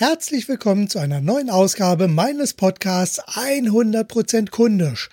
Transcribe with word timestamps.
Herzlich 0.00 0.48
willkommen 0.48 0.88
zu 0.88 0.98
einer 0.98 1.20
neuen 1.20 1.50
Ausgabe 1.50 2.08
meines 2.08 2.54
Podcasts 2.54 3.22
100% 3.22 4.48
kundisch. 4.48 5.10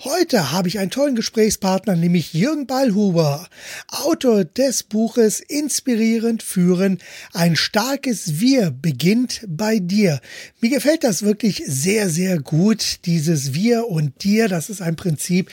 Heute 0.00 0.52
habe 0.52 0.68
ich 0.68 0.78
einen 0.78 0.90
tollen 0.90 1.14
Gesprächspartner, 1.14 1.96
nämlich 1.96 2.34
Jürgen 2.34 2.66
Ballhuber, 2.66 3.48
Autor 3.88 4.44
des 4.44 4.82
Buches 4.82 5.40
Inspirierend 5.40 6.42
führen. 6.42 6.98
Ein 7.32 7.56
starkes 7.56 8.38
Wir 8.38 8.70
beginnt 8.70 9.40
bei 9.48 9.78
dir. 9.78 10.20
Mir 10.60 10.68
gefällt 10.68 11.02
das 11.02 11.22
wirklich 11.22 11.62
sehr, 11.66 12.10
sehr 12.10 12.38
gut, 12.38 13.06
dieses 13.06 13.54
Wir 13.54 13.88
und 13.88 14.22
dir. 14.22 14.48
Das 14.48 14.68
ist 14.68 14.82
ein 14.82 14.96
Prinzip, 14.96 15.50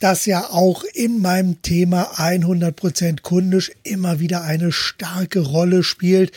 das 0.00 0.26
ja 0.26 0.50
auch 0.50 0.84
in 0.94 1.20
meinem 1.20 1.60
Thema 1.62 2.14
100% 2.16 3.22
kundisch 3.22 3.72
immer 3.82 4.20
wieder 4.20 4.42
eine 4.42 4.72
starke 4.72 5.40
Rolle 5.40 5.82
spielt. 5.82 6.32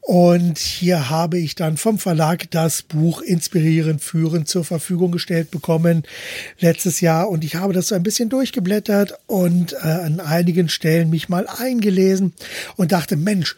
Und 0.00 0.58
hier 0.58 1.10
habe 1.10 1.38
ich 1.38 1.54
dann 1.54 1.76
vom 1.76 1.98
Verlag 1.98 2.50
das 2.50 2.80
Buch 2.80 3.20
Inspirierend 3.20 4.02
führen 4.02 4.46
zur 4.46 4.64
Verfügung 4.64 5.12
gestellt 5.12 5.50
bekommen 5.50 6.02
letztes 6.58 7.00
Jahr. 7.00 7.28
Und 7.28 7.44
ich 7.44 7.56
habe 7.56 7.74
das 7.74 7.88
so 7.88 7.94
ein 7.94 8.02
bisschen 8.02 8.30
durchgeblättert 8.30 9.12
und 9.26 9.74
äh, 9.74 9.86
an 9.86 10.20
einigen 10.20 10.70
Stellen 10.70 11.10
mich 11.10 11.28
mal 11.28 11.46
eingelesen 11.46 12.32
und 12.76 12.92
dachte, 12.92 13.16
Mensch, 13.16 13.56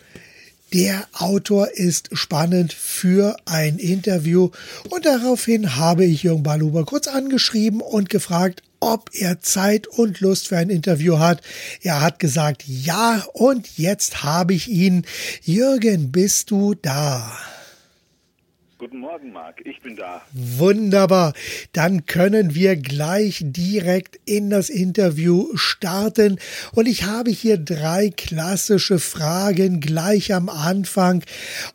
der 0.73 1.07
Autor 1.13 1.69
ist 1.73 2.11
spannend 2.13 2.73
für 2.73 3.37
ein 3.45 3.79
Interview 3.79 4.51
und 4.89 5.05
daraufhin 5.05 5.77
habe 5.77 6.05
ich 6.05 6.23
Jürgen 6.23 6.45
Baluber 6.45 6.85
kurz 6.85 7.09
angeschrieben 7.09 7.81
und 7.81 8.09
gefragt, 8.09 8.63
ob 8.81 9.11
er 9.13 9.41
Zeit 9.41 9.87
und 9.87 10.21
Lust 10.21 10.49
für 10.49 10.57
ein 10.57 10.71
Interview 10.71 11.19
hat. 11.19 11.43
Er 11.83 12.01
hat 12.01 12.19
gesagt 12.19 12.65
ja 12.67 13.23
und 13.35 13.79
jetzt 13.79 14.23
habe 14.23 14.55
ich 14.55 14.69
ihn. 14.69 15.07
Jürgen, 15.43 16.11
bist 16.11 16.51
du 16.51 16.75
da? 16.75 17.39
Guten 18.81 19.01
Morgen, 19.01 19.31
Marc. 19.31 19.61
Ich 19.67 19.83
bin 19.83 19.95
da. 19.95 20.23
Wunderbar. 20.33 21.35
Dann 21.75 22.07
können 22.07 22.55
wir 22.55 22.77
gleich 22.77 23.43
direkt 23.45 24.19
in 24.25 24.49
das 24.49 24.71
Interview 24.71 25.55
starten. 25.55 26.39
Und 26.73 26.89
ich 26.89 27.05
habe 27.05 27.31
hier 27.31 27.59
drei 27.59 28.09
klassische 28.09 28.99
Fragen 28.99 29.81
gleich 29.81 30.33
am 30.33 30.49
Anfang. 30.49 31.23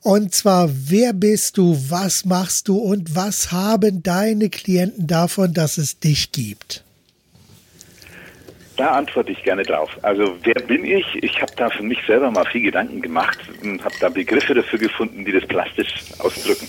Und 0.01 0.33
zwar, 0.33 0.71
wer 0.71 1.13
bist 1.13 1.59
du, 1.59 1.77
was 1.89 2.25
machst 2.25 2.69
du 2.69 2.79
und 2.79 3.15
was 3.15 3.51
haben 3.51 4.01
deine 4.01 4.49
Klienten 4.49 5.05
davon, 5.05 5.53
dass 5.53 5.77
es 5.77 5.99
dich 5.99 6.31
gibt? 6.31 6.84
Da 8.77 8.91
antworte 8.91 9.31
ich 9.31 9.41
gerne 9.43 9.63
drauf. 9.63 9.89
Also 10.01 10.35
wer 10.43 10.55
bin 10.55 10.83
ich? 10.83 11.05
Ich 11.23 11.41
habe 11.41 11.53
da 11.55 11.69
für 11.69 11.83
mich 11.83 11.99
selber 12.05 12.29
mal 12.29 12.45
viel 12.45 12.61
Gedanken 12.61 13.01
gemacht 13.01 13.39
und 13.63 13.81
habe 13.83 13.95
da 14.01 14.09
Begriffe 14.09 14.53
dafür 14.53 14.79
gefunden, 14.79 15.23
die 15.23 15.31
das 15.31 15.45
plastisch 15.47 15.93
ausdrücken. 16.19 16.67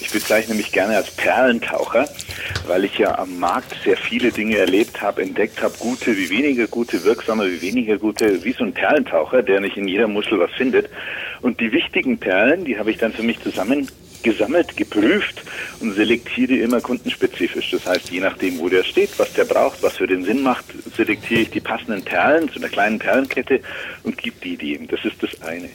Ich 0.00 0.10
bezeichne 0.10 0.54
mich 0.54 0.70
gerne 0.70 0.96
als 0.96 1.10
Perlentaucher, 1.12 2.06
weil 2.66 2.84
ich 2.84 2.98
ja 2.98 3.18
am 3.18 3.38
Markt 3.38 3.74
sehr 3.84 3.96
viele 3.96 4.30
Dinge 4.30 4.58
erlebt 4.58 5.00
habe, 5.00 5.22
entdeckt 5.22 5.62
habe, 5.62 5.74
gute 5.78 6.14
wie 6.16 6.28
weniger 6.28 6.66
gute, 6.66 7.02
wirksame 7.04 7.50
wie 7.50 7.62
weniger 7.62 7.96
gute, 7.96 8.44
wie 8.44 8.52
so 8.52 8.64
ein 8.64 8.74
Perlentaucher, 8.74 9.42
der 9.42 9.60
nicht 9.60 9.78
in 9.78 9.88
jeder 9.88 10.08
Muschel 10.08 10.38
was 10.38 10.52
findet. 10.52 10.90
Und 11.40 11.58
die 11.60 11.72
wichtigen 11.72 12.18
Perlen, 12.18 12.66
die 12.66 12.78
habe 12.78 12.90
ich 12.90 12.98
dann 12.98 13.12
für 13.12 13.22
mich 13.22 13.40
zusammen 13.40 13.88
gesammelt, 14.26 14.76
geprüft 14.76 15.40
und 15.80 15.94
selektiere 15.94 16.56
immer 16.56 16.80
kundenspezifisch. 16.80 17.70
Das 17.70 17.86
heißt, 17.86 18.10
je 18.10 18.20
nachdem, 18.20 18.58
wo 18.58 18.68
der 18.68 18.82
steht, 18.82 19.16
was 19.18 19.32
der 19.34 19.44
braucht, 19.44 19.82
was 19.84 19.96
für 19.96 20.08
den 20.08 20.24
Sinn 20.24 20.42
macht, 20.42 20.64
selektiere 20.96 21.42
ich 21.42 21.50
die 21.50 21.60
passenden 21.60 22.02
Perlen 22.02 22.50
zu 22.50 22.58
einer 22.58 22.68
kleinen 22.68 22.98
Perlenkette 22.98 23.60
und 24.02 24.18
gebe 24.18 24.36
die 24.42 24.56
dem. 24.56 24.88
Das 24.88 25.04
ist 25.04 25.22
das 25.22 25.40
eine. 25.42 25.68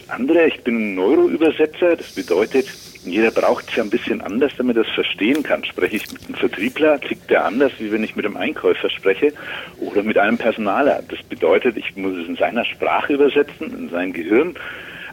Das 0.00 0.10
andere, 0.10 0.46
ich 0.46 0.62
bin 0.64 0.76
ein 0.76 0.94
Neuroübersetzer, 0.96 1.96
das 1.96 2.10
bedeutet, 2.10 2.66
jeder 3.04 3.30
braucht 3.30 3.68
es 3.68 3.76
ja 3.76 3.84
ein 3.84 3.90
bisschen 3.90 4.20
anders, 4.22 4.52
damit 4.56 4.76
er 4.76 4.82
es 4.82 4.94
verstehen 4.94 5.42
kann. 5.44 5.64
Spreche 5.64 5.96
ich 5.96 6.12
mit 6.12 6.26
einem 6.26 6.34
Vertriebler, 6.34 7.00
tickt 7.00 7.30
der 7.30 7.44
anders, 7.44 7.72
wie 7.78 7.92
wenn 7.92 8.02
ich 8.02 8.16
mit 8.16 8.26
einem 8.26 8.36
Einkäufer 8.36 8.90
spreche 8.90 9.32
oder 9.78 10.02
mit 10.02 10.18
einem 10.18 10.36
Personaler. 10.36 11.02
Das 11.08 11.22
bedeutet, 11.22 11.76
ich 11.76 11.94
muss 11.94 12.16
es 12.16 12.26
in 12.26 12.36
seiner 12.36 12.64
Sprache 12.64 13.12
übersetzen, 13.12 13.72
in 13.78 13.88
sein 13.90 14.12
Gehirn 14.12 14.56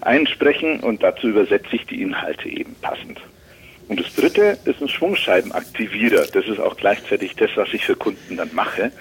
einsprechen 0.01 0.79
und 0.79 1.03
dazu 1.03 1.27
übersetze 1.27 1.75
ich 1.75 1.85
die 1.85 2.01
Inhalte 2.01 2.49
eben 2.49 2.75
passend. 2.81 3.19
Und 3.87 3.99
das 3.99 4.15
dritte 4.15 4.57
ist 4.65 4.81
ein 4.81 4.87
Schwungscheibenaktivierer. 4.87 6.25
Das 6.31 6.47
ist 6.47 6.59
auch 6.59 6.77
gleichzeitig 6.77 7.35
das, 7.35 7.49
was 7.55 7.73
ich 7.73 7.85
für 7.85 7.95
Kunden 7.95 8.37
dann 8.37 8.49
mache. 8.53 8.91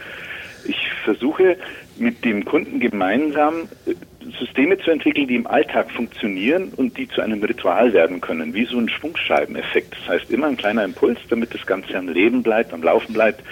Ich 0.65 0.77
versuche 1.05 1.56
mit 1.97 2.25
dem 2.25 2.44
Kunden 2.44 2.81
gemeinsam 2.81 3.69
äh, 3.87 3.94
Systeme 4.39 4.78
zu 4.78 4.91
entwickeln, 4.91 5.28
die 5.28 5.37
im 5.37 5.47
Alltag 5.47 5.91
funktionieren 5.91 6.72
und 6.77 6.97
die 6.99 7.09
zu 7.09 7.21
einem 7.21 7.43
Ritual 7.43 7.93
werden 7.93 8.21
können, 8.21 8.53
wie 8.55 8.65
so 8.65 8.78
ein 8.78 8.89
Schwungscheibeneffekt. 8.89 9.94
Das 9.94 10.09
heißt 10.09 10.31
immer 10.31 10.49
ein 10.49 10.56
kleiner 10.56 10.84
Impuls, 10.84 11.19
damit 11.28 11.55
das 11.55 11.65
Ganze 11.66 11.97
am 11.97 12.09
Leben 12.09 12.43
bleibt, 12.43 12.72
am 12.72 12.83
Laufen 12.83 13.12
bleibt. 13.12 13.43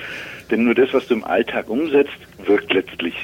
Denn 0.51 0.65
nur 0.65 0.75
das, 0.75 0.93
was 0.93 1.07
du 1.07 1.15
im 1.15 1.25
Alltag 1.25 1.69
umsetzt, 1.69 2.19
wirkt 2.45 2.73
letztlich 2.73 3.15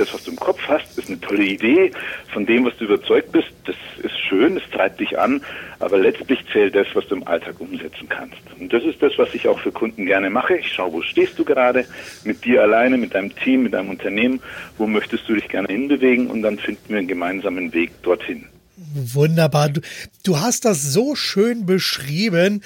das, 0.00 0.12
was 0.12 0.24
du 0.24 0.30
im 0.30 0.36
Kopf 0.36 0.60
hast, 0.68 0.98
ist 0.98 1.08
eine 1.08 1.20
tolle 1.20 1.44
Idee. 1.44 1.90
Von 2.32 2.46
dem, 2.46 2.64
was 2.64 2.76
du 2.76 2.84
überzeugt 2.84 3.32
bist, 3.32 3.48
das 3.64 3.76
ist 4.02 4.18
schön, 4.18 4.56
es 4.56 4.70
treibt 4.70 5.00
dich 5.00 5.18
an, 5.18 5.40
aber 5.80 5.98
letztlich 5.98 6.40
zählt 6.52 6.74
das, 6.74 6.86
was 6.94 7.06
du 7.08 7.16
im 7.16 7.26
Alltag 7.26 7.60
umsetzen 7.60 8.08
kannst. 8.08 8.38
Und 8.58 8.72
das 8.72 8.84
ist 8.84 9.02
das, 9.02 9.12
was 9.16 9.34
ich 9.34 9.48
auch 9.48 9.58
für 9.58 9.72
Kunden 9.72 10.06
gerne 10.06 10.30
mache. 10.30 10.56
Ich 10.56 10.72
schaue, 10.72 10.92
wo 10.92 11.02
stehst 11.02 11.38
du 11.38 11.44
gerade, 11.44 11.84
mit 12.24 12.44
dir 12.44 12.62
alleine, 12.62 12.96
mit 12.96 13.14
deinem 13.14 13.34
Team, 13.34 13.64
mit 13.64 13.74
deinem 13.74 13.90
Unternehmen, 13.90 14.40
wo 14.78 14.86
möchtest 14.86 15.28
du 15.28 15.34
dich 15.34 15.48
gerne 15.48 15.68
hinbewegen 15.68 16.28
und 16.28 16.42
dann 16.42 16.58
finden 16.58 16.88
wir 16.88 16.98
einen 16.98 17.08
gemeinsamen 17.08 17.72
Weg 17.72 17.90
dorthin. 18.02 18.46
Wunderbar. 18.76 19.68
Du, 19.68 19.80
du, 20.24 20.40
hast 20.40 20.64
das 20.64 20.82
so 20.82 21.14
schön 21.14 21.64
beschrieben, 21.64 22.60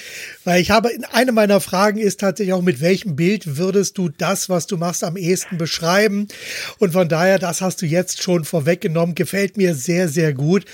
weil 0.44 0.60
ich 0.62 0.70
habe, 0.70 0.90
eine 1.12 1.32
meiner 1.32 1.60
Fragen 1.60 1.98
ist 1.98 2.20
tatsächlich 2.20 2.54
auch, 2.54 2.62
mit 2.62 2.80
welchem 2.80 3.14
Bild 3.14 3.58
würdest 3.58 3.98
du 3.98 4.08
das, 4.08 4.48
was 4.48 4.66
du 4.66 4.78
machst, 4.78 5.04
am 5.04 5.18
ehesten 5.18 5.58
beschreiben? 5.58 6.28
Und 6.78 6.92
von 6.92 7.10
daher, 7.10 7.38
das 7.38 7.60
hast 7.60 7.82
du 7.82 7.86
jetzt 7.86 8.22
schon 8.22 8.44
vorweggenommen, 8.44 9.14
gefällt 9.14 9.58
mir 9.58 9.74
sehr, 9.74 10.08
sehr 10.08 10.32
gut. 10.32 10.64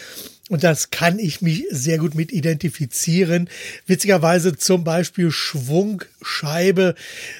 Und 0.50 0.62
das 0.62 0.90
kann 0.90 1.18
ich 1.18 1.40
mich 1.40 1.64
sehr 1.70 1.96
gut 1.96 2.14
mit 2.14 2.30
identifizieren. 2.30 3.48
Witzigerweise 3.86 4.56
zum 4.56 4.84
Beispiel 4.84 5.30
Schwungscheibe. 5.30 6.94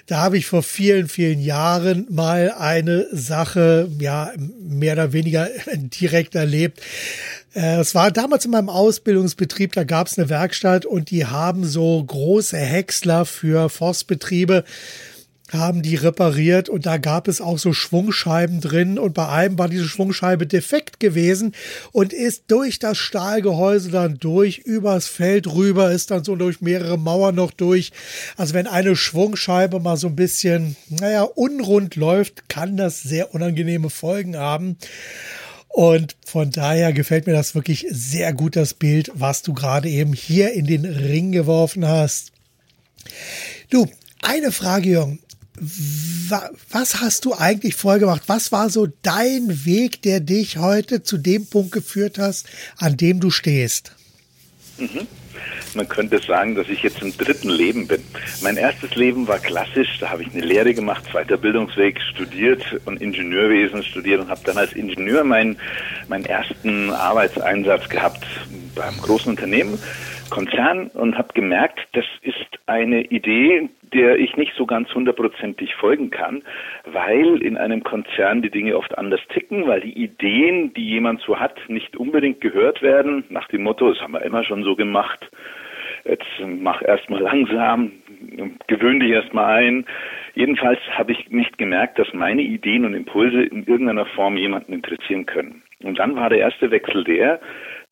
Da 0.06 0.22
habe 0.22 0.38
ich 0.38 0.46
vor 0.46 0.62
vielen, 0.62 1.08
vielen 1.08 1.40
Jahren 1.40 2.06
mal 2.08 2.50
eine 2.50 3.06
Sache, 3.12 3.90
ja, 3.98 4.32
mehr 4.58 4.94
oder 4.94 5.12
weniger 5.12 5.50
direkt 5.74 6.34
erlebt. 6.34 6.80
Äh, 7.54 7.80
es 7.80 7.94
war 7.94 8.10
damals 8.10 8.44
in 8.44 8.50
meinem 8.50 8.68
Ausbildungsbetrieb, 8.68 9.72
da 9.72 9.84
gab 9.84 10.08
es 10.08 10.18
eine 10.18 10.28
Werkstatt 10.28 10.86
und 10.86 11.10
die 11.10 11.26
haben 11.26 11.64
so 11.64 12.02
große 12.02 12.56
Häcksler 12.56 13.24
für 13.24 13.68
Forstbetriebe 13.68 14.64
haben 15.52 15.82
die 15.82 15.94
repariert 15.94 16.68
und 16.68 16.86
da 16.86 16.96
gab 16.96 17.28
es 17.28 17.40
auch 17.40 17.58
so 17.58 17.72
Schwungscheiben 17.72 18.60
drin 18.60 18.98
und 18.98 19.14
bei 19.14 19.28
einem 19.28 19.58
war 19.58 19.68
diese 19.68 19.86
Schwungscheibe 19.86 20.46
defekt 20.46 21.00
gewesen 21.00 21.54
und 21.92 22.12
ist 22.12 22.44
durch 22.48 22.78
das 22.78 22.98
Stahlgehäuse 22.98 23.90
dann 23.90 24.18
durch, 24.18 24.58
übers 24.58 25.06
Feld 25.06 25.46
rüber, 25.46 25.90
ist 25.92 26.10
dann 26.10 26.24
so 26.24 26.34
durch 26.34 26.60
mehrere 26.60 26.98
Mauern 26.98 27.34
noch 27.34 27.50
durch. 27.50 27.92
Also 28.36 28.54
wenn 28.54 28.66
eine 28.66 28.96
Schwungscheibe 28.96 29.80
mal 29.80 29.96
so 29.96 30.08
ein 30.08 30.16
bisschen, 30.16 30.76
naja, 30.88 31.22
unrund 31.22 31.96
läuft, 31.96 32.48
kann 32.48 32.76
das 32.76 33.02
sehr 33.02 33.34
unangenehme 33.34 33.90
Folgen 33.90 34.36
haben. 34.36 34.76
Und 35.74 36.16
von 36.24 36.50
daher 36.50 36.92
gefällt 36.92 37.26
mir 37.26 37.32
das 37.32 37.56
wirklich 37.56 37.84
sehr 37.90 38.32
gut, 38.32 38.54
das 38.54 38.74
Bild, 38.74 39.10
was 39.14 39.42
du 39.42 39.52
gerade 39.54 39.88
eben 39.88 40.12
hier 40.12 40.52
in 40.52 40.66
den 40.66 40.84
Ring 40.84 41.32
geworfen 41.32 41.86
hast. 41.86 42.30
Du, 43.70 43.88
eine 44.22 44.52
Frage, 44.52 44.88
Jürgen 44.88 45.18
was 46.70 47.00
hast 47.00 47.24
du 47.24 47.34
eigentlich 47.34 47.74
vorher 47.74 48.00
gemacht? 48.00 48.22
Was 48.26 48.50
war 48.50 48.70
so 48.70 48.88
dein 49.02 49.64
Weg, 49.64 50.02
der 50.02 50.20
dich 50.20 50.58
heute 50.58 51.02
zu 51.02 51.18
dem 51.18 51.46
Punkt 51.46 51.72
geführt 51.72 52.18
hast, 52.18 52.46
an 52.76 52.96
dem 52.96 53.20
du 53.20 53.30
stehst? 53.30 53.92
Mhm. 54.78 55.06
Man 55.74 55.88
könnte 55.88 56.18
sagen, 56.18 56.54
dass 56.54 56.68
ich 56.68 56.82
jetzt 56.82 57.02
im 57.02 57.16
dritten 57.16 57.50
Leben 57.50 57.86
bin. 57.86 58.02
Mein 58.42 58.56
erstes 58.56 58.94
Leben 58.94 59.26
war 59.28 59.38
klassisch. 59.38 59.98
Da 60.00 60.10
habe 60.10 60.22
ich 60.22 60.32
eine 60.32 60.44
Lehre 60.44 60.74
gemacht, 60.74 61.04
zweiter 61.10 61.36
Bildungsweg, 61.36 62.00
studiert 62.00 62.62
und 62.84 63.00
Ingenieurwesen 63.00 63.82
studiert 63.82 64.20
und 64.20 64.28
habe 64.28 64.40
dann 64.44 64.58
als 64.58 64.72
Ingenieur 64.72 65.24
meinen, 65.24 65.58
meinen 66.08 66.24
ersten 66.24 66.90
Arbeitseinsatz 66.90 67.88
gehabt 67.88 68.26
beim 68.74 68.96
großen 68.98 69.30
Unternehmen, 69.30 69.78
Konzern 70.30 70.88
und 70.88 71.16
habe 71.16 71.32
gemerkt, 71.34 71.80
das 71.92 72.04
ist 72.22 72.58
eine 72.66 73.02
Idee, 73.02 73.68
der 73.94 74.18
ich 74.18 74.36
nicht 74.36 74.52
so 74.56 74.66
ganz 74.66 74.92
hundertprozentig 74.94 75.74
folgen 75.76 76.10
kann, 76.10 76.42
weil 76.84 77.42
in 77.42 77.56
einem 77.56 77.82
Konzern 77.82 78.42
die 78.42 78.50
Dinge 78.50 78.76
oft 78.76 78.96
anders 78.98 79.20
ticken, 79.28 79.66
weil 79.66 79.80
die 79.80 79.96
Ideen, 79.96 80.74
die 80.74 80.88
jemand 80.88 81.20
so 81.20 81.38
hat, 81.38 81.58
nicht 81.68 81.96
unbedingt 81.96 82.40
gehört 82.40 82.82
werden, 82.82 83.24
nach 83.28 83.48
dem 83.48 83.62
Motto, 83.62 83.88
das 83.88 84.00
haben 84.00 84.12
wir 84.12 84.22
immer 84.22 84.44
schon 84.44 84.64
so 84.64 84.76
gemacht, 84.76 85.30
jetzt 86.04 86.26
mach 86.40 86.82
erstmal 86.82 87.20
langsam, 87.20 87.92
gewöhn 88.66 89.00
dich 89.00 89.10
erstmal 89.10 89.62
ein. 89.62 89.86
Jedenfalls 90.34 90.80
habe 90.92 91.12
ich 91.12 91.30
nicht 91.30 91.56
gemerkt, 91.58 91.98
dass 91.98 92.12
meine 92.12 92.42
Ideen 92.42 92.84
und 92.84 92.94
Impulse 92.94 93.42
in 93.42 93.64
irgendeiner 93.64 94.06
Form 94.06 94.36
jemanden 94.36 94.72
interessieren 94.72 95.26
können. 95.26 95.62
Und 95.82 95.98
dann 95.98 96.16
war 96.16 96.30
der 96.30 96.38
erste 96.38 96.70
Wechsel 96.70 97.04
der, 97.04 97.40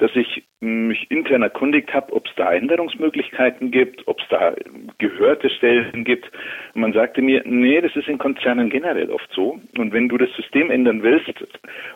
dass 0.03 0.11
ich 0.17 0.43
mich 0.59 1.09
intern 1.13 1.43
erkundigt 1.43 1.95
habe, 1.95 2.13
ob 2.13 2.27
es 2.27 2.33
da 2.35 2.53
Änderungsmöglichkeiten 2.53 3.71
gibt, 3.71 4.09
ob 4.09 4.19
es 4.21 4.27
da 4.31 4.53
gehörte 4.99 5.49
Stellen 5.49 6.03
gibt. 6.03 6.29
Und 6.75 6.81
man 6.81 6.93
sagte 6.93 7.23
mir, 7.23 7.43
nee, 7.45 7.81
das 7.81 7.95
ist 7.95 8.09
in 8.09 8.19
Konzernen 8.19 8.69
generell 8.69 9.11
oft 9.11 9.31
so. 9.33 9.61
Und 9.79 9.93
wenn 9.93 10.09
du 10.09 10.19
das 10.19 10.29
System 10.35 10.73
ändern 10.73 11.05
willst 11.05 11.33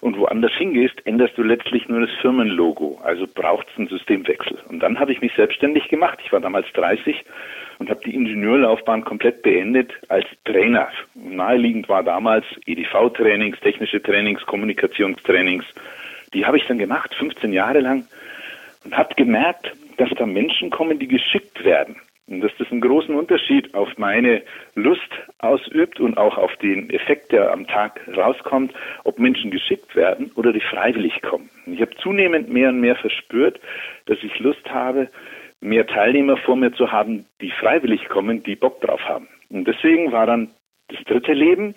und 0.02 0.16
woanders 0.18 0.52
hingehst, 0.56 1.04
änderst 1.04 1.36
du 1.36 1.42
letztlich 1.42 1.88
nur 1.88 2.00
das 2.00 2.10
Firmenlogo. 2.20 3.00
Also 3.02 3.26
braucht 3.26 3.66
es 3.72 3.78
einen 3.78 3.88
Systemwechsel. 3.88 4.56
Und 4.68 4.78
dann 4.80 5.00
habe 5.00 5.10
ich 5.10 5.20
mich 5.20 5.32
selbstständig 5.34 5.88
gemacht. 5.88 6.20
Ich 6.24 6.32
war 6.32 6.40
damals 6.40 6.66
30 6.74 7.24
und 7.80 7.90
habe 7.90 8.00
die 8.04 8.14
Ingenieurlaufbahn 8.14 9.04
komplett 9.04 9.42
beendet 9.42 9.92
als 10.08 10.26
Trainer. 10.44 10.88
Naheliegend 11.16 11.88
war 11.88 12.04
damals 12.04 12.44
EDV-Trainings, 12.66 13.58
technische 13.58 14.00
Trainings, 14.00 14.46
Kommunikationstrainings. 14.46 15.64
Die 16.34 16.44
habe 16.44 16.56
ich 16.56 16.66
dann 16.66 16.78
gemacht, 16.78 17.14
15 17.14 17.52
Jahre 17.52 17.80
lang, 17.80 18.06
und 18.84 18.96
habe 18.96 19.14
gemerkt, 19.14 19.72
dass 19.96 20.10
da 20.16 20.26
Menschen 20.26 20.70
kommen, 20.70 20.98
die 20.98 21.08
geschickt 21.08 21.64
werden. 21.64 21.96
Und 22.28 22.40
dass 22.40 22.50
das 22.58 22.70
einen 22.72 22.80
großen 22.80 23.14
Unterschied 23.14 23.72
auf 23.74 23.88
meine 23.98 24.42
Lust 24.74 25.10
ausübt 25.38 26.00
und 26.00 26.18
auch 26.18 26.36
auf 26.36 26.54
den 26.56 26.90
Effekt, 26.90 27.30
der 27.30 27.52
am 27.52 27.68
Tag 27.68 28.00
rauskommt, 28.16 28.74
ob 29.04 29.20
Menschen 29.20 29.52
geschickt 29.52 29.94
werden 29.94 30.32
oder 30.34 30.52
die 30.52 30.60
freiwillig 30.60 31.22
kommen. 31.22 31.48
Ich 31.66 31.80
habe 31.80 31.94
zunehmend 32.02 32.48
mehr 32.48 32.70
und 32.70 32.80
mehr 32.80 32.96
verspürt, 32.96 33.60
dass 34.06 34.18
ich 34.22 34.40
Lust 34.40 34.68
habe, 34.68 35.08
mehr 35.60 35.86
Teilnehmer 35.86 36.36
vor 36.36 36.56
mir 36.56 36.72
zu 36.72 36.90
haben, 36.90 37.26
die 37.40 37.52
freiwillig 37.52 38.08
kommen, 38.08 38.42
die 38.42 38.56
Bock 38.56 38.80
drauf 38.80 39.00
haben. 39.02 39.28
Und 39.48 39.66
deswegen 39.66 40.10
war 40.10 40.26
dann 40.26 40.50
das 40.88 41.02
dritte 41.04 41.32
Leben 41.32 41.76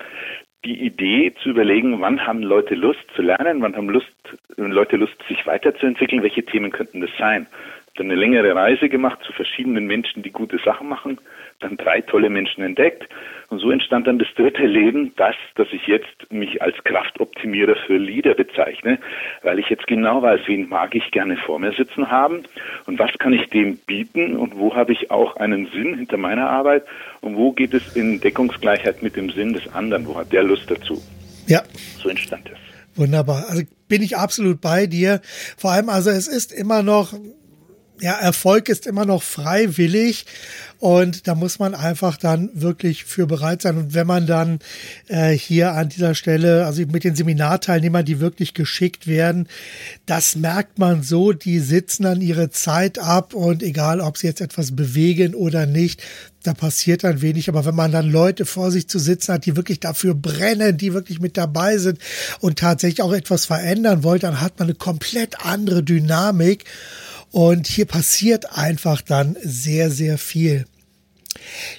die 0.65 0.85
Idee 0.85 1.33
zu 1.41 1.49
überlegen, 1.49 2.01
wann 2.01 2.25
haben 2.25 2.41
Leute 2.43 2.75
Lust 2.75 2.99
zu 3.15 3.21
lernen, 3.21 3.61
wann 3.61 3.75
haben 3.75 3.89
Lust, 3.89 4.11
Leute 4.57 4.97
Lust, 4.97 5.15
sich 5.27 5.45
weiterzuentwickeln, 5.45 6.21
welche 6.21 6.43
Themen 6.43 6.71
könnten 6.71 7.01
das 7.01 7.11
sein? 7.17 7.47
Dann 7.95 8.07
eine 8.07 8.19
längere 8.19 8.53
Reise 8.55 8.89
gemacht 8.89 9.19
zu 9.23 9.31
verschiedenen 9.33 9.87
Menschen, 9.87 10.23
die 10.23 10.31
gute 10.31 10.57
Sachen 10.59 10.89
machen, 10.89 11.19
dann 11.59 11.77
drei 11.77 12.01
tolle 12.01 12.29
Menschen 12.29 12.63
entdeckt 12.63 13.07
und 13.49 13.59
so 13.59 13.71
entstand 13.71 14.07
dann 14.07 14.19
das 14.19 14.27
dritte 14.35 14.65
Leben, 14.65 15.13
das, 15.17 15.35
dass 15.55 15.67
ich 15.71 15.87
jetzt 15.87 16.31
mich 16.31 16.61
als 16.61 16.75
Kraftoptimierer 16.83 17.75
für 17.87 17.97
Leader 17.97 18.35
bezeichne, 18.35 18.99
weil 19.43 19.59
ich 19.59 19.69
jetzt 19.69 19.87
genau 19.87 20.21
weiß, 20.21 20.41
wen 20.45 20.69
mag 20.69 20.93
ich 20.95 21.11
gerne 21.11 21.37
vor 21.37 21.59
mir 21.59 21.73
sitzen 21.73 22.11
haben 22.11 22.43
und 22.85 22.99
was 22.99 23.11
kann 23.17 23.33
ich 23.33 23.49
dem 23.49 23.77
bieten 23.77 24.35
und 24.35 24.55
wo 24.57 24.75
habe 24.75 24.93
ich 24.93 25.11
auch 25.11 25.35
einen 25.37 25.67
Sinn 25.71 25.97
hinter 25.97 26.17
meiner 26.17 26.49
Arbeit 26.49 26.83
und 27.21 27.35
wo 27.35 27.51
geht 27.51 27.73
es 27.73 27.95
in 27.95 28.21
Deckungsgleichheit 28.21 29.01
mit 29.01 29.15
dem 29.15 29.29
Sinn 29.31 29.53
des 29.53 29.67
anderen, 29.73 30.07
wo 30.07 30.15
hat 30.15 30.31
der 30.31 30.43
Lust 30.43 30.69
dazu. 30.69 31.01
Ja. 31.47 31.63
So 31.97 32.09
entstand 32.09 32.49
es. 32.51 32.57
Wunderbar. 32.97 33.45
Also 33.49 33.63
bin 33.87 34.01
ich 34.01 34.17
absolut 34.17 34.61
bei 34.61 34.85
dir. 34.85 35.21
Vor 35.57 35.71
allem, 35.71 35.89
also 35.89 36.09
es 36.09 36.27
ist 36.27 36.51
immer 36.51 36.83
noch, 36.83 37.13
ja, 38.01 38.13
Erfolg 38.13 38.69
ist 38.69 38.87
immer 38.87 39.05
noch 39.05 39.23
freiwillig 39.23 40.25
und 40.79 41.27
da 41.27 41.35
muss 41.35 41.59
man 41.59 41.75
einfach 41.75 42.15
dann 42.17 42.49
wirklich 42.53 43.03
für 43.03 43.27
bereit 43.27 43.61
sein. 43.61 43.77
Und 43.77 43.93
wenn 43.93 44.07
man 44.07 44.25
dann 44.27 44.59
äh, 45.07 45.31
hier 45.31 45.73
an 45.73 45.89
dieser 45.89 46.15
Stelle, 46.15 46.65
also 46.65 46.81
mit 46.83 47.03
den 47.03 47.15
Seminarteilnehmern, 47.15 48.05
die 48.05 48.19
wirklich 48.19 48.53
geschickt 48.53 49.05
werden, 49.05 49.47
das 50.05 50.35
merkt 50.35 50.79
man 50.79 51.03
so, 51.03 51.33
die 51.33 51.59
sitzen 51.59 52.03
dann 52.03 52.21
ihre 52.21 52.49
Zeit 52.49 52.97
ab 52.97 53.33
und 53.33 53.61
egal, 53.61 53.99
ob 53.99 54.17
sie 54.17 54.27
jetzt 54.27 54.41
etwas 54.41 54.75
bewegen 54.75 55.35
oder 55.35 55.65
nicht, 55.65 56.01
da 56.43 56.53
passiert 56.53 57.03
dann 57.03 57.21
wenig. 57.21 57.49
Aber 57.49 57.65
wenn 57.65 57.75
man 57.75 57.91
dann 57.91 58.09
Leute 58.09 58.45
vor 58.45 58.71
sich 58.71 58.87
zu 58.87 58.99
sitzen 58.99 59.33
hat, 59.33 59.45
die 59.45 59.57
wirklich 59.57 59.81
dafür 59.81 60.15
brennen, 60.15 60.77
die 60.77 60.93
wirklich 60.93 61.19
mit 61.19 61.35
dabei 61.35 61.77
sind 61.77 61.99
und 62.39 62.59
tatsächlich 62.59 63.01
auch 63.01 63.13
etwas 63.13 63.45
verändern 63.45 64.03
wollen, 64.03 64.21
dann 64.21 64.39
hat 64.39 64.59
man 64.59 64.69
eine 64.69 64.75
komplett 64.75 65.45
andere 65.45 65.83
Dynamik. 65.83 66.63
Und 67.31 67.67
hier 67.67 67.85
passiert 67.85 68.57
einfach 68.57 69.01
dann 69.01 69.37
sehr, 69.41 69.91
sehr 69.91 70.17
viel. 70.17 70.65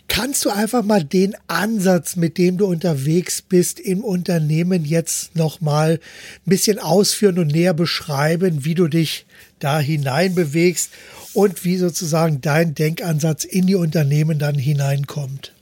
Kannst 0.08 0.44
du 0.44 0.50
einfach 0.50 0.84
mal 0.84 1.04
den 1.04 1.34
Ansatz, 1.48 2.16
mit 2.16 2.38
dem 2.38 2.56
du 2.56 2.66
unterwegs 2.66 3.42
bist 3.42 3.80
im 3.80 4.04
Unternehmen 4.04 4.84
jetzt 4.84 5.36
noch 5.36 5.60
mal 5.60 5.94
ein 5.94 6.50
bisschen 6.50 6.78
ausführen 6.78 7.38
und 7.38 7.48
näher 7.48 7.74
beschreiben, 7.74 8.64
wie 8.64 8.74
du 8.74 8.88
dich 8.88 9.26
da 9.58 9.78
hineinbewegst 9.80 10.92
und 11.34 11.64
wie 11.64 11.76
sozusagen 11.76 12.40
dein 12.40 12.74
Denkansatz 12.74 13.44
in 13.44 13.66
die 13.66 13.74
Unternehmen 13.74 14.38
dann 14.38 14.56
hineinkommt? 14.56 15.52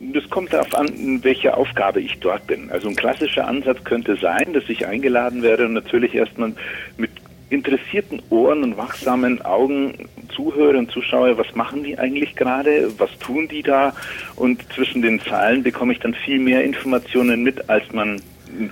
Das 0.00 0.28
kommt 0.30 0.52
darauf 0.52 0.72
an, 0.74 0.86
in 0.86 1.24
welcher 1.24 1.56
Aufgabe 1.56 2.00
ich 2.00 2.18
dort 2.20 2.46
bin. 2.46 2.70
Also 2.70 2.88
ein 2.88 2.94
klassischer 2.94 3.48
Ansatz 3.48 3.82
könnte 3.82 4.16
sein, 4.16 4.52
dass 4.52 4.62
ich 4.68 4.86
eingeladen 4.86 5.42
werde 5.42 5.64
und 5.66 5.72
natürlich 5.72 6.14
erstmal 6.14 6.52
mit 6.96 7.10
interessierten 7.50 8.20
Ohren 8.30 8.62
und 8.62 8.76
wachsamen 8.76 9.42
Augen 9.42 10.08
zuhöre 10.34 10.78
und 10.78 10.90
zuschaue, 10.90 11.38
was 11.38 11.54
machen 11.54 11.82
die 11.82 11.98
eigentlich 11.98 12.36
gerade, 12.36 12.92
was 12.98 13.10
tun 13.18 13.48
die 13.48 13.62
da? 13.62 13.94
Und 14.36 14.62
zwischen 14.72 15.02
den 15.02 15.20
Zahlen 15.20 15.62
bekomme 15.62 15.92
ich 15.92 16.00
dann 16.00 16.14
viel 16.14 16.38
mehr 16.38 16.64
Informationen 16.64 17.42
mit, 17.42 17.68
als 17.68 17.90
man 17.92 18.20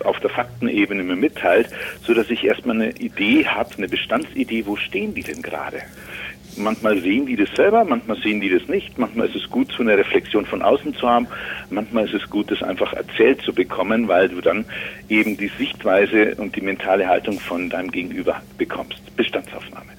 auf 0.04 0.18
der 0.20 0.30
Faktenebene 0.30 1.02
mir 1.02 1.16
mitteilt, 1.16 1.68
so 2.02 2.14
dass 2.14 2.30
ich 2.30 2.44
erstmal 2.44 2.76
eine 2.76 2.90
Idee 2.92 3.46
habe, 3.46 3.74
eine 3.76 3.88
Bestandsidee, 3.88 4.66
wo 4.66 4.76
stehen 4.76 5.14
die 5.14 5.22
denn 5.22 5.42
gerade? 5.42 5.82
Manchmal 6.58 6.98
sehen 7.02 7.26
die 7.26 7.36
das 7.36 7.50
selber, 7.54 7.84
manchmal 7.84 8.16
sehen 8.18 8.40
die 8.40 8.48
das 8.48 8.66
nicht. 8.66 8.98
Manchmal 8.98 9.28
ist 9.28 9.36
es 9.36 9.50
gut, 9.50 9.70
so 9.72 9.82
eine 9.82 9.98
Reflexion 9.98 10.46
von 10.46 10.62
außen 10.62 10.94
zu 10.94 11.06
haben. 11.06 11.26
Manchmal 11.68 12.06
ist 12.06 12.14
es 12.14 12.30
gut, 12.30 12.50
das 12.50 12.62
einfach 12.62 12.94
erzählt 12.94 13.42
zu 13.42 13.52
bekommen, 13.52 14.08
weil 14.08 14.30
du 14.30 14.40
dann 14.40 14.64
eben 15.10 15.36
die 15.36 15.50
Sichtweise 15.58 16.34
und 16.36 16.56
die 16.56 16.62
mentale 16.62 17.06
Haltung 17.06 17.38
von 17.40 17.68
deinem 17.68 17.90
Gegenüber 17.90 18.40
bekommst. 18.56 19.14
Bestandsaufnahme. 19.16 19.92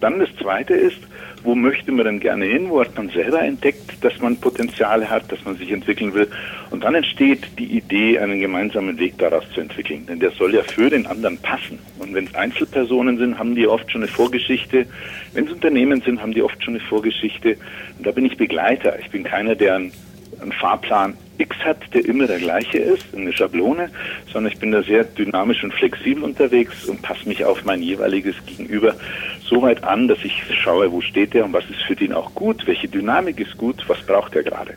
Dann 0.00 0.18
das 0.18 0.28
Zweite 0.36 0.74
ist, 0.74 0.98
wo 1.44 1.54
möchte 1.54 1.90
man 1.92 2.04
denn 2.04 2.20
gerne 2.20 2.44
hin? 2.44 2.70
Wo 2.70 2.80
hat 2.80 2.96
man 2.96 3.08
selber 3.08 3.42
entdeckt, 3.42 4.02
dass 4.02 4.18
man 4.20 4.36
Potenziale 4.36 5.08
hat, 5.08 5.30
dass 5.32 5.44
man 5.44 5.56
sich 5.56 5.70
entwickeln 5.70 6.14
will? 6.14 6.28
Und 6.70 6.84
dann 6.84 6.94
entsteht 6.94 7.46
die 7.58 7.76
Idee, 7.76 8.18
einen 8.18 8.40
gemeinsamen 8.40 8.98
Weg 8.98 9.18
daraus 9.18 9.44
zu 9.54 9.60
entwickeln. 9.60 10.06
Denn 10.06 10.20
der 10.20 10.30
soll 10.30 10.54
ja 10.54 10.62
für 10.62 10.90
den 10.90 11.06
anderen 11.06 11.38
passen. 11.38 11.78
Und 11.98 12.14
wenn 12.14 12.26
es 12.26 12.34
Einzelpersonen 12.34 13.18
sind, 13.18 13.38
haben 13.38 13.54
die 13.54 13.66
oft 13.66 13.90
schon 13.90 14.02
eine 14.02 14.10
Vorgeschichte. 14.10 14.86
Wenn 15.32 15.46
es 15.46 15.52
Unternehmen 15.52 16.00
sind, 16.02 16.22
haben 16.22 16.32
die 16.32 16.42
oft 16.42 16.62
schon 16.62 16.74
eine 16.74 16.84
Vorgeschichte. 16.84 17.56
Und 17.98 18.06
da 18.06 18.12
bin 18.12 18.24
ich 18.24 18.36
Begleiter. 18.36 18.98
Ich 19.00 19.10
bin 19.10 19.24
keiner, 19.24 19.54
der 19.54 19.76
einen, 19.76 19.92
einen 20.40 20.52
Fahrplan 20.52 21.14
X 21.42 21.56
hat, 21.58 21.78
der 21.94 22.04
immer 22.04 22.26
der 22.26 22.38
gleiche 22.38 22.78
ist, 22.78 23.04
eine 23.14 23.32
Schablone, 23.32 23.90
sondern 24.32 24.52
ich 24.52 24.58
bin 24.58 24.72
da 24.72 24.82
sehr 24.82 25.04
dynamisch 25.04 25.62
und 25.62 25.74
flexibel 25.74 26.24
unterwegs 26.24 26.84
und 26.86 27.02
passe 27.02 27.28
mich 27.28 27.44
auf 27.44 27.64
mein 27.64 27.82
jeweiliges 27.82 28.36
Gegenüber 28.46 28.96
so 29.44 29.62
weit 29.62 29.84
an, 29.84 30.08
dass 30.08 30.18
ich 30.24 30.42
schaue, 30.62 30.90
wo 30.90 31.00
steht 31.00 31.34
er 31.34 31.44
und 31.44 31.52
was 31.52 31.64
ist 31.70 31.82
für 31.86 31.96
den 31.96 32.12
auch 32.12 32.34
gut, 32.34 32.66
welche 32.66 32.88
Dynamik 32.88 33.38
ist 33.40 33.56
gut, 33.56 33.84
was 33.88 34.00
braucht 34.02 34.34
er 34.34 34.42
gerade. 34.42 34.74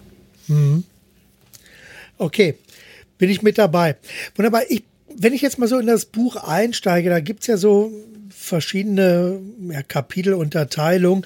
Mhm. 0.47 0.83
Okay, 2.17 2.55
bin 3.17 3.29
ich 3.29 3.41
mit 3.41 3.57
dabei. 3.57 3.95
Wunderbar. 4.35 4.63
Ich, 4.69 4.83
wenn 5.15 5.33
ich 5.33 5.41
jetzt 5.41 5.59
mal 5.59 5.67
so 5.67 5.79
in 5.79 5.87
das 5.87 6.05
Buch 6.05 6.35
einsteige, 6.35 7.09
da 7.09 7.19
gibt 7.19 7.41
es 7.41 7.47
ja 7.47 7.57
so 7.57 7.91
verschiedene 8.29 9.39
ja, 9.69 9.81
Kapitelunterteilungen. 9.81 11.25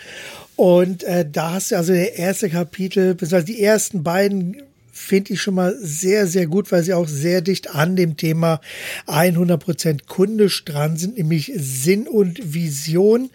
Und 0.55 1.03
äh, 1.03 1.25
da 1.29 1.53
hast 1.53 1.71
du 1.71 1.77
also 1.77 1.93
der 1.93 2.17
erste 2.17 2.49
Kapitel, 2.49 3.13
beziehungsweise 3.13 3.45
die 3.45 3.63
ersten 3.63 4.03
beiden 4.03 4.61
finde 4.99 5.33
ich 5.33 5.41
schon 5.41 5.55
mal 5.55 5.75
sehr, 5.81 6.27
sehr 6.27 6.45
gut, 6.45 6.71
weil 6.71 6.83
sie 6.83 6.93
auch 6.93 7.07
sehr 7.07 7.41
dicht 7.41 7.73
an 7.73 7.95
dem 7.95 8.17
Thema 8.17 8.59
100% 9.07 10.05
kundisch 10.07 10.65
dran 10.65 10.97
sind, 10.97 11.17
nämlich 11.17 11.51
Sinn 11.55 12.07
und 12.07 12.53
Vision. 12.53 13.29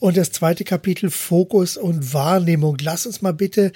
Und 0.00 0.16
das 0.16 0.32
zweite 0.32 0.64
Kapitel 0.64 1.10
Fokus 1.10 1.76
und 1.76 2.14
Wahrnehmung. 2.14 2.78
Lass 2.80 3.06
uns 3.06 3.22
mal 3.22 3.32
bitte 3.32 3.70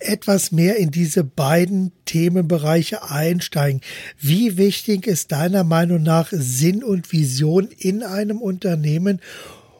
etwas 0.00 0.52
mehr 0.52 0.76
in 0.76 0.90
diese 0.90 1.22
beiden 1.22 1.92
Themenbereiche 2.04 3.08
einsteigen. 3.08 3.80
Wie 4.20 4.56
wichtig 4.56 5.06
ist 5.06 5.32
deiner 5.32 5.64
Meinung 5.64 6.02
nach 6.02 6.28
Sinn 6.32 6.82
und 6.82 7.12
Vision 7.12 7.68
in 7.78 8.02
einem 8.02 8.42
Unternehmen 8.42 9.20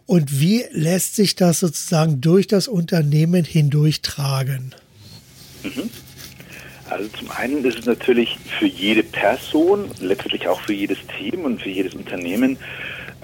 und 0.06 0.40
wie 0.40 0.64
lässt 0.70 1.16
sich 1.16 1.34
das 1.34 1.60
sozusagen 1.60 2.20
durch 2.20 2.46
das 2.46 2.68
Unternehmen 2.68 3.44
hindurch 3.44 4.00
tragen? 4.00 4.74
Mhm. 5.62 5.90
Also 6.90 7.08
zum 7.08 7.30
einen 7.30 7.64
ist 7.64 7.78
es 7.78 7.86
natürlich 7.86 8.36
für 8.58 8.66
jede 8.66 9.02
Person, 9.02 9.90
letztlich 10.00 10.46
auch 10.48 10.60
für 10.60 10.74
jedes 10.74 10.98
Team 11.18 11.40
und 11.40 11.62
für 11.62 11.70
jedes 11.70 11.94
Unternehmen 11.94 12.58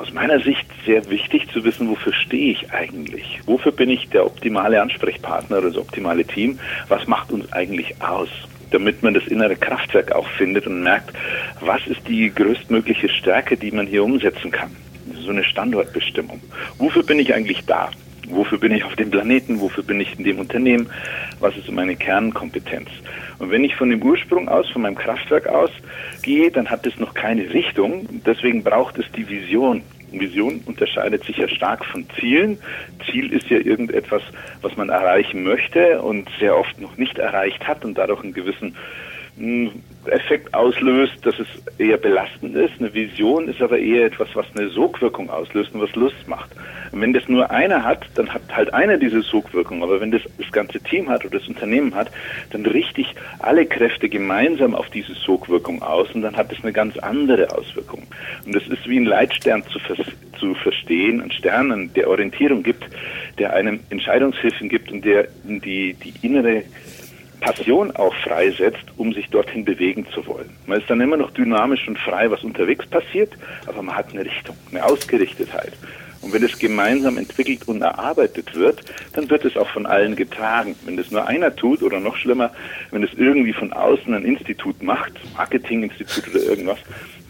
aus 0.00 0.12
meiner 0.14 0.40
Sicht 0.40 0.67
sehr 0.87 1.11
wichtig 1.11 1.47
zu 1.52 1.62
wissen, 1.62 1.90
wofür 1.90 2.14
stehe 2.14 2.52
ich 2.52 2.73
eigentlich? 2.73 3.38
Wofür 3.45 3.71
bin 3.71 3.90
ich 3.90 4.09
der 4.09 4.25
optimale 4.25 4.81
Ansprechpartner 4.81 5.59
oder 5.59 5.69
das 5.69 5.76
optimale 5.76 6.25
Team? 6.25 6.59
Was 6.88 7.07
macht 7.07 7.31
uns 7.33 7.52
eigentlich 7.52 8.00
aus? 8.00 8.31
Damit 8.71 9.02
man 9.02 9.12
das 9.12 9.26
innere 9.26 9.57
Kraftwerk 9.57 10.12
auch 10.12 10.26
findet 10.38 10.67
und 10.67 10.83
merkt, 10.83 11.14
was 11.61 11.87
ist 11.87 12.09
die 12.09 12.33
größtmögliche 12.35 13.11
Stärke, 13.11 13.59
die 13.59 13.73
man 13.73 13.87
hier 13.87 14.02
umsetzen 14.02 14.50
kann? 14.50 14.75
So 15.23 15.31
eine 15.31 15.45
Standortbestimmung. 15.45 16.40
Wofür 16.79 17.02
bin 17.02 17.19
ich 17.19 17.35
eigentlich 17.35 17.67
da? 17.67 17.90
Wofür 18.30 18.58
bin 18.58 18.72
ich 18.72 18.84
auf 18.84 18.96
dem 18.96 19.10
Planeten? 19.10 19.60
Wofür 19.60 19.84
bin 19.84 20.00
ich 20.00 20.18
in 20.18 20.25
dem 20.25 20.38
Unternehmen? 20.38 20.88
Was 21.40 21.56
ist 21.56 21.70
meine 21.70 21.96
Kernkompetenz? 21.96 22.88
Und 23.38 23.50
wenn 23.50 23.64
ich 23.64 23.75
von 23.75 23.90
dem 23.90 24.02
Ursprung 24.02 24.49
aus, 24.49 24.68
von 24.70 24.82
meinem 24.82 24.96
Kraftwerk 24.96 25.46
aus 25.49 25.70
gehe, 26.22 26.50
dann 26.50 26.70
hat 26.70 26.87
es 26.87 26.99
noch 26.99 27.14
keine 27.14 27.52
Richtung. 27.52 28.06
Deswegen 28.26 28.62
braucht 28.62 28.99
es 28.99 29.06
die 29.16 29.28
Vision. 29.28 29.82
Vision 30.12 30.60
unterscheidet 30.66 31.25
sich 31.25 31.37
ja 31.37 31.49
stark 31.49 31.84
von 31.84 32.04
Zielen. 32.18 32.58
Ziel 33.06 33.32
ist 33.32 33.49
ja 33.49 33.58
irgendetwas, 33.58 34.22
was 34.60 34.76
man 34.76 34.88
erreichen 34.88 35.44
möchte 35.44 36.02
und 36.02 36.28
sehr 36.38 36.56
oft 36.56 36.80
noch 36.80 36.96
nicht 36.96 37.18
erreicht 37.18 37.66
hat 37.66 37.84
und 37.84 37.96
dadurch 37.96 38.22
einen 38.22 38.34
gewissen 38.34 38.76
hm, 39.38 39.70
Effekt 40.07 40.52
auslöst, 40.54 41.14
dass 41.23 41.35
es 41.38 41.47
eher 41.78 41.99
belastend 41.99 42.57
ist. 42.57 42.73
Eine 42.78 42.92
Vision 42.95 43.49
ist 43.49 43.61
aber 43.61 43.78
eher 43.78 44.07
etwas, 44.07 44.28
was 44.35 44.47
eine 44.57 44.69
Sogwirkung 44.71 45.28
auslöst 45.28 45.75
und 45.75 45.83
was 45.83 45.95
Lust 45.95 46.26
macht. 46.26 46.50
Und 46.92 47.00
wenn 47.02 47.12
das 47.12 47.28
nur 47.28 47.50
einer 47.50 47.85
hat, 47.85 48.07
dann 48.14 48.33
hat 48.33 48.42
halt 48.50 48.73
einer 48.73 48.97
diese 48.97 49.23
Sogwirkung. 49.23 49.83
Aber 49.83 50.00
wenn 50.00 50.11
das 50.11 50.23
das 50.38 50.50
ganze 50.52 50.80
Team 50.80 51.09
hat 51.09 51.25
oder 51.25 51.38
das 51.38 51.49
Unternehmen 51.49 51.95
hat, 51.95 52.11
dann 52.50 52.64
richte 52.64 53.02
ich 53.02 53.14
alle 53.40 53.66
Kräfte 53.66 54.09
gemeinsam 54.09 54.75
auf 54.75 54.88
diese 54.90 55.12
Sogwirkung 55.14 55.83
aus 55.83 56.11
und 56.12 56.23
dann 56.23 56.37
hat 56.37 56.50
es 56.52 56.62
eine 56.62 56.73
ganz 56.73 56.97
andere 56.99 57.50
Auswirkung. 57.57 58.07
Und 58.45 58.54
das 58.54 58.66
ist 58.66 58.88
wie 58.88 58.99
ein 58.99 59.04
Leitstern 59.04 59.62
zu, 59.71 59.78
vers 59.78 59.99
zu 60.38 60.54
verstehen, 60.54 61.21
ein 61.21 61.30
Stern, 61.30 61.92
der 61.95 62.09
Orientierung 62.09 62.62
gibt, 62.62 62.85
der 63.38 63.52
einem 63.52 63.80
Entscheidungshilfen 63.90 64.69
gibt 64.69 64.90
und 64.90 65.04
der 65.04 65.28
die, 65.45 65.95
die 65.95 66.14
innere 66.26 66.62
Passion 67.40 67.90
auch 67.97 68.14
freisetzt, 68.16 68.85
um 68.97 69.12
sich 69.12 69.28
dorthin 69.30 69.64
bewegen 69.64 70.06
zu 70.14 70.26
wollen. 70.26 70.50
Man 70.66 70.80
ist 70.80 70.88
dann 70.88 71.00
immer 71.00 71.16
noch 71.16 71.30
dynamisch 71.32 71.88
und 71.88 71.99
frei, 71.99 72.30
was 72.30 72.44
unterwegs 72.44 72.87
passiert, 72.87 73.32
aber 73.66 73.82
man 73.82 73.97
hat 73.97 74.11
eine 74.11 74.25
Richtung, 74.25 74.56
eine 74.70 74.85
Ausgerichtetheit. 74.85 75.73
Und 76.23 76.35
wenn 76.35 76.42
es 76.42 76.59
gemeinsam 76.59 77.16
entwickelt 77.16 77.66
und 77.66 77.80
erarbeitet 77.80 78.54
wird, 78.54 78.82
dann 79.14 79.30
wird 79.30 79.44
es 79.47 79.56
auch 79.56 79.68
von 79.68 79.87
allen 79.87 80.16
getragen. 80.16 80.76
Wenn 80.85 80.99
das 80.99 81.11
nur 81.11 81.26
einer 81.26 81.56
tut 81.56 81.82
oder 81.82 81.99
noch 81.99 82.16
schlimmer, 82.16 82.50
wenn 82.90 83.02
es 83.02 83.14
irgendwie 83.14 83.54
von 83.54 83.73
außen 83.73 84.12
ein 84.12 84.25
Institut 84.25 84.82
macht, 84.82 85.12
Marketinginstitut 85.35 86.28
oder 86.28 86.42
irgendwas, 86.42 86.78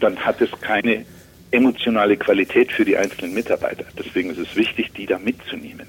dann 0.00 0.18
hat 0.18 0.40
es 0.40 0.50
keine 0.60 1.04
emotionale 1.52 2.16
Qualität 2.16 2.72
für 2.72 2.84
die 2.84 2.96
einzelnen 2.96 3.34
Mitarbeiter. 3.34 3.84
Deswegen 3.98 4.30
ist 4.30 4.38
es 4.38 4.56
wichtig, 4.56 4.92
die 4.92 5.06
da 5.06 5.18
mitzunehmen. 5.18 5.86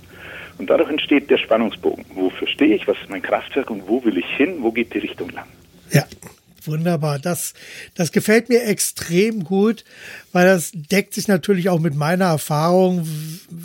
Und 0.58 0.70
dadurch 0.70 0.90
entsteht 0.90 1.30
der 1.30 1.38
Spannungsbogen. 1.38 2.06
Wofür 2.14 2.48
stehe 2.48 2.76
ich? 2.76 2.88
Was 2.88 2.98
ist 2.98 3.10
mein 3.10 3.22
Kraftwerk? 3.22 3.70
Und 3.70 3.88
wo 3.88 4.04
will 4.04 4.18
ich 4.18 4.28
hin? 4.38 4.58
Wo 4.60 4.72
geht 4.72 4.94
die 4.94 5.00
Richtung 5.00 5.30
lang? 5.30 5.48
Ja, 5.92 6.04
Wunderbar, 6.64 7.18
das, 7.18 7.54
das 7.96 8.12
gefällt 8.12 8.50
mir 8.50 8.64
extrem 8.66 9.44
gut, 9.44 9.84
weil 10.32 10.46
das 10.46 10.72
deckt 10.74 11.16
sich 11.16 11.28
natürlich 11.28 11.70
auch 11.70 11.80
mit 11.80 11.96
meiner 11.96 12.26
Erfahrung. 12.26 13.08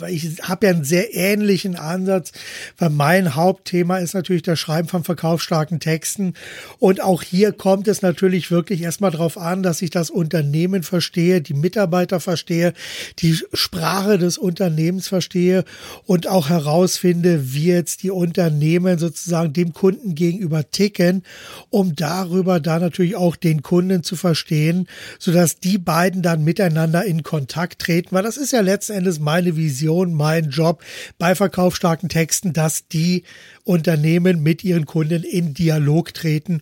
Ich 0.09 0.41
habe 0.41 0.65
ja 0.65 0.73
einen 0.73 0.83
sehr 0.83 1.13
ähnlichen 1.13 1.75
Ansatz, 1.75 2.31
weil 2.79 2.89
mein 2.89 3.35
Hauptthema 3.35 3.97
ist 3.99 4.15
natürlich 4.15 4.41
das 4.41 4.59
Schreiben 4.59 4.87
von 4.87 5.03
verkaufsstarken 5.03 5.79
Texten. 5.79 6.33
Und 6.79 7.01
auch 7.01 7.21
hier 7.21 7.51
kommt 7.51 7.87
es 7.87 8.01
natürlich 8.01 8.49
wirklich 8.49 8.81
erstmal 8.81 9.11
darauf 9.11 9.37
an, 9.37 9.61
dass 9.61 9.83
ich 9.83 9.91
das 9.91 10.09
Unternehmen 10.09 10.81
verstehe, 10.81 11.41
die 11.41 11.53
Mitarbeiter 11.53 12.19
verstehe, 12.19 12.73
die 13.19 13.37
Sprache 13.53 14.17
des 14.17 14.39
Unternehmens 14.39 15.07
verstehe 15.07 15.65
und 16.05 16.27
auch 16.27 16.49
herausfinde, 16.49 17.53
wie 17.53 17.67
jetzt 17.67 18.01
die 18.01 18.11
Unternehmen 18.11 18.97
sozusagen 18.97 19.53
dem 19.53 19.73
Kunden 19.73 20.15
gegenüber 20.15 20.69
ticken, 20.71 21.23
um 21.69 21.95
darüber 21.95 22.59
dann 22.59 22.86
natürlich 22.87 23.15
auch 23.15 23.35
den 23.35 23.61
Kunden 23.61 24.03
zu 24.03 24.15
verstehen, 24.15 24.87
sodass 25.19 25.59
die 25.59 25.77
beiden 25.77 26.21
dann 26.21 26.43
miteinander 26.43 27.05
in 27.05 27.23
Kontakt 27.23 27.79
treten, 27.79 28.09
weil 28.11 28.23
das 28.23 28.37
ist 28.37 28.51
ja 28.51 28.61
letzten 28.61 28.93
Endes 28.93 29.19
meine 29.19 29.55
Vision, 29.55 30.13
mein 30.13 30.49
Job 30.49 30.83
bei 31.17 31.35
verkaufsstarken 31.35 32.09
Texten, 32.09 32.53
dass 32.53 32.87
die 32.87 33.23
Unternehmen 33.63 34.41
mit 34.41 34.63
ihren 34.63 34.85
Kunden 34.85 35.23
in 35.23 35.53
Dialog 35.53 36.13
treten 36.13 36.61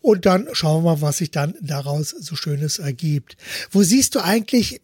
und 0.00 0.26
dann 0.26 0.48
schauen 0.52 0.84
wir 0.84 0.96
mal, 0.96 1.02
was 1.02 1.18
sich 1.18 1.30
dann 1.30 1.54
daraus 1.60 2.10
so 2.10 2.36
Schönes 2.36 2.78
ergibt. 2.78 3.36
Wo 3.70 3.82
siehst 3.82 4.14
du 4.14 4.20
eigentlich 4.20 4.80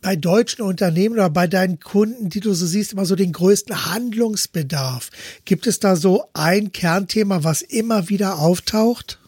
bei 0.00 0.16
deutschen 0.16 0.62
Unternehmen 0.62 1.14
oder 1.14 1.30
bei 1.30 1.46
deinen 1.46 1.80
Kunden, 1.80 2.28
die 2.28 2.40
du 2.40 2.52
so 2.54 2.66
siehst, 2.66 2.92
immer 2.92 3.06
so 3.06 3.16
den 3.16 3.32
größten 3.32 3.86
Handlungsbedarf? 3.92 5.10
Gibt 5.44 5.66
es 5.66 5.80
da 5.80 5.96
so 5.96 6.24
ein 6.32 6.72
Kernthema, 6.72 7.44
was 7.44 7.62
immer 7.62 8.08
wieder 8.08 8.38
auftaucht? 8.38 9.18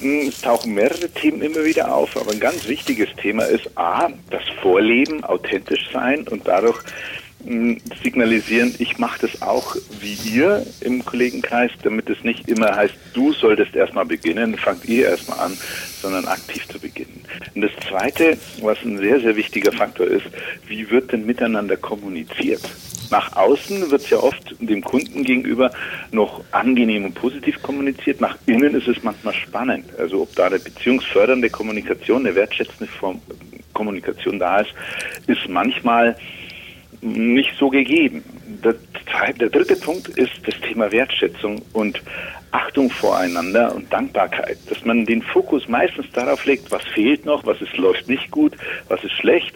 Hm, 0.00 0.28
es 0.28 0.40
tauchen 0.40 0.74
mehrere 0.74 1.10
Themen 1.10 1.42
immer 1.42 1.64
wieder 1.64 1.94
auf, 1.94 2.16
aber 2.16 2.32
ein 2.32 2.40
ganz 2.40 2.66
wichtiges 2.66 3.08
Thema 3.16 3.44
ist 3.44 3.70
A, 3.76 4.08
das 4.30 4.42
Vorleben, 4.62 5.24
authentisch 5.24 5.90
sein 5.92 6.26
und 6.28 6.48
dadurch 6.48 6.78
hm, 7.44 7.78
signalisieren, 8.02 8.74
ich 8.78 8.98
mache 8.98 9.26
das 9.26 9.42
auch 9.42 9.76
wie 10.00 10.14
ihr 10.30 10.66
im 10.80 11.04
Kollegenkreis, 11.04 11.70
damit 11.82 12.08
es 12.08 12.24
nicht 12.24 12.48
immer 12.48 12.74
heißt, 12.74 12.94
du 13.12 13.32
solltest 13.32 13.74
erstmal 13.74 14.06
beginnen, 14.06 14.56
fangt 14.56 14.86
ihr 14.86 15.08
erstmal 15.08 15.40
an, 15.40 15.58
sondern 16.00 16.26
aktiv 16.26 16.66
zu 16.68 16.78
beginnen. 16.78 17.22
Und 17.54 17.62
das 17.62 17.72
Zweite, 17.86 18.38
was 18.62 18.78
ein 18.82 18.98
sehr, 18.98 19.20
sehr 19.20 19.36
wichtiger 19.36 19.72
Faktor 19.72 20.06
ist, 20.06 20.26
wie 20.66 20.90
wird 20.90 21.12
denn 21.12 21.26
miteinander 21.26 21.76
kommuniziert? 21.76 22.62
Nach 23.10 23.34
außen 23.36 23.90
wird 23.90 24.02
es 24.02 24.10
ja 24.10 24.18
oft 24.18 24.54
dem 24.60 24.82
Kunden 24.82 25.24
gegenüber 25.24 25.72
noch 26.12 26.42
angenehm 26.52 27.04
und 27.04 27.14
positiv 27.14 27.60
kommuniziert. 27.62 28.20
Nach 28.20 28.36
innen 28.46 28.74
ist 28.74 28.88
es 28.88 29.02
manchmal 29.02 29.34
spannend. 29.34 29.86
Also 29.98 30.22
ob 30.22 30.34
da 30.36 30.46
eine 30.46 30.58
beziehungsfördernde 30.58 31.50
Kommunikation, 31.50 32.24
eine 32.24 32.34
wertschätzende 32.34 32.86
Form 32.86 33.20
Kommunikation 33.72 34.38
da 34.38 34.60
ist, 34.60 34.72
ist 35.26 35.48
manchmal 35.48 36.16
nicht 37.00 37.52
so 37.58 37.70
gegeben. 37.70 38.22
Der, 38.62 38.74
der 39.32 39.48
dritte 39.48 39.76
Punkt 39.76 40.08
ist 40.08 40.32
das 40.44 40.54
Thema 40.60 40.92
Wertschätzung 40.92 41.62
und 41.72 42.02
Achtung 42.52 42.90
voreinander 42.90 43.74
und 43.74 43.92
Dankbarkeit, 43.92 44.58
dass 44.68 44.84
man 44.84 45.06
den 45.06 45.22
Fokus 45.22 45.68
meistens 45.68 46.06
darauf 46.12 46.44
legt, 46.44 46.70
was 46.70 46.82
fehlt 46.94 47.24
noch, 47.24 47.46
was 47.46 47.60
ist, 47.62 47.76
läuft 47.76 48.08
nicht 48.08 48.30
gut, 48.30 48.54
was 48.88 49.02
ist 49.04 49.12
schlecht 49.12 49.54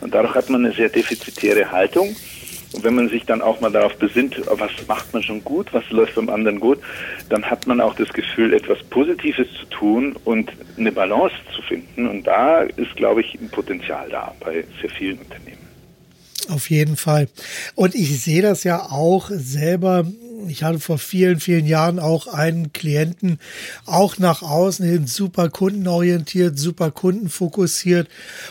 und 0.00 0.14
dadurch 0.14 0.34
hat 0.34 0.48
man 0.48 0.64
eine 0.64 0.74
sehr 0.74 0.88
defizitäre 0.88 1.70
Haltung 1.72 2.14
und 2.72 2.84
wenn 2.84 2.94
man 2.94 3.08
sich 3.08 3.24
dann 3.24 3.42
auch 3.42 3.60
mal 3.60 3.70
darauf 3.70 3.96
besinnt, 3.96 4.40
was 4.46 4.70
macht 4.86 5.12
man 5.12 5.22
schon 5.22 5.42
gut, 5.44 5.72
was 5.72 5.88
läuft 5.90 6.16
beim 6.16 6.28
anderen 6.28 6.60
gut, 6.60 6.78
dann 7.28 7.44
hat 7.44 7.66
man 7.66 7.80
auch 7.80 7.94
das 7.94 8.12
Gefühl, 8.12 8.52
etwas 8.52 8.82
Positives 8.90 9.46
zu 9.60 9.66
tun 9.66 10.16
und 10.24 10.50
eine 10.76 10.92
Balance 10.92 11.34
zu 11.54 11.62
finden. 11.62 12.08
Und 12.08 12.26
da 12.26 12.62
ist, 12.62 12.94
glaube 12.96 13.20
ich, 13.20 13.34
ein 13.34 13.48
Potenzial 13.48 14.08
da 14.10 14.34
bei 14.40 14.64
sehr 14.80 14.90
vielen 14.90 15.18
Unternehmen. 15.18 15.56
Auf 16.48 16.70
jeden 16.70 16.96
Fall. 16.96 17.28
Und 17.74 17.94
ich 17.94 18.22
sehe 18.22 18.42
das 18.42 18.62
ja 18.64 18.90
auch 18.90 19.30
selber. 19.30 20.06
Ich 20.48 20.62
hatte 20.62 20.78
vor 20.78 20.98
vielen, 20.98 21.40
vielen 21.40 21.66
Jahren 21.66 21.98
auch 21.98 22.28
einen 22.28 22.72
Klienten, 22.72 23.40
auch 23.84 24.18
nach 24.18 24.42
außen 24.42 24.86
hin 24.86 25.06
super 25.06 25.48
kundenorientiert, 25.48 26.58
super 26.58 26.90
kundenfokussiert. 26.90 28.08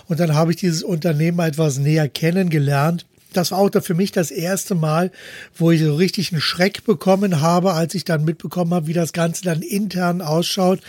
Und 0.07 0.19
dann 0.19 0.33
habe 0.33 0.51
ich 0.51 0.57
dieses 0.57 0.83
Unternehmen 0.83 1.39
etwas 1.39 1.77
näher 1.77 2.09
kennengelernt 2.09 3.05
das 3.37 3.51
war 3.51 3.59
auch 3.59 3.69
für 3.81 3.93
mich 3.93 4.11
das 4.11 4.31
erste 4.31 4.75
Mal, 4.75 5.11
wo 5.55 5.71
ich 5.71 5.81
so 5.81 5.95
richtig 5.95 6.31
einen 6.31 6.41
Schreck 6.41 6.85
bekommen 6.85 7.41
habe, 7.41 7.73
als 7.73 7.95
ich 7.95 8.05
dann 8.05 8.25
mitbekommen 8.25 8.73
habe, 8.73 8.87
wie 8.87 8.93
das 8.93 9.13
Ganze 9.13 9.43
dann 9.43 9.61
intern 9.61 10.21
ausschaut. 10.21 10.79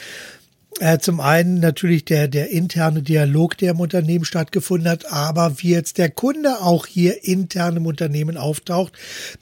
Äh, 0.78 0.98
zum 0.98 1.20
einen 1.20 1.58
natürlich 1.60 2.04
der, 2.04 2.28
der 2.28 2.50
interne 2.50 3.02
Dialog, 3.02 3.56
der 3.56 3.70
im 3.70 3.80
Unternehmen 3.80 4.26
stattgefunden 4.26 4.90
hat, 4.90 5.10
aber 5.10 5.54
wie 5.58 5.70
jetzt 5.70 5.96
der 5.96 6.10
Kunde 6.10 6.60
auch 6.60 6.84
hier 6.84 7.24
intern 7.24 7.78
im 7.78 7.86
Unternehmen 7.86 8.36
auftaucht. 8.36 8.92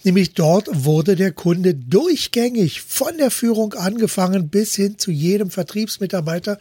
Nämlich 0.04 0.34
dort 0.34 0.68
wurde 0.72 1.16
der 1.16 1.32
Kunde 1.32 1.74
durchgängig 1.74 2.82
von 2.82 3.18
der 3.18 3.32
Führung 3.32 3.74
angefangen 3.74 4.48
bis 4.48 4.76
hin 4.76 4.96
zu 4.96 5.10
jedem 5.10 5.50
Vertriebsmitarbeiter 5.50 6.58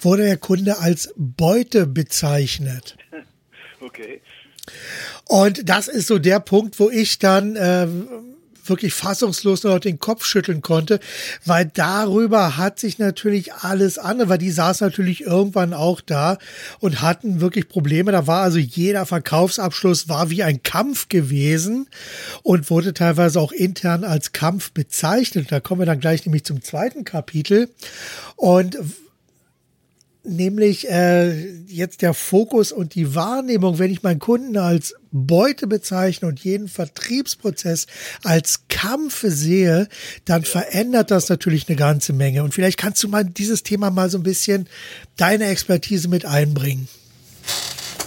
wurde 0.00 0.24
der 0.24 0.38
Kunde 0.38 0.78
als 0.78 1.12
Beute 1.16 1.86
bezeichnet. 1.86 2.96
Okay. 3.78 4.20
Und 5.24 5.68
das 5.68 5.88
ist 5.88 6.06
so 6.06 6.18
der 6.18 6.40
Punkt, 6.40 6.78
wo 6.78 6.90
ich 6.90 7.18
dann 7.18 7.56
äh, 7.56 7.88
wirklich 8.68 8.94
fassungslos 8.94 9.64
noch 9.64 9.78
den 9.78 9.98
Kopf 9.98 10.24
schütteln 10.24 10.62
konnte, 10.62 11.00
weil 11.44 11.70
darüber 11.72 12.56
hat 12.56 12.78
sich 12.78 12.98
natürlich 12.98 13.54
alles 13.54 13.98
an, 13.98 14.28
weil 14.28 14.38
die 14.38 14.50
saß 14.50 14.80
natürlich 14.80 15.22
irgendwann 15.22 15.74
auch 15.74 16.00
da 16.00 16.38
und 16.80 17.02
hatten 17.02 17.40
wirklich 17.40 17.68
Probleme. 17.68 18.12
Da 18.12 18.26
war 18.26 18.42
also 18.42 18.58
jeder 18.58 19.06
Verkaufsabschluss 19.06 20.08
war 20.08 20.30
wie 20.30 20.42
ein 20.42 20.62
Kampf 20.62 21.08
gewesen 21.08 21.88
und 22.42 22.70
wurde 22.70 22.94
teilweise 22.94 23.40
auch 23.40 23.52
intern 23.52 24.04
als 24.04 24.32
Kampf 24.32 24.72
bezeichnet. 24.72 25.50
Da 25.50 25.60
kommen 25.60 25.80
wir 25.80 25.86
dann 25.86 26.00
gleich 26.00 26.24
nämlich 26.24 26.44
zum 26.44 26.62
zweiten 26.62 27.04
Kapitel. 27.04 27.70
Und 28.36 28.78
nämlich 30.26 30.88
äh, 30.90 31.32
jetzt 31.66 32.02
der 32.02 32.14
Fokus 32.14 32.72
und 32.72 32.94
die 32.94 33.14
Wahrnehmung, 33.14 33.78
wenn 33.78 33.90
ich 33.90 34.02
meinen 34.02 34.18
Kunden 34.18 34.56
als 34.56 34.94
Beute 35.12 35.66
bezeichne 35.66 36.28
und 36.28 36.40
jeden 36.40 36.68
Vertriebsprozess 36.68 37.86
als 38.22 38.64
Kampf 38.68 39.24
sehe, 39.26 39.88
dann 40.24 40.42
verändert 40.42 41.10
das 41.10 41.28
natürlich 41.28 41.68
eine 41.68 41.76
ganze 41.76 42.12
Menge. 42.12 42.42
Und 42.42 42.54
vielleicht 42.54 42.78
kannst 42.78 43.02
du 43.02 43.08
mal 43.08 43.24
dieses 43.24 43.62
Thema 43.62 43.90
mal 43.90 44.10
so 44.10 44.18
ein 44.18 44.22
bisschen 44.22 44.68
deine 45.16 45.46
Expertise 45.46 46.08
mit 46.08 46.26
einbringen. 46.26 46.88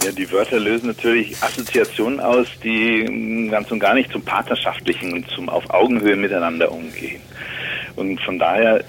Ja, 0.04 0.12
die 0.12 0.30
Wörter 0.32 0.58
lösen 0.58 0.86
natürlich 0.86 1.36
Assoziationen 1.42 2.20
aus, 2.20 2.46
die 2.64 3.48
ganz 3.50 3.70
und 3.70 3.80
gar 3.80 3.94
nicht 3.94 4.10
zum 4.10 4.22
Partnerschaftlichen 4.22 5.12
und 5.12 5.28
zum 5.30 5.48
auf 5.48 5.68
Augenhöhe 5.68 6.16
miteinander 6.16 6.72
umgehen. 6.72 7.20
Und 7.96 8.18
von 8.22 8.38
daher 8.38 8.82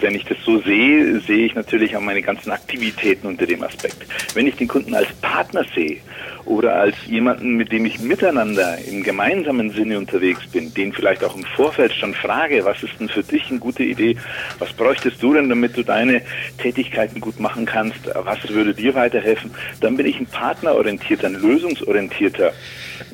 wenn 0.00 0.14
ich 0.14 0.24
das 0.24 0.38
so 0.44 0.60
sehe, 0.60 1.20
sehe 1.20 1.46
ich 1.46 1.54
natürlich 1.54 1.96
auch 1.96 2.00
meine 2.00 2.22
ganzen 2.22 2.50
Aktivitäten 2.50 3.26
unter 3.26 3.46
dem 3.46 3.62
Aspekt. 3.62 4.06
Wenn 4.34 4.46
ich 4.46 4.56
den 4.56 4.68
Kunden 4.68 4.94
als 4.94 5.12
Partner 5.20 5.64
sehe 5.74 5.98
oder 6.46 6.76
als 6.76 6.94
jemanden, 7.06 7.56
mit 7.56 7.72
dem 7.72 7.84
ich 7.84 7.98
miteinander 7.98 8.78
im 8.86 9.02
gemeinsamen 9.02 9.70
Sinne 9.70 9.98
unterwegs 9.98 10.46
bin, 10.46 10.72
den 10.72 10.92
vielleicht 10.92 11.24
auch 11.24 11.36
im 11.36 11.44
Vorfeld 11.44 11.92
schon 11.92 12.14
frage, 12.14 12.64
was 12.64 12.82
ist 12.82 12.98
denn 12.98 13.08
für 13.08 13.22
dich 13.22 13.50
eine 13.50 13.58
gute 13.58 13.82
Idee, 13.82 14.16
was 14.58 14.72
bräuchtest 14.72 15.22
du 15.22 15.34
denn, 15.34 15.48
damit 15.48 15.76
du 15.76 15.82
deine 15.82 16.22
Tätigkeiten 16.58 17.20
gut 17.20 17.40
machen 17.40 17.66
kannst, 17.66 17.98
was 18.14 18.48
würde 18.48 18.74
dir 18.74 18.94
weiterhelfen, 18.94 19.50
dann 19.80 19.96
bin 19.96 20.06
ich 20.06 20.18
ein 20.18 20.26
partnerorientierter, 20.26 21.26
ein 21.26 21.34
lösungsorientierter 21.34 22.52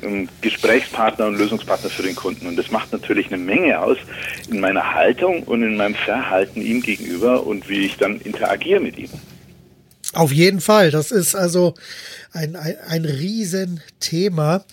ähm, 0.01 0.29
Gesprächspartner 0.41 1.27
und 1.27 1.37
Lösungspartner 1.37 1.89
für 1.89 2.03
den 2.03 2.15
Kunden. 2.15 2.47
Und 2.47 2.55
das 2.57 2.71
macht 2.71 2.91
natürlich 2.91 3.27
eine 3.27 3.37
Menge 3.37 3.81
aus 3.81 3.97
in 4.49 4.59
meiner 4.59 4.93
Haltung 4.93 5.43
und 5.43 5.63
in 5.63 5.75
meinem 5.75 5.95
Verhalten 5.95 6.61
ihm 6.61 6.81
gegenüber 6.81 7.45
und 7.45 7.67
wie 7.69 7.85
ich 7.85 7.97
dann 7.97 8.19
interagiere 8.21 8.79
mit 8.79 8.97
ihm. 8.97 9.09
Auf 10.13 10.31
jeden 10.31 10.61
Fall. 10.61 10.91
Das 10.91 11.11
ist 11.11 11.35
also 11.35 11.73
ein, 12.33 12.55
ein, 12.55 12.75
ein 12.87 13.05
Riesenthema. 13.05 14.65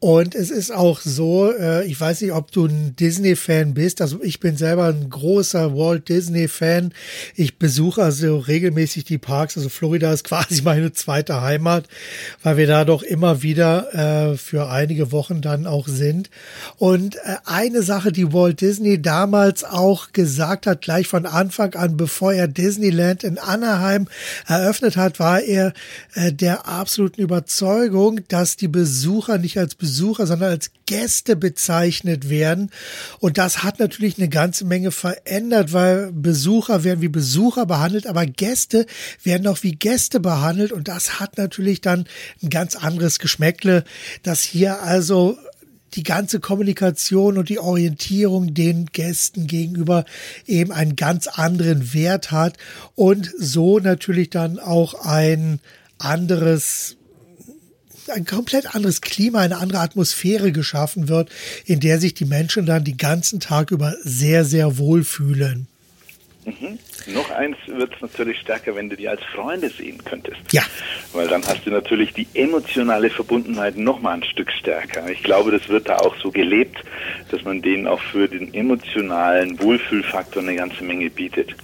Und 0.00 0.36
es 0.36 0.50
ist 0.50 0.70
auch 0.70 1.00
so, 1.00 1.52
äh, 1.52 1.84
ich 1.86 2.00
weiß 2.00 2.20
nicht, 2.20 2.32
ob 2.32 2.52
du 2.52 2.66
ein 2.66 2.94
Disney-Fan 2.94 3.74
bist. 3.74 4.00
Also 4.00 4.22
ich 4.22 4.38
bin 4.38 4.56
selber 4.56 4.84
ein 4.84 5.10
großer 5.10 5.74
Walt 5.74 6.08
Disney-Fan. 6.08 6.92
Ich 7.34 7.58
besuche 7.58 8.02
also 8.02 8.38
regelmäßig 8.38 9.04
die 9.04 9.18
Parks. 9.18 9.56
Also 9.56 9.68
Florida 9.68 10.12
ist 10.12 10.24
quasi 10.28 10.62
meine 10.62 10.92
zweite 10.92 11.40
Heimat, 11.40 11.88
weil 12.42 12.58
wir 12.58 12.66
da 12.68 12.84
doch 12.84 13.02
immer 13.02 13.42
wieder 13.42 14.32
äh, 14.32 14.36
für 14.36 14.70
einige 14.70 15.10
Wochen 15.10 15.40
dann 15.40 15.66
auch 15.66 15.88
sind. 15.88 16.30
Und 16.76 17.16
äh, 17.16 17.36
eine 17.44 17.82
Sache, 17.82 18.12
die 18.12 18.32
Walt 18.32 18.60
Disney 18.60 19.02
damals 19.02 19.64
auch 19.64 20.12
gesagt 20.12 20.66
hat, 20.66 20.82
gleich 20.82 21.08
von 21.08 21.26
Anfang 21.26 21.74
an, 21.74 21.96
bevor 21.96 22.32
er 22.32 22.46
Disneyland 22.46 23.24
in 23.24 23.38
Anaheim 23.38 24.06
eröffnet 24.46 24.96
hat, 24.96 25.18
war 25.18 25.40
er 25.40 25.72
äh, 26.14 26.32
der 26.32 26.68
absoluten 26.98 27.22
Überzeugung, 27.22 28.26
dass 28.26 28.56
die 28.56 28.66
Besucher 28.66 29.38
nicht 29.38 29.56
als 29.56 29.76
Besucher, 29.76 30.26
sondern 30.26 30.50
als 30.50 30.72
Gäste 30.84 31.36
bezeichnet 31.36 32.28
werden. 32.28 32.72
Und 33.20 33.38
das 33.38 33.62
hat 33.62 33.78
natürlich 33.78 34.18
eine 34.18 34.28
ganze 34.28 34.64
Menge 34.64 34.90
verändert, 34.90 35.72
weil 35.72 36.10
Besucher 36.10 36.82
werden 36.82 37.00
wie 37.00 37.08
Besucher 37.08 37.66
behandelt, 37.66 38.08
aber 38.08 38.26
Gäste 38.26 38.84
werden 39.22 39.46
auch 39.46 39.62
wie 39.62 39.76
Gäste 39.76 40.18
behandelt. 40.18 40.72
Und 40.72 40.88
das 40.88 41.20
hat 41.20 41.38
natürlich 41.38 41.80
dann 41.80 42.04
ein 42.42 42.50
ganz 42.50 42.74
anderes 42.74 43.20
Geschmäckle, 43.20 43.84
dass 44.24 44.42
hier 44.42 44.82
also 44.82 45.38
die 45.94 46.02
ganze 46.02 46.40
Kommunikation 46.40 47.38
und 47.38 47.48
die 47.48 47.60
Orientierung 47.60 48.54
den 48.54 48.86
Gästen 48.86 49.46
gegenüber 49.46 50.04
eben 50.48 50.72
einen 50.72 50.96
ganz 50.96 51.28
anderen 51.28 51.94
Wert 51.94 52.32
hat 52.32 52.56
und 52.96 53.32
so 53.38 53.78
natürlich 53.78 54.30
dann 54.30 54.58
auch 54.58 54.94
ein 55.06 55.60
anderes 55.98 56.96
ein 58.10 58.24
komplett 58.24 58.74
anderes 58.74 59.02
Klima, 59.02 59.40
eine 59.40 59.58
andere 59.58 59.80
Atmosphäre 59.80 60.50
geschaffen 60.50 61.08
wird, 61.08 61.30
in 61.66 61.80
der 61.80 61.98
sich 61.98 62.14
die 62.14 62.24
Menschen 62.24 62.64
dann 62.64 62.84
den 62.84 62.96
ganzen 62.96 63.38
Tag 63.38 63.70
über 63.70 63.94
sehr, 64.02 64.44
sehr 64.44 64.78
wohl 64.78 65.04
fühlen. 65.04 65.68
Mhm. 66.44 66.78
Noch 67.12 67.30
eins 67.30 67.56
wird 67.66 67.94
es 67.94 68.00
natürlich 68.00 68.38
stärker, 68.38 68.74
wenn 68.74 68.88
du 68.88 68.96
die 68.96 69.08
als 69.08 69.22
Freunde 69.34 69.68
sehen 69.68 70.02
könntest. 70.04 70.40
Ja. 70.50 70.62
Weil 71.12 71.28
dann 71.28 71.44
hast 71.46 71.66
du 71.66 71.70
natürlich 71.70 72.14
die 72.14 72.26
emotionale 72.34 73.10
Verbundenheit 73.10 73.76
noch 73.76 74.00
mal 74.00 74.14
ein 74.14 74.24
Stück 74.24 74.50
stärker. 74.52 75.08
Ich 75.10 75.22
glaube, 75.22 75.50
das 75.50 75.68
wird 75.68 75.88
da 75.88 75.96
auch 75.98 76.16
so 76.22 76.30
gelebt, 76.30 76.78
dass 77.30 77.42
man 77.44 77.60
denen 77.60 77.86
auch 77.86 78.00
für 78.00 78.28
den 78.28 78.54
emotionalen 78.54 79.60
Wohlfühlfaktor 79.60 80.42
eine 80.42 80.56
ganze 80.56 80.84
Menge 80.84 81.10
bietet. 81.10 81.54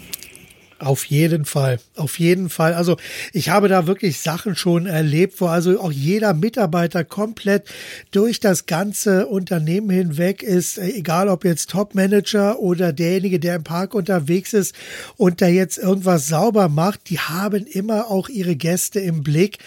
Auf 0.81 1.05
jeden 1.05 1.45
Fall, 1.45 1.79
auf 1.95 2.19
jeden 2.19 2.51
Fall. 2.51 2.75
Also 2.75 2.97
ich 3.33 3.49
habe 3.49 3.69
da 3.69 3.87
wirklich 3.87 4.19
Sachen 4.19 4.57
schon 4.57 4.87
erlebt, 4.87 5.41
wo 5.41 5.47
also 5.47 5.81
auch 5.81 5.93
jeder 5.93 6.35
Mitarbeiter 6.35 7.05
komplett 7.05 7.69
durch 8.11 8.41
das 8.41 8.67
ganze 8.67 9.27
Unternehmen 9.29 9.89
hinweg 9.91 10.43
ist, 10.43 10.79
äh, 10.79 10.89
egal 10.89 11.29
ob 11.29 11.45
jetzt 11.45 11.71
Topmanager 11.71 12.59
oder 12.59 12.93
derjenige, 12.93 13.39
der 13.39 13.57
im 13.57 13.65
Park 13.65 13.95
unterwegs 13.95 14.53
ist 14.53 14.75
und 15.17 15.41
da 15.41 15.47
jetzt 15.47 15.79
irgendwas 15.79 16.27
sauber 16.27 16.69
macht, 16.69 17.09
die 17.09 17.21
haben 17.21 17.67
immer 17.67 18.11
auch 18.11 18.29
ihre 18.29 18.57
Gäste 18.57 18.99
im 18.99 19.23
Blick. 19.23 19.59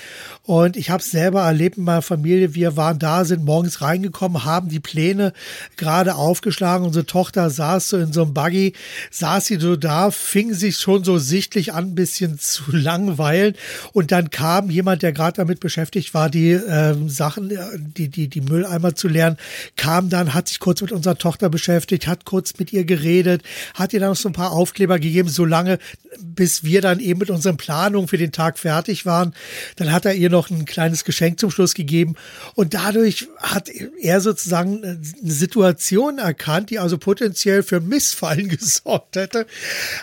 Und 0.47 0.77
ich 0.77 0.89
habe 0.89 1.03
es 1.03 1.11
selber 1.11 1.41
erlebt 1.41 1.77
in 1.77 1.83
meiner 1.83 2.01
Familie. 2.01 2.55
Wir 2.55 2.77
waren 2.77 2.99
da, 2.99 3.25
sind 3.25 3.43
morgens 3.43 3.81
reingekommen, 3.81 4.45
haben 4.45 4.69
die 4.69 4.79
Pläne 4.79 5.33
gerade 5.75 6.15
aufgeschlagen. 6.15 6.87
Unsere 6.87 7.05
Tochter 7.05 7.49
saß 7.49 7.89
so 7.89 7.97
in 7.97 8.13
so 8.13 8.23
einem 8.23 8.33
Buggy, 8.33 8.71
saß 9.11 9.45
sie 9.45 9.57
so 9.57 9.75
da, 9.75 10.09
fing 10.09 10.53
sich 10.53 10.77
schon 10.77 11.03
so 11.03 11.17
sichtlich 11.17 11.73
an, 11.73 11.87
ein 11.87 11.95
bisschen 11.95 12.39
zu 12.39 12.63
langweilen. 12.71 13.55
Und 13.91 14.13
dann 14.13 14.29
kam 14.29 14.69
jemand, 14.69 15.03
der 15.03 15.11
gerade 15.11 15.35
damit 15.35 15.59
beschäftigt 15.59 16.13
war, 16.13 16.29
die 16.29 16.51
äh, 16.51 16.95
Sachen, 17.09 17.51
die, 17.97 18.07
die, 18.07 18.29
die 18.29 18.41
Mülleimer 18.41 18.95
zu 18.95 19.09
lernen, 19.09 19.35
kam 19.75 20.09
dann, 20.09 20.33
hat 20.33 20.47
sich 20.47 20.59
kurz 20.59 20.81
mit 20.81 20.93
unserer 20.93 21.17
Tochter 21.17 21.49
beschäftigt, 21.49 22.07
hat 22.07 22.23
kurz 22.23 22.53
mit 22.57 22.71
ihr 22.71 22.85
geredet, 22.85 23.43
hat 23.73 23.91
ihr 23.91 23.99
dann 23.99 24.11
noch 24.11 24.15
so 24.15 24.29
ein 24.29 24.33
paar 24.33 24.53
Aufkleber 24.53 24.97
gegeben, 24.97 25.27
so 25.27 25.43
lange, 25.43 25.77
bis 26.21 26.63
wir 26.63 26.79
dann 26.81 27.01
eben 27.01 27.19
mit 27.19 27.31
unseren 27.31 27.57
Planungen 27.57 28.07
für 28.07 28.17
den 28.17 28.31
Tag 28.31 28.57
fertig 28.57 29.05
waren. 29.05 29.33
Dann 29.75 29.91
hat 29.91 30.05
er 30.05 30.13
ihr 30.13 30.29
noch 30.29 30.36
ein 30.49 30.65
kleines 30.65 31.03
Geschenk 31.03 31.39
zum 31.39 31.51
Schluss 31.51 31.73
gegeben. 31.73 32.15
Und 32.55 32.73
dadurch 32.73 33.27
hat 33.39 33.69
er 33.69 34.21
sozusagen 34.21 34.83
eine 34.83 34.99
Situation 35.01 36.19
erkannt, 36.19 36.69
die 36.69 36.79
also 36.79 36.97
potenziell 36.97 37.63
für 37.63 37.79
Missfallen 37.79 38.49
gesorgt 38.57 39.15
hätte, 39.15 39.47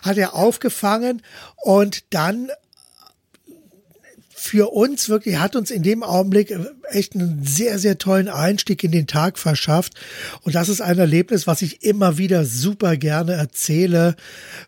hat 0.03 0.17
er 0.17 0.35
aufgefangen 0.35 1.23
und 1.63 2.05
dann 2.11 2.51
für 4.45 4.75
uns 4.75 5.09
wirklich, 5.09 5.39
hat 5.39 5.57
uns 5.57 5.71
in 5.71 5.83
dem 5.83 6.03
Augenblick 6.03 6.55
echt 6.91 7.15
einen 7.15 7.45
sehr, 7.47 7.79
sehr 7.79 7.97
tollen 7.97 8.29
Einstieg 8.29 8.85
in 8.85 8.93
den 8.93 9.07
Tag 9.07 9.39
verschafft. 9.39 9.95
Und 10.43 10.55
das 10.55 10.69
ist 10.69 10.83
ein 10.83 10.99
Erlebnis, 10.99 11.47
was 11.47 11.63
ich 11.63 11.83
immer 11.83 12.19
wieder 12.19 12.45
super 12.45 12.99
gerne 12.99 13.33
erzähle, 13.33 14.17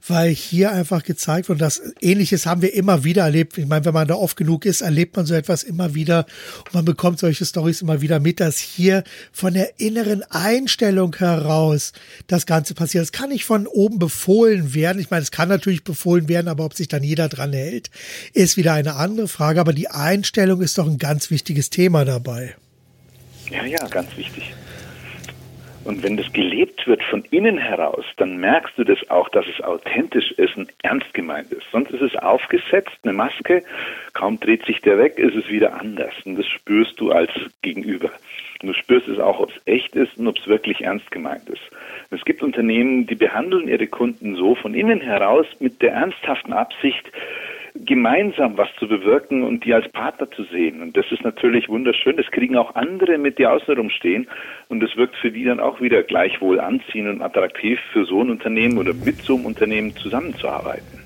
weil 0.07 0.31
hier 0.31 0.73
einfach 0.73 1.03
gezeigt 1.03 1.51
wird, 1.51 1.61
dass 1.61 1.83
ähnliches 2.01 2.47
haben 2.47 2.63
wir 2.63 2.73
immer 2.73 3.05
wieder 3.05 3.25
erlebt. 3.25 3.59
Ich 3.59 3.67
meine, 3.67 3.85
wenn 3.85 3.93
man 3.93 4.09
da 4.09 4.15
oft 4.15 4.39
genug 4.39 4.65
ist, 4.65 4.81
erlebt 4.81 5.15
man 5.15 5.27
so 5.27 5.35
etwas 5.35 5.63
immer 5.63 5.95
wieder 5.95 6.25
und 6.65 6.73
man 6.73 6.87
bekommt 6.87 7.19
solche 7.19 7.45
Stories 7.45 7.83
immer 7.83 8.01
wieder 8.01 8.19
mit, 8.19 8.41
dass 8.41 8.57
hier 8.57 9.05
von 9.31 9.53
der 9.53 9.79
inneren 9.79 10.23
Einstellung 10.31 11.15
heraus 11.17 11.93
das 12.29 12.47
Ganze 12.47 12.73
passiert. 12.73 13.05
Es 13.05 13.13
kann 13.13 13.29
nicht 13.29 13.45
von 13.45 13.67
oben 13.67 13.99
befohlen 13.99 14.73
werden. 14.73 15.01
Ich 15.01 15.11
meine, 15.11 15.23
es 15.23 15.31
kann 15.31 15.51
natürlich 15.51 15.85
befohlen 15.85 16.31
werden, 16.31 16.49
aber 16.49 16.65
ob 16.65 16.73
sich 16.73 16.89
dann 16.89 17.03
jeder 17.03 17.29
dran 17.29 17.53
hält, 17.53 17.91
ist 18.33 18.57
wieder 18.57 18.73
eine 18.73 18.97
andere 18.97 19.29
Frage 19.29 19.66
aber 19.67 19.73
die 19.73 19.89
Einstellung 19.89 20.61
ist 20.61 20.79
doch 20.79 20.87
ein 20.87 20.97
ganz 20.97 21.29
wichtiges 21.33 21.71
Thema 21.71 22.05
dabei. 22.05 22.55
Ja, 23.51 23.65
ja, 23.65 23.85
ganz 23.91 24.17
wichtig. 24.17 24.55
Und 25.83 26.05
wenn 26.05 26.17
das 26.17 26.33
gelebt 26.33 26.87
wird 26.87 27.03
von 27.03 27.25
innen 27.33 27.59
heraus, 27.59 28.05
dann 28.17 28.37
merkst 28.37 28.79
du 28.79 28.85
das 28.85 28.99
auch, 29.11 29.29
dass 29.31 29.45
es 29.53 29.65
authentisch 29.65 30.31
ist 30.33 30.57
und 30.57 30.73
ernst 30.85 31.13
gemeint 31.15 31.51
ist. 31.51 31.65
Sonst 31.73 31.91
ist 31.91 32.01
es 32.01 32.15
aufgesetzt, 32.15 32.97
eine 33.03 33.13
Maske, 33.13 33.65
kaum 34.13 34.39
dreht 34.39 34.65
sich 34.67 34.83
der 34.83 34.99
weg, 34.99 35.19
ist 35.19 35.35
es 35.35 35.49
wieder 35.49 35.81
anders. 35.81 36.15
Und 36.25 36.37
das 36.37 36.47
spürst 36.47 37.01
du 37.01 37.11
als 37.11 37.33
Gegenüber. 37.63 38.13
Und 38.63 38.69
du 38.69 38.73
spürst 38.73 39.09
es 39.09 39.19
auch, 39.19 39.41
ob 39.41 39.51
es 39.51 39.61
echt 39.65 39.97
ist 39.97 40.17
und 40.17 40.29
ob 40.29 40.39
es 40.39 40.47
wirklich 40.47 40.83
ernst 40.83 41.11
gemeint 41.11 41.49
ist. 41.49 41.63
Es 42.13 42.25
gibt 42.25 42.45
Unternehmen, 42.45 43.09
die 43.09 43.17
behandeln 43.17 43.67
ihre 43.67 43.89
Kunden 43.89 44.37
so 44.37 44.55
von 44.55 44.75
innen 44.75 45.01
heraus 45.01 45.47
mit 45.59 45.83
der 45.83 45.93
ernsthaften 45.93 46.53
Absicht, 46.53 47.11
gemeinsam 47.85 48.57
was 48.57 48.69
zu 48.79 48.89
bewirken 48.89 49.43
und 49.43 49.65
die 49.65 49.75
als 49.75 49.89
Partner 49.93 50.31
zu 50.31 50.45
sehen. 50.45 50.83
Und 50.83 50.97
das 50.97 51.07
ist 51.11 51.25
natürlich 51.25 51.69
wunderschön. 51.69 52.17
Das 52.17 52.31
kriegen 52.31 52.57
auch 52.57 52.75
andere 52.75 53.19
mit, 53.19 53.39
die 53.39 53.47
außenrum 53.47 53.91
stehen. 53.91 54.29
Und 54.69 54.81
das 54.81 54.97
wirkt 54.97 55.17
für 55.17 55.31
die 55.31 55.45
dann 55.45 55.61
auch 55.61 55.81
wieder 55.81 56.03
gleichwohl 56.03 56.61
anziehend 56.61 57.09
und 57.09 57.23
attraktiv 57.23 57.79
für 57.93 58.05
so 58.05 58.23
ein 58.23 58.31
Unternehmen 58.31 58.79
oder 58.79 58.95
mit 58.95 59.19
so 59.23 59.37
einem 59.37 59.47
Unternehmen 59.47 59.95
zusammenzuarbeiten. 59.97 61.06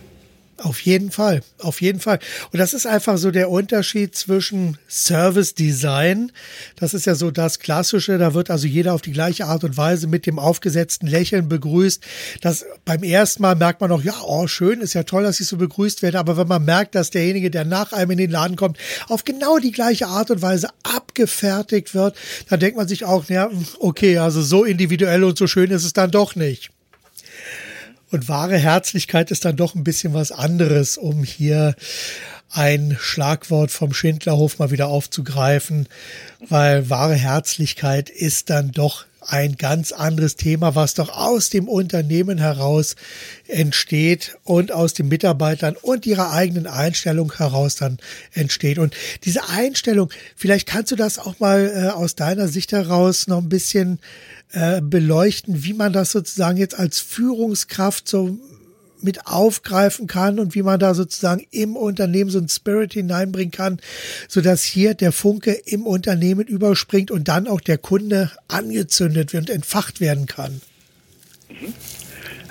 Auf 0.63 0.81
jeden 0.83 1.11
Fall, 1.11 1.41
auf 1.59 1.81
jeden 1.81 2.01
Fall. 2.01 2.19
Und 2.53 2.59
das 2.59 2.75
ist 2.75 2.87
einfach 2.87 3.17
so 3.17 3.31
der 3.31 3.51
Unterschied 3.51 4.15
zwischen 4.15 4.77
Service 4.91 5.55
Design. 5.55 6.33
Das 6.77 6.93
ist 6.93 7.07
ja 7.07 7.15
so 7.15 7.31
das 7.31 7.61
Klassische. 7.61 8.19
Da 8.19 8.35
wird 8.35 8.51
also 8.51 8.67
jeder 8.67 8.93
auf 8.93 9.01
die 9.01 9.13
gleiche 9.13 9.47
Art 9.47 9.65
und 9.65 9.79
Weise 9.79 10.07
mit 10.07 10.27
dem 10.27 10.39
aufgesetzten 10.39 11.07
Lächeln 11.07 11.49
begrüßt. 11.49 12.05
Das 12.43 12.67
beim 12.85 13.03
ersten 13.03 13.41
Mal 13.41 13.57
merkt 13.57 13.81
man 13.81 13.89
noch, 13.89 14.05
ja, 14.05 14.15
oh, 14.23 14.47
schön, 14.49 14.83
ist 14.83 14.93
ja 14.93 15.05
toll, 15.05 15.23
dass 15.23 15.41
ich 15.41 15.47
so 15.47 15.57
begrüßt 15.57 16.03
werde. 16.03 16.19
Aber 16.19 16.37
wenn 16.37 16.49
man 16.49 16.63
merkt, 16.63 16.95
dass 16.95 17.09
derjenige, 17.09 17.51
der 17.51 17.65
nach 17.65 17.95
einem 17.95 18.11
in 18.11 18.19
den 18.19 18.31
Laden 18.31 18.57
kommt, 18.57 18.77
auf 19.09 19.25
genau 19.25 19.57
die 19.59 19.73
gleiche 19.73 20.09
Art 20.09 20.31
und 20.31 20.43
Weise 20.43 20.69
abgefertigt 20.83 21.95
wird, 21.95 22.17
dann 22.51 22.61
denkt 22.61 22.77
man 22.77 22.87
sich 22.87 23.07
auch, 23.07 23.25
ja, 23.31 23.49
okay, 23.79 24.19
also 24.19 24.43
so 24.43 24.65
individuell 24.65 25.25
und 25.25 25.39
so 25.39 25.47
schön 25.47 25.71
ist 25.71 25.85
es 25.85 25.95
dann 25.95 26.11
doch 26.11 26.37
nicht. 26.37 26.71
Und 28.11 28.29
wahre 28.29 28.59
Herzlichkeit 28.59 29.31
ist 29.31 29.45
dann 29.45 29.57
doch 29.57 29.75
ein 29.75 29.85
bisschen 29.85 30.15
was 30.15 30.33
anderes, 30.33 30.97
um 30.97 31.23
hier 31.23 31.75
ein 32.51 32.97
Schlagwort 32.99 33.71
vom 33.71 33.93
Schindlerhof 33.93 34.59
mal 34.59 34.73
wieder 34.73 34.89
aufzugreifen, 34.89 35.89
weil 36.49 36.91
wahre 36.91 37.15
Herzlichkeit 37.15 38.11
ist 38.11 38.51
dann 38.51 38.73
doch 38.73 39.05
ein 39.21 39.57
ganz 39.57 39.93
anderes 39.93 40.37
Thema, 40.37 40.75
was 40.75 40.95
doch 40.95 41.11
aus 41.11 41.51
dem 41.51 41.69
Unternehmen 41.69 42.39
heraus 42.39 42.97
entsteht 43.47 44.37
und 44.45 44.73
aus 44.73 44.95
den 44.95 45.09
Mitarbeitern 45.09 45.77
und 45.81 46.07
ihrer 46.07 46.33
eigenen 46.33 46.67
Einstellung 46.67 47.33
heraus 47.37 47.77
dann 47.77 47.99
entsteht. 48.33 48.79
Und 48.79 48.95
diese 49.25 49.49
Einstellung, 49.49 50.11
vielleicht 50.37 50.67
kannst 50.67 50.91
du 50.91 50.97
das 50.97 51.19
auch 51.19 51.39
mal 51.39 51.71
äh, 51.73 51.89
aus 51.91 52.15
deiner 52.15 52.49
Sicht 52.49 52.73
heraus 52.73 53.27
noch 53.27 53.39
ein 53.39 53.49
bisschen 53.49 54.01
äh, 54.53 54.81
beleuchten, 54.83 55.65
wie 55.65 55.75
man 55.75 55.93
das 55.93 56.13
sozusagen 56.13 56.57
jetzt 56.57 56.79
als 56.79 57.01
Führungskraft 57.01 58.09
so 58.09 58.39
mit 59.03 59.27
aufgreifen 59.27 60.07
kann 60.07 60.39
und 60.39 60.55
wie 60.55 60.63
man 60.63 60.79
da 60.79 60.95
sozusagen 60.95 61.47
im 61.51 61.77
Unternehmen 61.77 62.31
so 62.31 62.39
ein 62.39 62.49
Spirit 62.49 62.93
hineinbringen 62.93 63.51
kann, 63.51 63.81
so 64.29 64.41
dass 64.41 64.63
hier 64.63 64.95
der 64.95 65.13
Funke 65.13 65.53
im 65.67 65.87
Unternehmen 65.87 66.47
überspringt 66.47 67.11
und 67.11 67.29
dann 67.29 67.49
auch 67.49 67.61
der 67.61 67.79
Kunde 67.79 68.31
angezündet 68.49 69.33
wird 69.33 69.49
und 69.49 69.55
entfacht 69.55 70.01
werden 70.01 70.27
kann. 70.27 70.61
Mhm. 71.49 71.75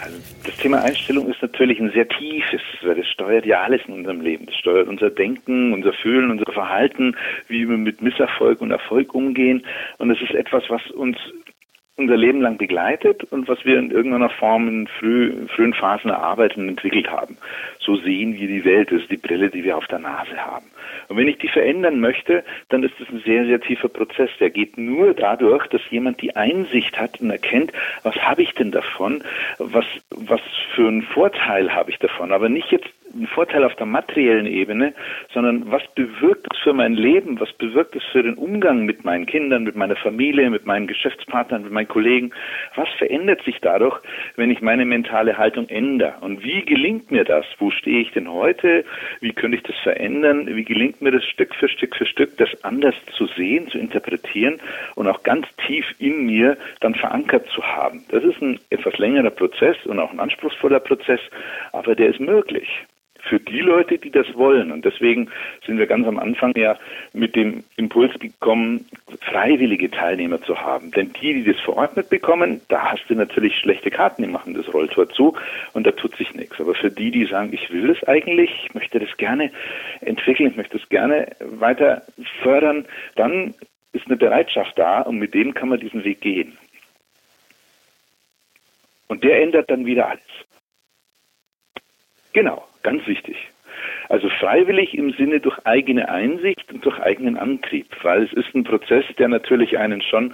Also 0.02 0.16
das 0.46 0.56
Thema 0.56 0.82
Einstellung 0.82 1.30
ist 1.30 1.42
natürlich 1.42 1.78
ein 1.80 1.92
sehr 1.92 2.08
tiefes, 2.08 2.62
weil 2.84 2.96
das 2.96 3.08
steuert 3.08 3.46
ja 3.46 3.64
alles 3.64 3.82
in 3.86 3.96
unserem 3.96 4.22
Leben. 4.22 4.46
Das 4.46 4.56
steuert 4.56 4.88
unser 4.88 5.10
Denken, 5.10 5.74
unser 5.74 5.92
Fühlen, 5.92 6.32
unser 6.32 6.50
Verhalten, 6.54 7.18
wie 7.50 7.68
wir 7.68 7.78
mit 7.78 8.02
Misserfolg 8.02 8.62
und 8.62 8.72
Erfolg 8.72 9.14
umgehen. 9.14 9.66
Und 9.98 10.12
es 10.12 10.22
ist 10.22 10.34
etwas, 10.34 10.64
was 10.70 10.90
uns 10.92 11.18
unser 12.00 12.18
Leben 12.18 12.42
lang 12.42 12.58
begleitet 12.58 13.26
und 13.26 13.48
was 13.48 13.64
wir 13.66 13.78
in 13.78 13.92
irgendeiner 13.92 14.30
Form 14.30 14.68
in 14.68 14.88
früh, 14.88 15.48
frühen 15.56 15.74
Phasen 15.74 16.10
erarbeitet 16.10 16.58
und 16.58 16.70
entwickelt 16.70 17.12
haben. 17.12 17.38
So 17.80 17.98
sehen 17.98 18.36
wir 18.36 18.48
die 18.48 18.66
Welt, 18.66 18.92
das 18.92 19.02
ist 19.02 19.12
die 19.12 19.18
Brille, 19.18 19.50
die 19.50 19.64
wir 19.64 19.78
auf 19.78 19.86
der 19.88 20.00
Nase 20.00 20.38
haben. 20.38 20.66
Und 21.08 21.18
wenn 21.18 21.28
ich 21.28 21.38
die 21.38 21.48
verändern 21.48 22.00
möchte, 22.00 22.44
dann 22.70 22.84
ist 22.84 22.94
das 23.00 23.10
ein 23.10 23.22
sehr, 23.26 23.46
sehr 23.46 23.62
tiefer 23.62 23.90
Prozess. 23.90 24.30
Der 24.40 24.50
geht 24.50 24.78
nur 24.78 25.14
dadurch, 25.14 25.68
dass 25.68 25.82
jemand 25.90 26.22
die 26.22 26.36
Einsicht 26.36 27.00
hat 27.00 27.20
und 27.22 27.30
erkennt, 27.30 27.72
was 28.04 28.16
habe 28.16 28.44
ich 28.44 28.54
denn 28.54 28.72
davon, 28.72 29.24
was, 29.58 29.86
was 30.10 30.42
für 30.76 30.88
einen 30.88 31.04
Vorteil 31.04 31.74
habe 31.74 31.92
ich 31.92 32.00
davon, 32.00 32.32
aber 32.32 32.50
nicht 32.50 32.72
jetzt 32.72 32.90
einen 33.14 33.28
Vorteil 33.28 33.64
auf 33.64 33.76
der 33.76 33.86
materiellen 33.86 34.46
Ebene, 34.46 34.94
sondern 35.34 35.72
was 35.72 35.82
bewirkt 35.96 36.48
es 36.54 36.60
für 36.60 36.74
mein 36.74 36.94
Leben, 36.94 37.40
was 37.40 37.52
bewirkt 37.54 37.96
es 37.96 38.04
für 38.12 38.24
den 38.24 38.36
Umgang 38.36 38.86
mit 38.86 39.04
meinen 39.04 39.26
Kindern, 39.26 39.64
mit 39.64 39.76
meiner 39.76 39.96
Familie, 39.96 40.50
mit 40.50 40.66
meinen 40.66 40.88
Geschäftspartnern, 40.88 41.64
mit 41.64 41.72
meinen 41.72 41.88
Kollegen, 41.88 42.32
was 42.76 42.90
verändert 42.98 43.42
sich 43.44 43.60
dadurch, 43.62 44.00
wenn 44.36 44.52
ich 44.52 44.62
meine 44.62 44.86
mentale 44.86 45.38
Haltung 45.38 45.68
ändere? 45.70 46.14
Und 46.22 46.44
wie 46.44 46.64
gelingt 46.64 47.12
mir 47.12 47.24
das, 47.24 47.46
wo 47.58 47.72
stehe 47.72 48.02
ich 48.02 48.12
denn 48.12 48.32
heute, 48.32 48.86
wie 49.22 49.34
könnte 49.34 49.58
ich 49.58 49.64
das 49.64 49.76
verändern, 49.78 50.48
wie 50.56 50.64
mir 51.02 51.12
das 51.12 51.26
Stück 51.26 51.54
für 51.56 51.68
Stück 51.70 51.96
für 51.96 52.06
Stück, 52.06 52.38
das 52.38 52.50
anders 52.64 52.96
zu 53.18 53.28
sehen, 53.28 53.70
zu 53.70 53.78
interpretieren 53.78 54.60
und 54.96 55.08
auch 55.08 55.24
ganz 55.24 55.48
tief 55.68 55.86
in 56.00 56.26
mir 56.26 56.58
dann 56.80 56.96
verankert 56.96 57.48
zu 57.50 57.64
haben. 57.64 58.04
Das 58.10 58.24
ist 58.24 58.42
ein 58.42 58.60
etwas 58.70 58.98
längerer 58.98 59.30
Prozess 59.30 59.78
und 59.86 60.00
auch 60.00 60.12
ein 60.12 60.20
anspruchsvoller 60.20 60.80
Prozess, 60.80 61.22
aber 61.72 61.96
der 61.96 62.10
ist 62.10 62.20
möglich 62.20 62.68
für 63.22 63.40
die 63.40 63.60
Leute, 63.60 63.98
die 63.98 64.12
das 64.12 64.34
wollen. 64.36 64.72
Und 64.72 64.86
deswegen 64.86 65.30
sind 65.66 65.78
wir 65.78 65.88
ganz 65.88 66.08
am 66.08 66.20
Anfang 66.20 66.56
ja 66.56 66.78
mit 67.14 67.36
dem 67.36 67.64
Impuls 67.76 68.18
gekommen, 68.20 68.86
freiwillige 69.22 69.92
Teilnehmer 69.92 70.42
zu 70.42 70.60
haben. 70.60 70.92
Denn 70.92 71.14
die, 71.14 71.34
die 71.34 71.52
das 71.52 71.60
verordnet 71.62 72.10
bekommen, 72.10 72.62
da 72.70 72.92
hast 72.92 73.04
du 73.10 73.16
natürlich 73.16 73.58
schlechte 73.58 73.92
Karten, 73.92 74.24
die 74.24 74.30
machen 74.30 74.54
das 74.54 74.74
Rolltor 74.74 75.10
zu 75.10 75.36
und 75.74 75.86
da 75.86 75.92
tut 75.92 76.16
sich 76.16 76.34
nichts. 76.34 76.60
Aber 76.60 76.76
für 76.76 76.92
die, 76.92 77.12
die 77.12 77.26
sagen, 77.26 77.52
ich 77.54 77.72
will 77.72 77.88
das 77.88 78.04
eigentlich, 78.08 78.52
ich 78.66 78.74
möchte 78.74 79.00
das 79.00 79.16
gerne 79.18 79.52
entwickeln, 80.02 80.50
ich 80.50 80.58
möchte 80.58 80.78
das 80.78 80.90
gerne 80.90 81.28
weiter 81.40 82.04
fördern, 82.42 82.86
dann 83.16 83.54
ist 83.92 84.06
eine 84.06 84.18
Bereitschaft 84.18 84.78
da 84.78 85.02
und 85.02 85.18
mit 85.18 85.34
denen 85.34 85.54
kann 85.54 85.70
man 85.70 85.80
diesen 85.80 86.04
Weg 86.04 86.22
gehen. 86.22 86.58
Und 89.08 89.24
der 89.24 89.42
ändert 89.42 89.72
dann 89.72 89.86
wieder 89.86 90.08
alles. 90.08 90.22
Genau. 92.34 92.69
Ganz 92.84 93.06
wichtig. 93.08 93.38
Also 94.10 94.30
freiwillig 94.30 94.98
im 94.98 95.14
Sinne 95.14 95.40
durch 95.40 95.58
eigene 95.66 96.10
Einsicht 96.10 96.72
und 96.74 96.84
durch 96.86 97.00
eigenen 97.00 97.38
Antrieb, 97.38 97.88
weil 98.02 98.24
es 98.24 98.34
ist 98.34 98.54
ein 98.56 98.64
Prozess, 98.64 99.06
der 99.18 99.28
natürlich 99.28 99.78
einen 99.78 100.02
schon 100.02 100.34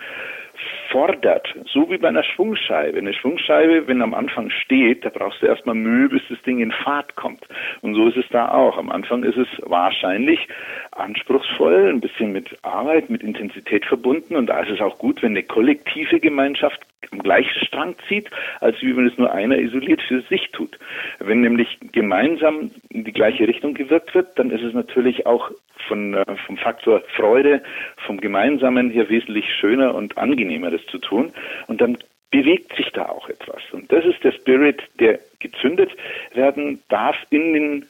fordert, 0.92 1.54
so 1.72 1.90
wie 1.90 1.98
bei 1.98 2.10
einer 2.10 2.24
Schwungscheibe. 2.24 2.98
Eine 2.98 3.14
Schwungscheibe, 3.14 3.88
wenn 3.88 4.02
am 4.02 4.14
Anfang 4.14 4.50
steht, 4.50 5.06
da 5.06 5.10
brauchst 5.10 5.42
du 5.42 5.48
erstmal 5.48 5.76
Mühe, 5.76 6.10
bis 6.10 6.22
das 6.30 6.42
Ding 6.44 6.60
in 6.60 6.72
Fahrt 6.72 7.16
kommt. 7.16 7.46
Und 7.82 7.96
so 7.96 8.08
ist 8.08 8.18
es 8.18 8.26
da 8.30 8.50
auch. 8.50 8.78
Am 8.78 8.92
Anfang 8.92 9.24
ist 9.24 9.38
es 9.38 9.48
wahrscheinlich 9.66 10.48
anspruchsvoll, 10.92 11.90
ein 11.90 12.02
bisschen 12.02 12.32
mit 12.32 12.58
Arbeit, 12.64 13.10
mit 13.10 13.24
Intensität 13.24 13.86
verbunden. 13.86 14.36
Und 14.36 14.48
da 14.48 14.62
ist 14.62 14.72
es 14.72 14.82
auch 14.82 14.98
gut, 14.98 15.22
wenn 15.22 15.32
eine 15.32 15.44
kollektive 15.44 16.20
Gemeinschaft 16.20 16.82
am 17.12 17.20
gleichen 17.20 17.66
Strang 17.66 17.96
zieht, 18.08 18.30
als 18.62 18.82
wie 18.82 18.96
wenn 18.96 19.08
es 19.08 19.18
nur 19.18 19.32
einer 19.32 19.58
isoliert 19.58 20.02
für 20.02 20.22
sich 20.22 20.52
tut. 20.52 20.78
Wenn 21.20 21.42
nämlich 21.42 21.78
gemeinsam 21.92 22.72
in 22.90 23.04
die 23.04 23.12
gleiche 23.12 23.48
Richtung 23.48 23.74
gewirkt 23.74 24.16
wird, 24.16 24.38
dann 24.40 24.50
ist 24.52 24.64
es 24.64 24.74
natürlich 24.74 25.26
auch 25.26 25.52
von, 25.88 26.14
äh, 26.14 26.36
vom 26.46 26.58
Faktor 26.58 27.02
Freude, 27.16 27.62
vom 28.06 28.20
Gemeinsamen 28.20 28.90
hier 28.90 29.10
wesentlich 29.10 29.46
schöner 29.60 29.96
und 29.96 30.18
angenehmer, 30.18 30.72
das 30.72 30.85
zu 30.88 30.98
tun. 31.00 31.34
Und 31.68 31.82
dann 31.82 31.98
bewegt 32.32 32.76
sich 32.76 32.90
da 32.92 33.08
auch 33.08 33.30
etwas. 33.30 33.62
Und 33.72 33.92
das 33.92 34.06
ist 34.06 34.24
der 34.24 34.32
Spirit, 34.32 34.82
der 35.00 35.20
gezündet 35.40 35.92
werden 36.34 36.82
darf 36.90 37.16
in 37.30 37.54
den 37.54 37.86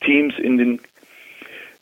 Teams, 0.00 0.38
in 0.38 0.58
den 0.58 0.80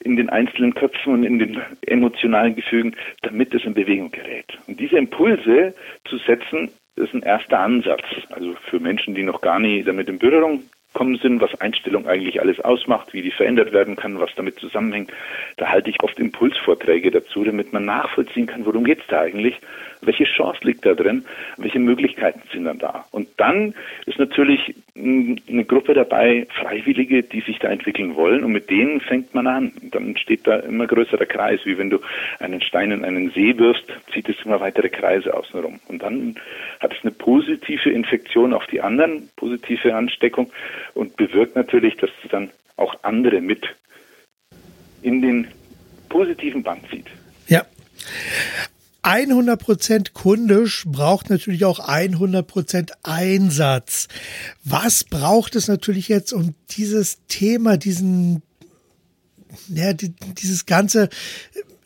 in 0.00 0.14
den 0.14 0.28
einzelnen 0.28 0.72
Köpfen 0.74 1.14
und 1.14 1.24
in 1.24 1.38
den 1.40 1.60
emotionalen 1.86 2.54
Gefügen, 2.54 2.94
damit 3.22 3.52
es 3.54 3.64
in 3.64 3.74
Bewegung 3.74 4.12
gerät. 4.12 4.56
Und 4.68 4.78
diese 4.78 4.96
Impulse 4.98 5.74
zu 6.04 6.18
setzen, 6.18 6.70
ist 6.96 7.12
ein 7.12 7.22
erster 7.22 7.58
Ansatz. 7.58 8.04
Also 8.30 8.54
für 8.70 8.78
Menschen, 8.78 9.14
die 9.14 9.22
noch 9.22 9.40
gar 9.40 9.58
nie 9.58 9.82
damit 9.82 10.08
in 10.08 10.18
Berührung 10.18 10.62
gekommen 10.92 11.18
sind, 11.18 11.42
was 11.42 11.60
Einstellung 11.60 12.06
eigentlich 12.06 12.40
alles 12.40 12.58
ausmacht, 12.60 13.12
wie 13.12 13.20
die 13.20 13.30
verändert 13.30 13.72
werden 13.74 13.96
kann, 13.96 14.18
was 14.18 14.34
damit 14.34 14.58
zusammenhängt. 14.58 15.12
Da 15.58 15.68
halte 15.68 15.90
ich 15.90 16.02
oft 16.02 16.18
Impulsvorträge 16.18 17.10
dazu, 17.10 17.44
damit 17.44 17.72
man 17.74 17.84
nachvollziehen 17.84 18.46
kann, 18.46 18.64
worum 18.64 18.84
geht 18.84 19.00
es 19.00 19.06
da 19.08 19.20
eigentlich, 19.20 19.56
welche 20.02 20.24
Chance 20.24 20.60
liegt 20.62 20.84
da 20.84 20.94
drin, 20.94 21.24
welche 21.56 21.78
Möglichkeiten 21.78 22.42
sind 22.52 22.64
dann 22.64 22.78
da. 22.78 23.06
Und 23.10 23.28
dann 23.36 23.74
ist 24.06 24.18
natürlich 24.18 24.74
eine 24.96 25.64
Gruppe 25.64 25.94
dabei, 25.94 26.46
Freiwillige, 26.60 27.22
die 27.22 27.40
sich 27.40 27.58
da 27.58 27.68
entwickeln 27.68 28.16
wollen 28.16 28.44
und 28.44 28.52
mit 28.52 28.70
denen 28.70 29.00
fängt 29.00 29.34
man 29.34 29.46
an. 29.46 29.72
Und 29.82 29.94
dann 29.94 30.08
entsteht 30.08 30.46
da 30.46 30.56
immer 30.56 30.86
größerer 30.86 31.26
Kreis, 31.26 31.60
wie 31.64 31.78
wenn 31.78 31.90
du 31.90 31.98
einen 32.38 32.60
Stein 32.60 32.92
in 32.92 33.04
einen 33.04 33.30
See 33.30 33.56
wirfst, 33.58 33.84
zieht 34.12 34.28
es 34.28 34.36
immer 34.44 34.60
weitere 34.60 34.88
Kreise 34.88 35.34
außenrum. 35.34 35.80
Und 35.88 36.02
dann 36.02 36.36
hat 36.80 36.92
es 36.92 37.02
eine 37.02 37.12
positive 37.12 37.90
Infektion 37.90 38.52
auf 38.52 38.66
die 38.66 38.80
anderen, 38.80 39.28
positive 39.36 39.94
Ansteckung 39.94 40.50
und 40.94 41.16
bewirkt 41.16 41.56
natürlich, 41.56 41.96
dass 41.96 42.10
es 42.22 42.30
dann 42.30 42.50
auch 42.76 42.94
andere 43.02 43.40
mit 43.40 43.66
in 45.02 45.22
den 45.22 45.48
positiven 46.08 46.62
Band 46.62 46.88
zieht. 46.90 47.06
Ja. 47.48 47.62
100% 49.06 50.12
kundisch 50.12 50.84
braucht 50.86 51.30
natürlich 51.30 51.64
auch 51.64 51.78
100% 51.78 52.90
Einsatz. 53.04 54.08
Was 54.64 55.04
braucht 55.04 55.54
es 55.54 55.68
natürlich 55.68 56.08
jetzt, 56.08 56.32
um 56.32 56.54
dieses 56.70 57.18
Thema, 57.28 57.76
diesen, 57.76 58.42
ja, 59.68 59.92
dieses 59.92 60.66
ganze 60.66 61.08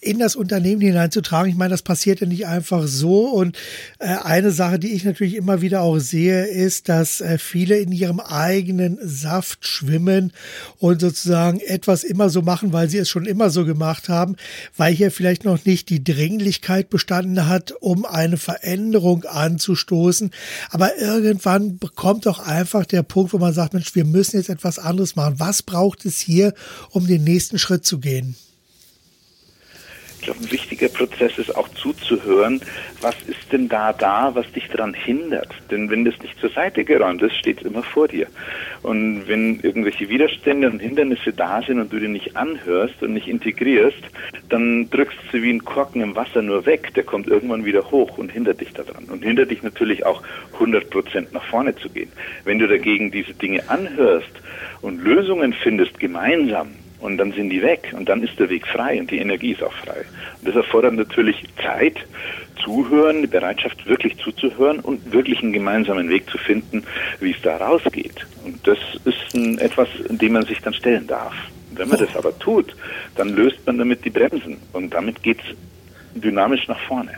in 0.00 0.18
das 0.18 0.34
Unternehmen 0.34 0.80
hineinzutragen. 0.80 1.50
Ich 1.50 1.58
meine, 1.58 1.70
das 1.70 1.82
passiert 1.82 2.20
ja 2.20 2.26
nicht 2.26 2.46
einfach 2.46 2.86
so. 2.86 3.28
Und 3.28 3.56
äh, 3.98 4.06
eine 4.06 4.50
Sache, 4.50 4.78
die 4.78 4.92
ich 4.92 5.04
natürlich 5.04 5.34
immer 5.34 5.60
wieder 5.60 5.82
auch 5.82 5.98
sehe, 5.98 6.46
ist, 6.46 6.88
dass 6.88 7.20
äh, 7.20 7.36
viele 7.36 7.76
in 7.76 7.92
ihrem 7.92 8.18
eigenen 8.18 8.98
Saft 9.02 9.66
schwimmen 9.66 10.32
und 10.78 11.02
sozusagen 11.02 11.60
etwas 11.60 12.02
immer 12.02 12.30
so 12.30 12.40
machen, 12.40 12.72
weil 12.72 12.88
sie 12.88 12.96
es 12.96 13.10
schon 13.10 13.26
immer 13.26 13.50
so 13.50 13.66
gemacht 13.66 14.08
haben, 14.08 14.36
weil 14.76 14.94
hier 14.94 15.10
vielleicht 15.10 15.44
noch 15.44 15.66
nicht 15.66 15.90
die 15.90 16.02
Dringlichkeit 16.02 16.88
bestanden 16.88 17.46
hat, 17.46 17.72
um 17.80 18.06
eine 18.06 18.38
Veränderung 18.38 19.24
anzustoßen. 19.24 20.30
Aber 20.70 20.96
irgendwann 20.96 21.78
kommt 21.94 22.24
doch 22.24 22.38
einfach 22.38 22.86
der 22.86 23.02
Punkt, 23.02 23.34
wo 23.34 23.38
man 23.38 23.52
sagt, 23.52 23.74
Mensch, 23.74 23.94
wir 23.94 24.06
müssen 24.06 24.38
jetzt 24.38 24.48
etwas 24.48 24.78
anderes 24.78 25.14
machen. 25.14 25.34
Was 25.38 25.62
braucht 25.62 26.06
es 26.06 26.18
hier, 26.18 26.54
um 26.88 27.06
den 27.06 27.22
nächsten 27.24 27.58
Schritt 27.58 27.84
zu 27.84 27.98
gehen? 27.98 28.34
Ich 30.20 30.26
glaube, 30.26 30.40
ein 30.40 30.52
wichtiger 30.52 30.88
Prozess 30.90 31.38
ist 31.38 31.56
auch 31.56 31.66
zuzuhören, 31.70 32.60
was 33.00 33.14
ist 33.26 33.50
denn 33.52 33.70
da 33.70 33.94
da, 33.94 34.34
was 34.34 34.52
dich 34.52 34.68
daran 34.68 34.92
hindert. 34.92 35.48
Denn 35.70 35.88
wenn 35.88 36.04
das 36.04 36.18
nicht 36.20 36.38
zur 36.38 36.50
Seite 36.50 36.84
geräumt 36.84 37.22
ist, 37.22 37.36
steht 37.36 37.60
es 37.60 37.64
immer 37.64 37.82
vor 37.82 38.06
dir. 38.06 38.26
Und 38.82 39.26
wenn 39.28 39.60
irgendwelche 39.60 40.10
Widerstände 40.10 40.68
und 40.68 40.78
Hindernisse 40.78 41.32
da 41.32 41.62
sind 41.62 41.80
und 41.80 41.90
du 41.90 41.98
die 41.98 42.08
nicht 42.08 42.36
anhörst 42.36 43.02
und 43.02 43.14
nicht 43.14 43.28
integrierst, 43.28 44.02
dann 44.50 44.90
drückst 44.90 45.18
du 45.32 45.42
wie 45.42 45.54
ein 45.54 45.64
Korken 45.64 46.02
im 46.02 46.14
Wasser 46.14 46.42
nur 46.42 46.66
weg. 46.66 46.92
Der 46.94 47.04
kommt 47.04 47.26
irgendwann 47.26 47.64
wieder 47.64 47.90
hoch 47.90 48.18
und 48.18 48.30
hindert 48.30 48.60
dich 48.60 48.74
daran. 48.74 49.04
Und 49.04 49.24
hindert 49.24 49.50
dich 49.50 49.62
natürlich 49.62 50.04
auch 50.04 50.22
100 50.52 50.90
Prozent 50.90 51.32
nach 51.32 51.44
vorne 51.44 51.74
zu 51.76 51.88
gehen. 51.88 52.12
Wenn 52.44 52.58
du 52.58 52.68
dagegen 52.68 53.10
diese 53.10 53.32
Dinge 53.32 53.62
anhörst 53.70 54.32
und 54.82 55.02
Lösungen 55.02 55.54
findest 55.54 55.98
gemeinsam, 55.98 56.72
und 57.00 57.18
dann 57.18 57.32
sind 57.32 57.50
die 57.50 57.62
weg 57.62 57.92
und 57.96 58.08
dann 58.08 58.22
ist 58.22 58.38
der 58.38 58.48
Weg 58.50 58.66
frei 58.66 59.00
und 59.00 59.10
die 59.10 59.18
Energie 59.18 59.52
ist 59.52 59.62
auch 59.62 59.72
frei. 59.72 60.04
Und 60.38 60.48
das 60.48 60.56
erfordert 60.56 60.94
natürlich 60.94 61.42
Zeit, 61.62 61.96
Zuhören, 62.62 63.22
die 63.22 63.26
Bereitschaft 63.26 63.86
wirklich 63.86 64.16
zuzuhören 64.18 64.80
und 64.80 65.12
wirklich 65.12 65.42
einen 65.42 65.52
gemeinsamen 65.52 66.08
Weg 66.10 66.28
zu 66.28 66.36
finden, 66.36 66.84
wie 67.20 67.30
es 67.30 67.40
da 67.42 67.56
rausgeht. 67.56 68.26
Und 68.44 68.66
das 68.66 68.78
ist 69.04 69.34
ein, 69.34 69.58
etwas, 69.58 69.88
dem 70.08 70.32
man 70.34 70.44
sich 70.44 70.60
dann 70.60 70.74
stellen 70.74 71.06
darf. 71.06 71.34
Wenn 71.72 71.88
man 71.88 71.98
das 71.98 72.14
aber 72.16 72.38
tut, 72.38 72.74
dann 73.16 73.30
löst 73.30 73.66
man 73.66 73.78
damit 73.78 74.04
die 74.04 74.10
Bremsen 74.10 74.58
und 74.72 74.92
damit 74.92 75.22
geht's 75.22 75.44
dynamisch 76.14 76.68
nach 76.68 76.80
vorne. 76.80 77.12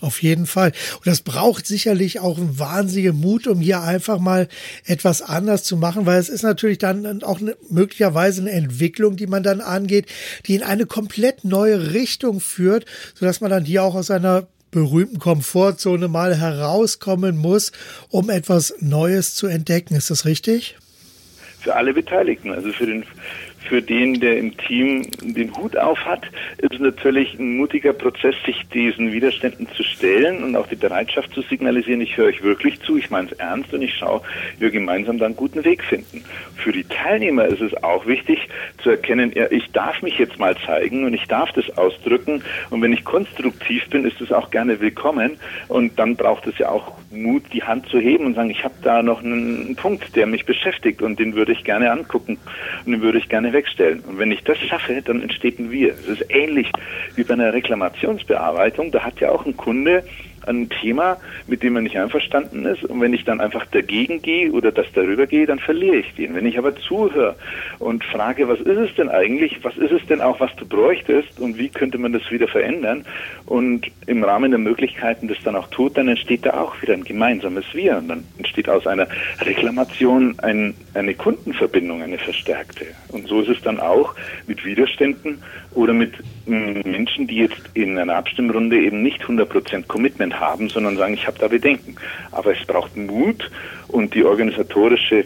Auf 0.00 0.22
jeden 0.22 0.46
Fall. 0.46 0.72
Und 0.96 1.06
das 1.06 1.22
braucht 1.22 1.66
sicherlich 1.66 2.20
auch 2.20 2.38
einen 2.38 2.58
wahnsinnigen 2.58 3.18
Mut, 3.18 3.48
um 3.48 3.60
hier 3.60 3.82
einfach 3.82 4.20
mal 4.20 4.46
etwas 4.84 5.22
anders 5.22 5.64
zu 5.64 5.76
machen, 5.76 6.06
weil 6.06 6.20
es 6.20 6.28
ist 6.28 6.42
natürlich 6.42 6.78
dann 6.78 7.24
auch 7.24 7.40
eine, 7.40 7.56
möglicherweise 7.68 8.42
eine 8.42 8.52
Entwicklung, 8.52 9.16
die 9.16 9.26
man 9.26 9.42
dann 9.42 9.60
angeht, 9.60 10.06
die 10.46 10.54
in 10.54 10.62
eine 10.62 10.86
komplett 10.86 11.44
neue 11.44 11.94
Richtung 11.94 12.40
führt, 12.40 12.84
sodass 13.14 13.40
man 13.40 13.50
dann 13.50 13.64
hier 13.64 13.82
auch 13.82 13.96
aus 13.96 14.10
einer 14.12 14.46
berühmten 14.70 15.18
Komfortzone 15.18 16.06
mal 16.06 16.36
herauskommen 16.36 17.36
muss, 17.36 17.72
um 18.08 18.30
etwas 18.30 18.74
Neues 18.80 19.34
zu 19.34 19.48
entdecken. 19.48 19.96
Ist 19.96 20.10
das 20.10 20.24
richtig? 20.24 20.76
Für 21.60 21.74
alle 21.74 21.92
Beteiligten, 21.92 22.52
also 22.52 22.72
für 22.72 22.86
den 22.86 23.04
für 23.68 23.82
den, 23.82 24.20
der 24.20 24.38
im 24.38 24.56
Team 24.56 25.06
den 25.22 25.54
Hut 25.56 25.76
auf 25.76 25.98
hat, 26.04 26.24
ist 26.58 26.72
es 26.72 26.80
natürlich 26.80 27.38
ein 27.38 27.56
mutiger 27.56 27.92
Prozess, 27.92 28.34
sich 28.46 28.66
diesen 28.72 29.12
Widerständen 29.12 29.68
zu 29.74 29.82
stellen 29.82 30.42
und 30.42 30.56
auch 30.56 30.66
die 30.66 30.76
Bereitschaft 30.76 31.32
zu 31.34 31.42
signalisieren, 31.42 32.00
ich 32.00 32.16
höre 32.16 32.26
euch 32.26 32.42
wirklich 32.42 32.80
zu, 32.82 32.96
ich 32.96 33.10
meine 33.10 33.30
es 33.30 33.38
ernst 33.38 33.72
und 33.72 33.82
ich 33.82 33.94
schaue, 33.94 34.22
wir 34.58 34.70
gemeinsam 34.70 35.18
da 35.18 35.26
einen 35.26 35.36
guten 35.36 35.64
Weg 35.64 35.84
finden. 35.84 36.24
Für 36.56 36.72
die 36.72 36.84
Teilnehmer 36.84 37.46
ist 37.46 37.60
es 37.60 37.74
auch 37.82 38.06
wichtig 38.06 38.48
zu 38.82 38.90
erkennen, 38.90 39.32
ja, 39.34 39.50
ich 39.50 39.70
darf 39.72 40.02
mich 40.02 40.18
jetzt 40.18 40.38
mal 40.38 40.56
zeigen 40.66 41.04
und 41.04 41.14
ich 41.14 41.26
darf 41.26 41.52
das 41.52 41.76
ausdrücken 41.76 42.42
und 42.70 42.82
wenn 42.82 42.92
ich 42.92 43.04
konstruktiv 43.04 43.88
bin, 43.90 44.04
ist 44.04 44.20
es 44.20 44.32
auch 44.32 44.50
gerne 44.50 44.80
willkommen 44.80 45.38
und 45.68 45.98
dann 45.98 46.16
braucht 46.16 46.46
es 46.46 46.56
ja 46.58 46.70
auch 46.70 46.92
Mut, 47.10 47.44
die 47.52 47.62
Hand 47.62 47.88
zu 47.88 47.98
heben 47.98 48.26
und 48.26 48.34
sagen, 48.34 48.50
ich 48.50 48.64
habe 48.64 48.74
da 48.82 49.02
noch 49.02 49.22
einen 49.22 49.76
Punkt, 49.76 50.14
der 50.14 50.26
mich 50.26 50.44
beschäftigt 50.44 51.00
und 51.00 51.18
den 51.18 51.34
würde 51.34 51.52
ich 51.52 51.64
gerne 51.64 51.90
angucken 51.90 52.38
und 52.84 52.92
den 52.92 53.00
würde 53.00 53.18
ich 53.18 53.28
gerne 53.28 53.52
wegstellen. 53.52 54.00
Und 54.00 54.18
wenn 54.18 54.30
ich 54.30 54.44
das 54.44 54.58
schaffe, 54.58 55.00
dann 55.02 55.22
entsteht 55.22 55.58
ein 55.58 55.70
Wir. 55.70 55.94
Es 55.94 56.06
ist 56.06 56.24
ähnlich 56.28 56.70
wie 57.14 57.24
bei 57.24 57.34
einer 57.34 57.52
Reklamationsbearbeitung. 57.52 58.90
Da 58.90 59.04
hat 59.04 59.20
ja 59.20 59.30
auch 59.30 59.46
ein 59.46 59.56
Kunde 59.56 60.04
ein 60.46 60.68
Thema, 60.68 61.18
mit 61.46 61.62
dem 61.62 61.76
er 61.76 61.82
nicht 61.82 61.98
einverstanden 61.98 62.66
ist. 62.66 62.84
Und 62.84 63.00
wenn 63.00 63.12
ich 63.12 63.24
dann 63.24 63.40
einfach 63.40 63.66
dagegen 63.66 64.22
gehe 64.22 64.52
oder 64.52 64.72
das 64.72 64.86
darüber 64.94 65.26
gehe, 65.26 65.46
dann 65.46 65.58
verliere 65.58 65.96
ich 65.96 66.14
den. 66.14 66.34
Wenn 66.34 66.46
ich 66.46 66.58
aber 66.58 66.74
zuhöre 66.76 67.36
und 67.78 68.04
frage, 68.04 68.48
was 68.48 68.60
ist 68.60 68.78
es 68.78 68.94
denn 68.94 69.08
eigentlich, 69.08 69.58
was 69.62 69.76
ist 69.76 69.92
es 69.92 70.04
denn 70.06 70.20
auch, 70.20 70.40
was 70.40 70.54
du 70.56 70.66
bräuchtest 70.66 71.40
und 71.40 71.58
wie 71.58 71.68
könnte 71.68 71.98
man 71.98 72.12
das 72.12 72.30
wieder 72.30 72.48
verändern 72.48 73.04
und 73.46 73.86
im 74.06 74.24
Rahmen 74.24 74.50
der 74.50 74.58
Möglichkeiten 74.58 75.28
das 75.28 75.38
dann 75.44 75.56
auch 75.56 75.68
tut, 75.68 75.96
dann 75.96 76.08
entsteht 76.08 76.46
da 76.46 76.60
auch 76.60 76.80
wieder 76.82 76.94
ein 76.94 77.04
gemeinsames 77.04 77.64
Wir. 77.72 77.98
Und 77.98 78.08
dann 78.08 78.24
entsteht 78.38 78.68
aus 78.68 78.86
einer 78.86 79.06
Reklamation 79.40 80.38
ein, 80.40 80.74
eine 80.94 81.14
Kundenverbindung, 81.14 82.02
eine 82.02 82.18
verstärkte. 82.18 82.86
Und 83.08 83.28
so 83.28 83.40
ist 83.40 83.48
es 83.48 83.62
dann 83.62 83.80
auch 83.80 84.14
mit 84.46 84.64
Widerständen 84.64 85.42
oder 85.78 85.92
mit 85.92 86.12
mm, 86.46 86.80
Menschen, 86.84 87.28
die 87.28 87.36
jetzt 87.36 87.62
in 87.74 87.96
einer 87.98 88.16
Abstimmrunde 88.16 88.80
eben 88.80 89.00
nicht 89.00 89.22
100% 89.22 89.86
Commitment 89.86 90.38
haben, 90.38 90.68
sondern 90.68 90.96
sagen, 90.96 91.14
ich 91.14 91.26
habe 91.26 91.38
da 91.38 91.46
Bedenken. 91.46 91.94
Aber 92.32 92.52
es 92.52 92.66
braucht 92.66 92.96
Mut 92.96 93.48
und 93.86 94.12
die 94.12 94.24
organisatorische 94.24 95.24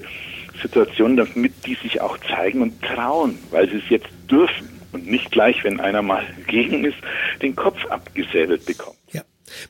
Situation, 0.61 1.17
damit 1.17 1.55
die 1.65 1.75
sich 1.77 2.03
auch 2.03 2.19
zeigen 2.19 2.61
und 2.61 2.83
trauen, 2.83 3.39
weil 3.51 3.69
sie 3.71 3.79
es 3.79 3.89
jetzt 3.89 4.11
dürfen 4.31 4.69
und 4.93 5.07
nicht 5.07 5.31
gleich, 5.31 5.65
wenn 5.65 5.81
einer 5.81 6.03
mal 6.03 6.23
gegen 6.47 6.85
ist, 6.85 6.99
den 7.41 7.57
Kopf 7.57 7.87
abgesäbelt 7.87 8.67
bekommen. 8.67 8.99
Ja. 9.11 9.23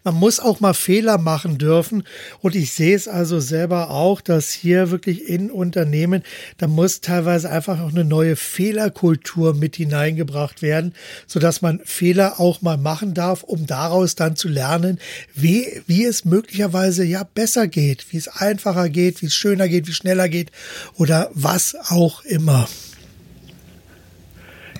Man 0.05 0.15
muss 0.15 0.41
auch 0.41 0.61
mal 0.61 0.75
Fehler 0.75 1.19
machen 1.19 1.59
dürfen. 1.59 2.05
Und 2.41 2.55
ich 2.55 2.73
sehe 2.73 2.95
es 2.95 3.09
also 3.09 3.41
selber 3.41 3.91
auch, 3.91 4.21
dass 4.21 4.53
hier 4.53 4.91
wirklich 4.91 5.29
in 5.29 5.51
Unternehmen, 5.51 6.23
da 6.59 6.67
muss 6.67 7.01
teilweise 7.01 7.51
einfach 7.51 7.81
auch 7.81 7.91
eine 7.91 8.05
neue 8.05 8.37
Fehlerkultur 8.37 9.55
mit 9.55 9.77
hineingebracht 9.77 10.63
werden, 10.63 10.95
sodass 11.27 11.63
man 11.63 11.81
Fehler 11.85 12.41
auch 12.41 12.63
mal 12.63 12.77
machen 12.79 13.15
darf, 13.15 13.43
um 13.43 13.67
daraus 13.67 14.15
dann 14.15 14.37
zu 14.37 14.49
lernen, 14.49 14.99
wie, 15.35 15.83
wie 15.87 16.05
es 16.05 16.25
möglicherweise 16.25 17.05
ja 17.05 17.25
besser 17.25 17.67
geht, 17.67 18.13
wie 18.13 18.17
es 18.17 18.29
einfacher 18.29 18.89
geht, 18.89 19.23
wie 19.23 19.27
es 19.27 19.35
schöner 19.35 19.69
geht, 19.69 19.87
wie 19.87 19.93
schneller 19.93 20.29
geht 20.29 20.51
oder 20.97 21.31
was 21.35 21.77
auch 21.89 22.25
immer. 22.25 22.69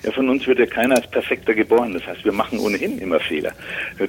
Ja, 0.03 0.11
von 0.11 0.29
uns 0.29 0.45
wird 0.47 0.59
ja 0.59 0.65
keiner 0.65 0.95
als 0.97 1.09
Perfekter 1.09 1.53
geboren. 1.53 1.93
Das 1.93 2.05
heißt, 2.05 2.25
wir 2.25 2.33
machen 2.33 2.59
ohnehin 2.59 2.99
immer 2.99 3.19
Fehler. 3.19 3.53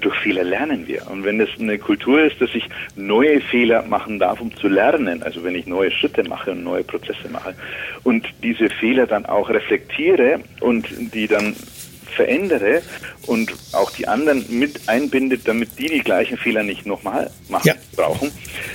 Durch 0.00 0.16
Fehler 0.16 0.42
lernen 0.42 0.86
wir. 0.88 1.08
Und 1.08 1.24
wenn 1.24 1.40
es 1.40 1.48
eine 1.58 1.78
Kultur 1.78 2.20
ist, 2.22 2.40
dass 2.40 2.52
ich 2.54 2.68
neue 2.96 3.40
Fehler 3.40 3.82
machen 3.82 4.18
darf, 4.18 4.40
um 4.40 4.54
zu 4.56 4.68
lernen, 4.68 5.22
also 5.22 5.44
wenn 5.44 5.54
ich 5.54 5.66
neue 5.66 5.92
Schritte 5.92 6.28
mache 6.28 6.50
und 6.50 6.64
neue 6.64 6.82
Prozesse 6.82 7.28
mache 7.30 7.54
und 8.02 8.26
diese 8.42 8.68
Fehler 8.70 9.06
dann 9.06 9.24
auch 9.26 9.48
reflektiere 9.48 10.40
und 10.60 10.86
die 11.14 11.28
dann 11.28 11.54
verändere 12.14 12.82
und 13.26 13.52
auch 13.72 13.90
die 13.90 14.08
anderen 14.08 14.44
mit 14.48 14.88
einbindet, 14.88 15.42
damit 15.44 15.78
die 15.78 15.88
die 15.88 16.00
gleichen 16.00 16.36
Fehler 16.36 16.62
nicht 16.62 16.86
nochmal 16.86 17.30
machen 17.48 17.66
ja. 17.66 17.74
brauchen, 17.96 18.30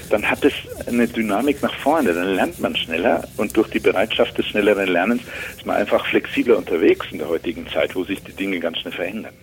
dann 0.09 0.29
hat 0.29 0.43
es 0.45 0.53
eine 0.87 1.07
Dynamik 1.07 1.61
nach 1.61 1.73
vorne. 1.75 2.13
Dann 2.13 2.35
lernt 2.35 2.59
man 2.59 2.75
schneller 2.75 3.27
und 3.37 3.55
durch 3.55 3.69
die 3.69 3.79
Bereitschaft 3.79 4.37
des 4.37 4.47
schnelleren 4.47 4.87
Lernens 4.87 5.23
ist 5.57 5.65
man 5.65 5.77
einfach 5.77 6.05
flexibler 6.05 6.57
unterwegs 6.57 7.07
in 7.11 7.19
der 7.19 7.29
heutigen 7.29 7.67
Zeit, 7.69 7.95
wo 7.95 8.03
sich 8.03 8.21
die 8.23 8.33
Dinge 8.33 8.59
ganz 8.59 8.79
schnell 8.79 8.93
verändern. 8.93 9.33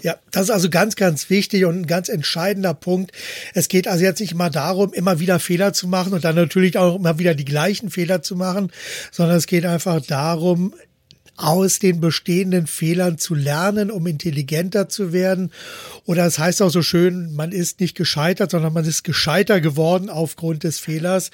Ja, 0.00 0.14
das 0.30 0.44
ist 0.44 0.50
also 0.50 0.70
ganz, 0.70 0.94
ganz 0.94 1.28
wichtig 1.28 1.64
und 1.64 1.80
ein 1.80 1.86
ganz 1.86 2.08
entscheidender 2.08 2.72
Punkt. 2.72 3.10
Es 3.52 3.68
geht 3.68 3.88
also 3.88 4.04
jetzt 4.04 4.20
nicht 4.20 4.30
immer 4.30 4.48
darum, 4.48 4.92
immer 4.92 5.18
wieder 5.18 5.40
Fehler 5.40 5.72
zu 5.72 5.88
machen 5.88 6.12
und 6.12 6.22
dann 6.22 6.36
natürlich 6.36 6.78
auch 6.78 6.94
immer 6.94 7.18
wieder 7.18 7.34
die 7.34 7.44
gleichen 7.44 7.90
Fehler 7.90 8.22
zu 8.22 8.36
machen, 8.36 8.70
sondern 9.10 9.36
es 9.36 9.48
geht 9.48 9.66
einfach 9.66 10.00
darum, 10.00 10.72
aus 11.36 11.78
den 11.78 12.00
bestehenden 12.00 12.66
Fehlern 12.66 13.18
zu 13.18 13.34
lernen, 13.34 13.90
um 13.90 14.06
intelligenter 14.06 14.88
zu 14.88 15.12
werden. 15.12 15.52
Oder 16.04 16.26
es 16.26 16.38
heißt 16.38 16.62
auch 16.62 16.70
so 16.70 16.82
schön, 16.82 17.34
man 17.34 17.52
ist 17.52 17.80
nicht 17.80 17.96
gescheitert, 17.96 18.50
sondern 18.50 18.72
man 18.72 18.84
ist 18.84 19.04
gescheiter 19.04 19.60
geworden 19.60 20.10
aufgrund 20.10 20.64
des 20.64 20.78
Fehlers. 20.78 21.30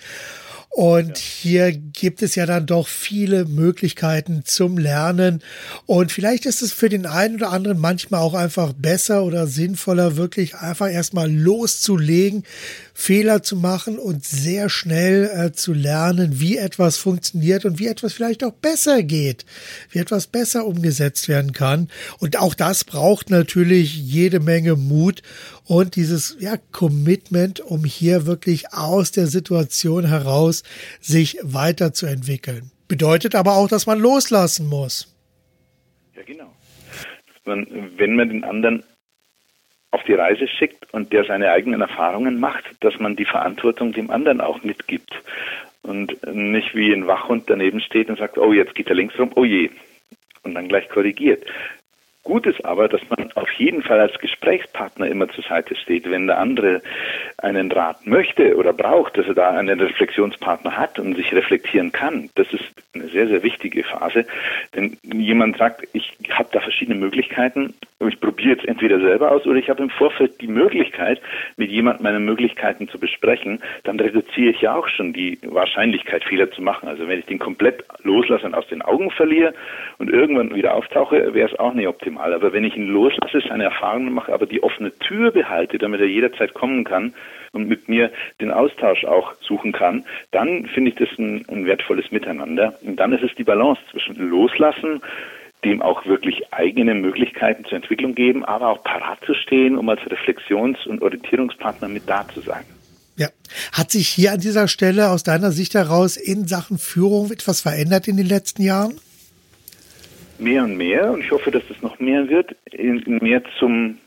Und 0.76 1.10
ja. 1.10 1.24
hier 1.24 1.72
gibt 1.72 2.20
es 2.20 2.34
ja 2.34 2.46
dann 2.46 2.66
doch 2.66 2.88
viele 2.88 3.44
Möglichkeiten 3.44 4.42
zum 4.44 4.76
Lernen. 4.76 5.40
Und 5.86 6.10
vielleicht 6.10 6.46
ist 6.46 6.62
es 6.62 6.72
für 6.72 6.88
den 6.88 7.06
einen 7.06 7.36
oder 7.36 7.52
anderen 7.52 7.78
manchmal 7.78 8.20
auch 8.20 8.34
einfach 8.34 8.72
besser 8.72 9.22
oder 9.22 9.46
sinnvoller, 9.46 10.16
wirklich 10.16 10.56
einfach 10.56 10.90
erstmal 10.90 11.30
loszulegen, 11.30 12.42
Fehler 12.92 13.44
zu 13.44 13.54
machen 13.54 14.00
und 14.00 14.24
sehr 14.24 14.68
schnell 14.68 15.30
äh, 15.32 15.52
zu 15.52 15.72
lernen, 15.72 16.40
wie 16.40 16.56
etwas 16.56 16.96
funktioniert 16.96 17.64
und 17.64 17.78
wie 17.78 17.86
etwas 17.86 18.12
vielleicht 18.12 18.42
auch 18.42 18.52
besser 18.52 19.04
geht, 19.04 19.44
wie 19.90 20.00
etwas 20.00 20.26
besser 20.26 20.66
umgesetzt 20.66 21.28
werden 21.28 21.52
kann. 21.52 21.88
Und 22.18 22.36
auch 22.36 22.54
das 22.54 22.82
braucht 22.82 23.30
natürlich 23.30 23.96
jede 23.96 24.40
Menge 24.40 24.74
Mut 24.74 25.22
und 25.66 25.96
dieses 25.96 26.36
ja, 26.40 26.56
Commitment, 26.72 27.60
um 27.60 27.84
hier 27.84 28.26
wirklich 28.26 28.72
aus 28.72 29.12
der 29.12 29.26
Situation 29.26 30.06
heraus 30.06 30.62
sich 31.00 31.38
weiterzuentwickeln. 31.42 32.70
Bedeutet 32.88 33.34
aber 33.34 33.56
auch, 33.56 33.68
dass 33.68 33.86
man 33.86 33.98
loslassen 33.98 34.68
muss. 34.68 35.14
Ja, 36.14 36.22
genau. 36.22 36.52
Man, 37.44 37.66
wenn 37.96 38.16
man 38.16 38.28
den 38.28 38.44
anderen 38.44 38.82
auf 39.90 40.02
die 40.04 40.14
Reise 40.14 40.48
schickt 40.48 40.92
und 40.92 41.12
der 41.12 41.24
seine 41.24 41.50
eigenen 41.50 41.80
Erfahrungen 41.80 42.40
macht, 42.40 42.64
dass 42.80 42.98
man 42.98 43.16
die 43.16 43.24
Verantwortung 43.24 43.92
dem 43.92 44.10
anderen 44.10 44.40
auch 44.40 44.62
mitgibt 44.64 45.12
und 45.82 46.20
nicht 46.34 46.74
wie 46.74 46.92
ein 46.92 47.06
Wachhund 47.06 47.44
daneben 47.46 47.80
steht 47.80 48.08
und 48.08 48.18
sagt, 48.18 48.36
oh, 48.36 48.52
jetzt 48.52 48.74
geht 48.74 48.88
er 48.88 48.96
links 48.96 49.18
rum, 49.18 49.30
oh 49.36 49.44
je, 49.44 49.70
und 50.42 50.54
dann 50.54 50.68
gleich 50.68 50.88
korrigiert. 50.88 51.44
Gut 52.24 52.46
ist 52.46 52.64
aber, 52.64 52.88
dass 52.88 53.02
man 53.10 53.30
auf 53.34 53.52
jeden 53.52 53.82
Fall 53.82 54.00
als 54.00 54.18
Gesprächspartner 54.18 55.06
immer 55.08 55.28
zur 55.28 55.44
Seite 55.44 55.76
steht. 55.76 56.10
Wenn 56.10 56.26
der 56.26 56.38
andere 56.38 56.80
einen 57.36 57.70
Rat 57.70 58.06
möchte 58.06 58.56
oder 58.56 58.72
braucht, 58.72 59.18
dass 59.18 59.26
er 59.26 59.34
da 59.34 59.50
einen 59.50 59.78
Reflexionspartner 59.78 60.74
hat 60.74 60.98
und 60.98 61.16
sich 61.16 61.34
reflektieren 61.34 61.92
kann, 61.92 62.30
das 62.34 62.50
ist 62.54 62.64
eine 62.94 63.08
sehr, 63.08 63.28
sehr 63.28 63.42
wichtige 63.42 63.84
Phase. 63.84 64.24
Denn 64.74 64.96
jemand 65.02 65.58
sagt, 65.58 65.86
ich 65.92 66.16
habe 66.30 66.48
da 66.50 66.60
verschiedene 66.60 66.98
Möglichkeiten, 66.98 67.74
ich 68.08 68.20
probiere 68.20 68.56
jetzt 68.56 68.66
entweder 68.66 69.00
selber 69.00 69.30
aus 69.30 69.46
oder 69.46 69.58
ich 69.58 69.70
habe 69.70 69.82
im 69.82 69.90
Vorfeld 69.90 70.40
die 70.40 70.48
Möglichkeit, 70.48 71.20
mit 71.56 71.70
jemandem 71.70 72.02
meine 72.02 72.20
Möglichkeiten 72.20 72.88
zu 72.88 72.98
besprechen, 72.98 73.60
dann 73.84 73.98
reduziere 74.00 74.50
ich 74.50 74.60
ja 74.60 74.74
auch 74.74 74.88
schon 74.88 75.12
die 75.12 75.38
Wahrscheinlichkeit, 75.42 76.24
Fehler 76.24 76.50
zu 76.50 76.62
machen. 76.62 76.88
Also 76.88 77.08
wenn 77.08 77.18
ich 77.18 77.26
den 77.26 77.38
komplett 77.38 77.84
loslasse 78.02 78.46
und 78.46 78.54
aus 78.54 78.66
den 78.68 78.82
Augen 78.82 79.10
verliere 79.10 79.54
und 79.98 80.10
irgendwann 80.10 80.54
wieder 80.54 80.74
auftauche, 80.74 81.34
wäre 81.34 81.50
es 81.50 81.58
auch 81.58 81.74
nicht 81.74 81.88
optimal. 81.88 82.13
Aber 82.18 82.52
wenn 82.52 82.64
ich 82.64 82.76
ihn 82.76 82.88
loslasse, 82.88 83.42
seine 83.48 83.64
Erfahrungen 83.64 84.12
mache, 84.12 84.32
aber 84.32 84.46
die 84.46 84.62
offene 84.62 84.96
Tür 84.98 85.30
behalte, 85.30 85.78
damit 85.78 86.00
er 86.00 86.06
jederzeit 86.06 86.54
kommen 86.54 86.84
kann 86.84 87.14
und 87.52 87.68
mit 87.68 87.88
mir 87.88 88.10
den 88.40 88.50
Austausch 88.50 89.04
auch 89.04 89.34
suchen 89.40 89.72
kann, 89.72 90.04
dann 90.30 90.66
finde 90.66 90.90
ich 90.90 90.96
das 90.96 91.08
ein, 91.18 91.44
ein 91.48 91.66
wertvolles 91.66 92.10
Miteinander. 92.10 92.74
Und 92.82 92.96
dann 92.96 93.12
ist 93.12 93.22
es 93.22 93.34
die 93.36 93.44
Balance 93.44 93.80
zwischen 93.90 94.16
Loslassen, 94.28 95.00
dem 95.64 95.82
auch 95.82 96.04
wirklich 96.06 96.52
eigene 96.52 96.94
Möglichkeiten 96.94 97.64
zur 97.64 97.76
Entwicklung 97.76 98.14
geben, 98.14 98.44
aber 98.44 98.68
auch 98.68 98.82
parat 98.82 99.18
zu 99.24 99.34
stehen, 99.34 99.78
um 99.78 99.88
als 99.88 100.00
Reflexions- 100.00 100.86
und 100.86 101.02
Orientierungspartner 101.02 101.88
mit 101.88 102.08
da 102.08 102.28
zu 102.28 102.40
sein. 102.40 102.64
Ja. 103.16 103.28
Hat 103.72 103.90
sich 103.90 104.08
hier 104.08 104.32
an 104.32 104.40
dieser 104.40 104.68
Stelle 104.68 105.10
aus 105.10 105.22
deiner 105.22 105.52
Sicht 105.52 105.74
heraus 105.74 106.16
in 106.16 106.46
Sachen 106.48 106.78
Führung 106.78 107.30
etwas 107.30 107.60
verändert 107.60 108.08
in 108.08 108.16
den 108.16 108.26
letzten 108.26 108.62
Jahren? 108.62 108.98
Mehr 110.38 110.64
und 110.64 110.76
mehr 110.76 111.12
und 111.12 111.20
ich 111.20 111.30
hoffe, 111.30 111.50
dass 111.50 111.66
das 111.68 111.80
noch 111.82 111.98
mehr 112.00 112.28
wird, 112.28 112.56
mehr 112.72 113.42
zum 113.58 113.98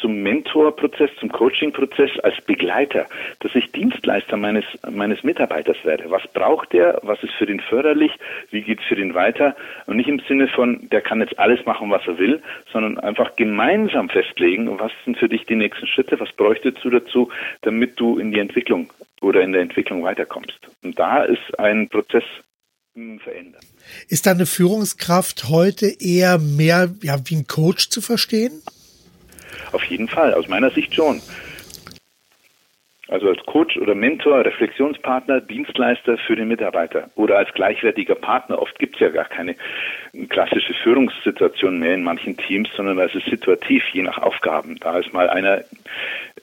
zum 0.00 0.22
Mentorprozess, 0.22 1.10
zum 1.18 1.30
Coachingprozess 1.30 2.18
als 2.22 2.40
Begleiter, 2.42 3.06
dass 3.40 3.54
ich 3.54 3.72
Dienstleister 3.72 4.36
meines, 4.36 4.64
meines 4.90 5.22
Mitarbeiters 5.22 5.76
werde. 5.84 6.10
Was 6.10 6.26
braucht 6.32 6.72
der? 6.72 7.00
Was 7.02 7.22
ist 7.22 7.32
für 7.34 7.46
den 7.46 7.60
förderlich? 7.60 8.12
Wie 8.50 8.62
geht's 8.62 8.84
für 8.84 8.96
den 8.96 9.14
weiter? 9.14 9.56
Und 9.86 9.96
nicht 9.96 10.08
im 10.08 10.20
Sinne 10.28 10.48
von, 10.48 10.88
der 10.90 11.00
kann 11.00 11.20
jetzt 11.20 11.38
alles 11.38 11.64
machen, 11.66 11.90
was 11.90 12.06
er 12.06 12.18
will, 12.18 12.42
sondern 12.72 12.98
einfach 12.98 13.36
gemeinsam 13.36 14.08
festlegen, 14.08 14.78
was 14.78 14.92
sind 15.04 15.18
für 15.18 15.28
dich 15.28 15.46
die 15.46 15.56
nächsten 15.56 15.86
Schritte? 15.86 16.20
Was 16.20 16.32
bräuchtest 16.32 16.84
du 16.84 16.90
dazu, 16.90 17.30
damit 17.62 17.98
du 17.98 18.18
in 18.18 18.32
die 18.32 18.40
Entwicklung 18.40 18.92
oder 19.20 19.42
in 19.42 19.52
der 19.52 19.62
Entwicklung 19.62 20.02
weiterkommst? 20.02 20.58
Und 20.82 20.98
da 20.98 21.24
ist 21.24 21.58
ein 21.58 21.88
Prozess 21.88 22.24
verändern. 22.94 23.62
Ist 24.08 24.26
da 24.26 24.32
eine 24.32 24.46
Führungskraft 24.46 25.48
heute 25.48 25.86
eher 26.00 26.38
mehr 26.38 26.90
ja, 27.02 27.16
wie 27.24 27.36
ein 27.36 27.46
Coach 27.46 27.88
zu 27.90 28.00
verstehen? 28.00 28.62
Auf 29.72 29.84
jeden 29.84 30.08
Fall, 30.08 30.34
aus 30.34 30.48
meiner 30.48 30.70
Sicht 30.70 30.94
schon. 30.94 31.20
Also 33.10 33.28
als 33.28 33.44
Coach 33.44 33.76
oder 33.76 33.96
Mentor, 33.96 34.44
Reflexionspartner, 34.44 35.40
Dienstleister 35.40 36.16
für 36.16 36.36
den 36.36 36.46
Mitarbeiter 36.46 37.10
oder 37.16 37.38
als 37.38 37.52
gleichwertiger 37.54 38.14
Partner. 38.14 38.62
Oft 38.62 38.78
gibt 38.78 38.94
es 38.94 39.00
ja 39.00 39.08
gar 39.08 39.24
keine 39.24 39.56
klassische 40.28 40.74
Führungssituation 40.74 41.80
mehr 41.80 41.94
in 41.94 42.04
manchen 42.04 42.36
Teams, 42.36 42.68
sondern 42.76 43.00
es 43.00 43.12
ist 43.16 43.26
situativ, 43.26 43.82
je 43.92 44.02
nach 44.02 44.18
Aufgaben. 44.18 44.76
Da 44.78 44.96
ist 44.96 45.12
mal 45.12 45.28
einer 45.28 45.64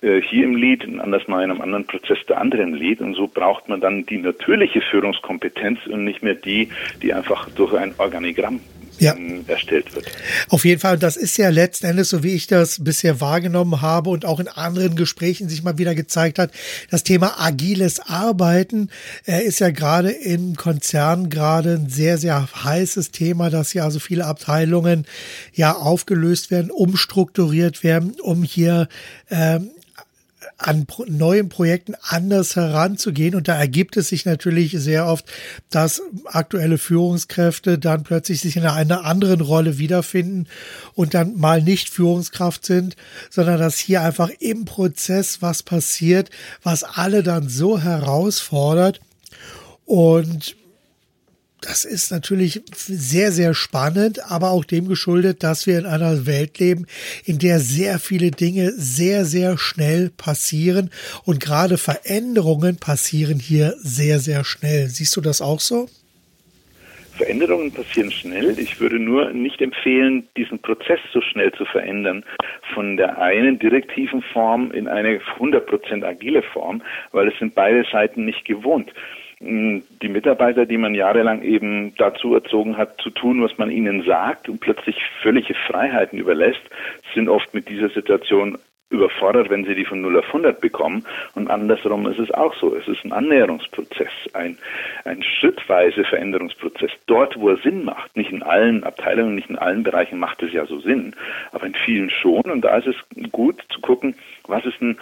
hier 0.01 0.43
im 0.43 0.55
Lied, 0.55 0.83
anders 0.99 1.27
mal 1.27 1.43
in 1.43 1.51
einem 1.51 1.61
anderen 1.61 1.85
Prozess 1.85 2.19
der 2.27 2.39
andere 2.39 2.61
im 2.61 2.73
Lied. 2.73 3.01
Und 3.01 3.15
so 3.15 3.27
braucht 3.27 3.69
man 3.69 3.81
dann 3.81 4.05
die 4.05 4.17
natürliche 4.17 4.81
Führungskompetenz 4.81 5.79
und 5.87 6.03
nicht 6.03 6.23
mehr 6.23 6.35
die, 6.35 6.69
die 7.01 7.13
einfach 7.13 7.49
durch 7.49 7.73
ein 7.73 7.93
Organigramm 7.97 8.59
ja. 8.99 9.15
Ähm, 9.15 9.45
erstellt 9.47 9.93
wird. 9.95 10.07
Auf 10.49 10.65
jeden 10.65 10.81
Fall, 10.81 10.97
das 10.97 11.17
ist 11.17 11.37
ja 11.37 11.49
letzten 11.49 11.87
Endes, 11.87 12.09
so 12.09 12.23
wie 12.23 12.33
ich 12.33 12.47
das 12.47 12.83
bisher 12.83 13.21
wahrgenommen 13.21 13.81
habe 13.81 14.09
und 14.09 14.25
auch 14.25 14.39
in 14.39 14.47
anderen 14.47 14.95
Gesprächen 14.95 15.49
sich 15.49 15.63
mal 15.63 15.77
wieder 15.77 15.95
gezeigt 15.95 16.39
hat, 16.39 16.51
das 16.89 17.03
Thema 17.03 17.39
agiles 17.39 17.99
Arbeiten 17.99 18.89
äh, 19.27 19.43
ist 19.43 19.59
ja 19.59 19.69
gerade 19.69 20.11
im 20.11 20.55
Konzern 20.55 21.29
gerade 21.29 21.73
ein 21.73 21.89
sehr, 21.89 22.17
sehr 22.17 22.47
heißes 22.63 23.11
Thema, 23.11 23.49
dass 23.49 23.73
ja 23.73 23.83
also 23.83 23.99
viele 23.99 24.25
Abteilungen 24.25 25.05
ja 25.53 25.73
aufgelöst 25.73 26.51
werden, 26.51 26.71
umstrukturiert 26.71 27.83
werden, 27.83 28.15
um 28.21 28.43
hier 28.43 28.87
ähm, 29.29 29.69
an 30.57 30.85
pro 30.85 31.05
neuen 31.07 31.49
Projekten 31.49 31.93
anders 32.01 32.55
heranzugehen. 32.55 33.35
Und 33.35 33.47
da 33.47 33.57
ergibt 33.57 33.95
es 33.95 34.09
sich 34.09 34.25
natürlich 34.25 34.71
sehr 34.71 35.05
oft, 35.05 35.25
dass 35.69 36.01
aktuelle 36.25 36.77
Führungskräfte 36.77 37.77
dann 37.77 38.03
plötzlich 38.03 38.41
sich 38.41 38.57
in 38.57 38.65
einer 38.65 39.05
anderen 39.05 39.41
Rolle 39.41 39.77
wiederfinden 39.77 40.47
und 40.95 41.13
dann 41.13 41.37
mal 41.37 41.61
nicht 41.61 41.89
Führungskraft 41.89 42.65
sind, 42.65 42.95
sondern 43.29 43.59
dass 43.59 43.77
hier 43.77 44.01
einfach 44.01 44.29
im 44.39 44.65
Prozess 44.65 45.41
was 45.41 45.63
passiert, 45.63 46.29
was 46.63 46.83
alle 46.83 47.23
dann 47.23 47.47
so 47.47 47.79
herausfordert. 47.79 48.99
Und 49.85 50.56
das 51.61 51.85
ist 51.85 52.11
natürlich 52.11 52.61
sehr, 52.71 53.31
sehr 53.31 53.53
spannend, 53.53 54.19
aber 54.29 54.51
auch 54.51 54.63
dem 54.63 54.87
geschuldet, 54.87 55.43
dass 55.43 55.65
wir 55.65 55.79
in 55.79 55.85
einer 55.85 56.27
Welt 56.27 56.59
leben, 56.59 56.85
in 57.25 57.39
der 57.39 57.59
sehr 57.59 57.99
viele 57.99 58.31
Dinge 58.31 58.71
sehr, 58.71 59.25
sehr 59.25 59.57
schnell 59.57 60.11
passieren 60.15 60.91
und 61.25 61.39
gerade 61.39 61.77
Veränderungen 61.77 62.77
passieren 62.77 63.39
hier 63.39 63.73
sehr, 63.77 64.19
sehr 64.19 64.43
schnell. 64.43 64.87
Siehst 64.87 65.15
du 65.15 65.21
das 65.21 65.41
auch 65.41 65.59
so? 65.59 65.87
Veränderungen 67.17 67.71
passieren 67.71 68.11
schnell. 68.11 68.59
Ich 68.59 68.79
würde 68.79 68.99
nur 68.99 69.31
nicht 69.31 69.59
empfehlen, 69.59 70.27
diesen 70.37 70.59
Prozess 70.59 70.99
so 71.11 71.21
schnell 71.21 71.51
zu 71.53 71.65
verändern 71.65 72.23
von 72.75 72.95
der 72.95 73.19
einen 73.19 73.57
direktiven 73.57 74.21
Form 74.21 74.71
in 74.71 74.87
eine 74.87 75.19
100% 75.39 76.05
agile 76.05 76.43
Form, 76.43 76.83
weil 77.11 77.27
es 77.27 77.39
sind 77.39 77.55
beide 77.55 77.83
Seiten 77.91 78.25
nicht 78.25 78.45
gewohnt 78.45 78.91
die 79.39 80.09
Mitarbeiter, 80.09 80.65
die 80.65 80.77
man 80.77 80.95
jahrelang 80.95 81.43
eben 81.43 81.93
dazu 81.95 82.33
erzogen 82.33 82.77
hat, 82.77 82.99
zu 83.01 83.11
tun, 83.11 83.43
was 83.43 83.57
man 83.57 83.69
ihnen 83.69 84.03
sagt 84.03 84.49
und 84.49 84.59
plötzlich 84.59 84.97
völlige 85.21 85.53
Freiheiten 85.53 86.17
überlässt, 86.17 86.61
sind 87.13 87.29
oft 87.29 87.53
mit 87.53 87.69
dieser 87.69 87.89
Situation 87.89 88.57
überfordert, 88.89 89.49
wenn 89.49 89.65
sie 89.65 89.75
die 89.75 89.85
von 89.85 90.01
0 90.01 90.19
auf 90.19 90.27
100 90.27 90.61
bekommen. 90.61 91.05
Und 91.35 91.49
andersrum 91.49 92.07
ist 92.07 92.19
es 92.19 92.31
auch 92.31 92.55
so. 92.55 92.73
Es 92.73 92.87
ist 92.87 93.03
ein 93.03 93.11
Annäherungsprozess, 93.11 94.11
ein, 94.33 94.57
ein 95.03 95.21
schrittweise 95.23 96.05
Veränderungsprozess. 96.05 96.91
Dort, 97.05 97.37
wo 97.37 97.49
er 97.49 97.57
Sinn 97.57 97.83
macht, 97.83 98.15
nicht 98.15 98.31
in 98.31 98.43
allen 98.43 98.83
Abteilungen, 98.85 99.35
nicht 99.35 99.49
in 99.49 99.57
allen 99.57 99.83
Bereichen 99.83 100.19
macht 100.19 100.41
es 100.41 100.53
ja 100.53 100.65
so 100.65 100.79
Sinn, 100.79 101.13
aber 101.51 101.65
in 101.65 101.75
vielen 101.75 102.09
schon. 102.09 102.43
Und 102.43 102.61
da 102.61 102.77
ist 102.77 102.87
es 102.87 103.31
gut 103.31 103.61
zu 103.69 103.81
gucken, 103.81 104.15
was 104.47 104.65
ist 104.65 104.81
ein, 104.81 104.97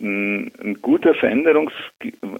ein, 0.00 0.52
ein 0.62 0.82
guter 0.82 1.14
Veränderungs, 1.14 1.72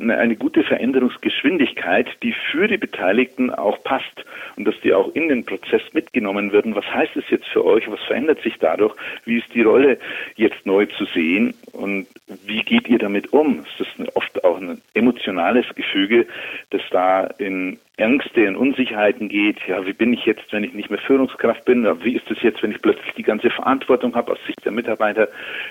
eine 0.09 0.37
gute 0.37 0.63
Veränderungsgeschwindigkeit, 0.63 2.09
die 2.23 2.35
für 2.51 2.69
die 2.69 2.77
Beteiligten 2.77 3.51
auch 3.51 3.83
passt 3.85 4.25
und 4.57 4.65
dass 4.65 4.79
die 4.83 4.93
auch 4.93 5.15
in 5.15 5.29
den 5.29 5.45
Prozess 5.45 5.83
mitgenommen 5.93 6.53
werden. 6.53 6.75
Was 6.75 6.87
heißt 6.87 7.17
es 7.17 7.29
jetzt 7.31 7.47
für 7.49 7.65
euch? 7.65 7.91
Was 7.91 8.01
verändert 8.03 8.41
sich 8.43 8.59
dadurch? 8.59 8.95
Wie 9.25 9.39
ist 9.39 9.55
die 9.55 9.63
Rolle 9.63 9.99
jetzt 10.37 10.67
neu 10.67 10.87
zu 10.87 11.05
sehen 11.07 11.55
und 11.73 12.07
wie 12.47 12.63
geht 12.63 12.89
ihr 12.89 12.99
damit 12.99 13.33
um? 13.33 13.65
Es 13.75 13.87
ist 13.87 14.17
oft 14.17 14.45
auch 14.45 14.61
ein 14.61 14.81
emotionales 14.95 15.67
Gefüge, 15.75 16.27
das 16.71 16.83
da 16.91 17.25
in 17.39 17.79
Ängste 17.99 18.49
und 18.49 18.57
Unsicherheiten 18.57 19.29
geht. 19.29 19.59
Ja, 19.67 19.85
wie 19.87 19.93
bin 19.93 20.13
ich 20.13 20.25
jetzt, 20.25 20.53
wenn 20.53 20.65
ich 20.65 20.73
nicht 20.73 20.91
mehr 20.91 21.01
Führungskraft 21.01 21.65
bin? 21.65 21.85
Wie 22.03 22.15
ist 22.15 22.31
es 22.31 22.41
jetzt, 22.43 22.63
wenn 22.63 22.71
ich 22.71 22.81
plötzlich 22.81 23.13
die 23.15 23.23
ganze 23.23 23.51
Verantwortung 23.51 24.15
habe 24.15 24.33
aus 24.33 24.39
Sicht 24.47 24.65
der 24.65 24.73
Mitarbeiter? 24.73 25.29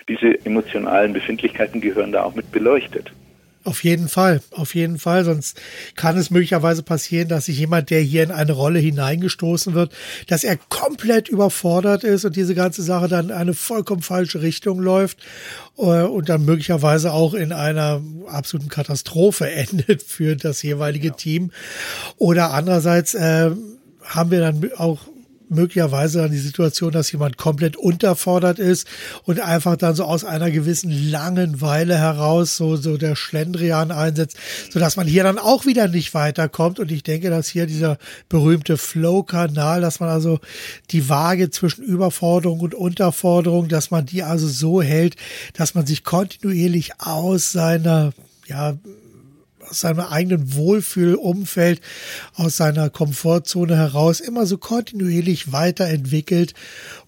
Diese 0.07 0.43
emotionalen 0.45 1.13
Befindlichkeiten 1.13 1.81
gehören 1.81 2.11
da 2.11 2.23
auch 2.23 2.35
mit 2.35 2.51
beleuchtet. 2.51 3.11
Auf 3.67 3.84
jeden 3.84 4.08
Fall, 4.08 4.39
auf 4.51 4.75
jeden 4.75 4.97
Fall. 4.97 5.25
Sonst 5.25 5.60
kann 5.95 6.17
es 6.17 6.32
möglicherweise 6.32 6.84
passieren, 6.84 7.27
dass 7.27 7.47
sich 7.47 7.60
jemand, 7.60 7.89
der 7.89 7.99
hier 7.99 8.23
in 8.23 8.32
eine 8.32 8.53
Rolle 8.53 8.80
hineingestoßen 8.80 9.73
wird, 9.73 9.91
dass 10.27 10.45
er 10.45 10.56
komplett 10.56 11.27
überfordert 11.27 12.06
ist 12.06 12.23
und 12.23 12.38
diese 12.38 12.56
ganze 12.56 12.82
Sache 12.82 13.10
dann 13.10 13.25
in 13.25 13.36
eine 13.36 13.53
vollkommen 13.53 14.03
falsche 14.03 14.41
Richtung 14.41 14.80
läuft 14.80 15.17
äh, 15.77 15.82
und 15.82 16.30
dann 16.30 16.45
möglicherweise 16.45 17.12
auch 17.12 17.34
in 17.34 17.51
einer 17.51 18.01
absoluten 18.27 18.69
Katastrophe 18.69 19.51
endet 19.51 20.01
für 20.01 20.38
das 20.38 20.63
jeweilige 20.63 21.10
ja. 21.10 21.13
Team. 21.15 21.51
Oder 22.15 22.53
andererseits 22.53 23.15
äh, 23.15 23.51
haben 24.01 24.32
wir 24.32 24.39
dann 24.39 24.71
auch 24.77 24.99
möglicherweise 25.49 26.19
dann 26.19 26.31
die 26.31 26.38
Situation, 26.38 26.91
dass 26.91 27.12
jemand 27.12 27.38
komplett 27.38 27.75
unterfordert 27.75 28.60
ist 28.60 28.88
und 29.23 29.39
einfach 29.39 29.77
dann 29.77 29.95
so 29.95 30.03
aus 30.03 30.23
einer 30.23 30.51
gewissen 30.51 30.91
Langenweile 31.12 31.97
heraus 31.97 32.57
so, 32.57 32.75
so 32.75 32.97
der 32.97 33.15
Schlendrian 33.15 33.91
einsetzt, 33.91 34.38
so 34.71 34.79
dass 34.79 34.97
man 34.97 35.07
hier 35.07 35.23
dann 35.23 35.39
auch 35.39 35.65
wieder 35.65 35.88
nicht 35.88 36.13
weiterkommt. 36.13 36.79
Und 36.79 36.91
ich 36.91 37.03
denke, 37.03 37.29
dass 37.29 37.47
hier 37.47 37.65
dieser 37.65 37.97
berühmte 38.29 38.77
Flow-Kanal, 38.77 39.81
dass 39.81 39.99
man 39.99 40.10
also 40.10 40.39
die 40.91 41.10
Waage 41.10 41.49
zwischen 41.49 41.83
Überforderung 41.83 42.60
und 42.60 42.75
Unterforderung, 42.75 43.67
dass 43.67 43.91
man 43.91 44.05
die 44.05 44.23
also 44.23 44.47
so 44.47 44.81
hält, 44.81 45.15
dass 45.53 45.75
man 45.75 45.86
sich 45.86 46.03
kontinuierlich 46.03 46.99
aus 46.99 47.51
seiner 47.51 48.13
ja, 48.47 48.77
aus 49.69 49.82
seinem 49.82 49.99
eigenen 50.01 50.53
Wohlfühlumfeld, 50.53 51.82
aus 52.36 52.58
seiner 52.58 52.89
Komfortzone 52.89 53.75
heraus 53.75 54.19
immer 54.19 54.45
so 54.45 54.58
kontinuierlich 54.58 55.51
weiterentwickelt, 55.51 56.53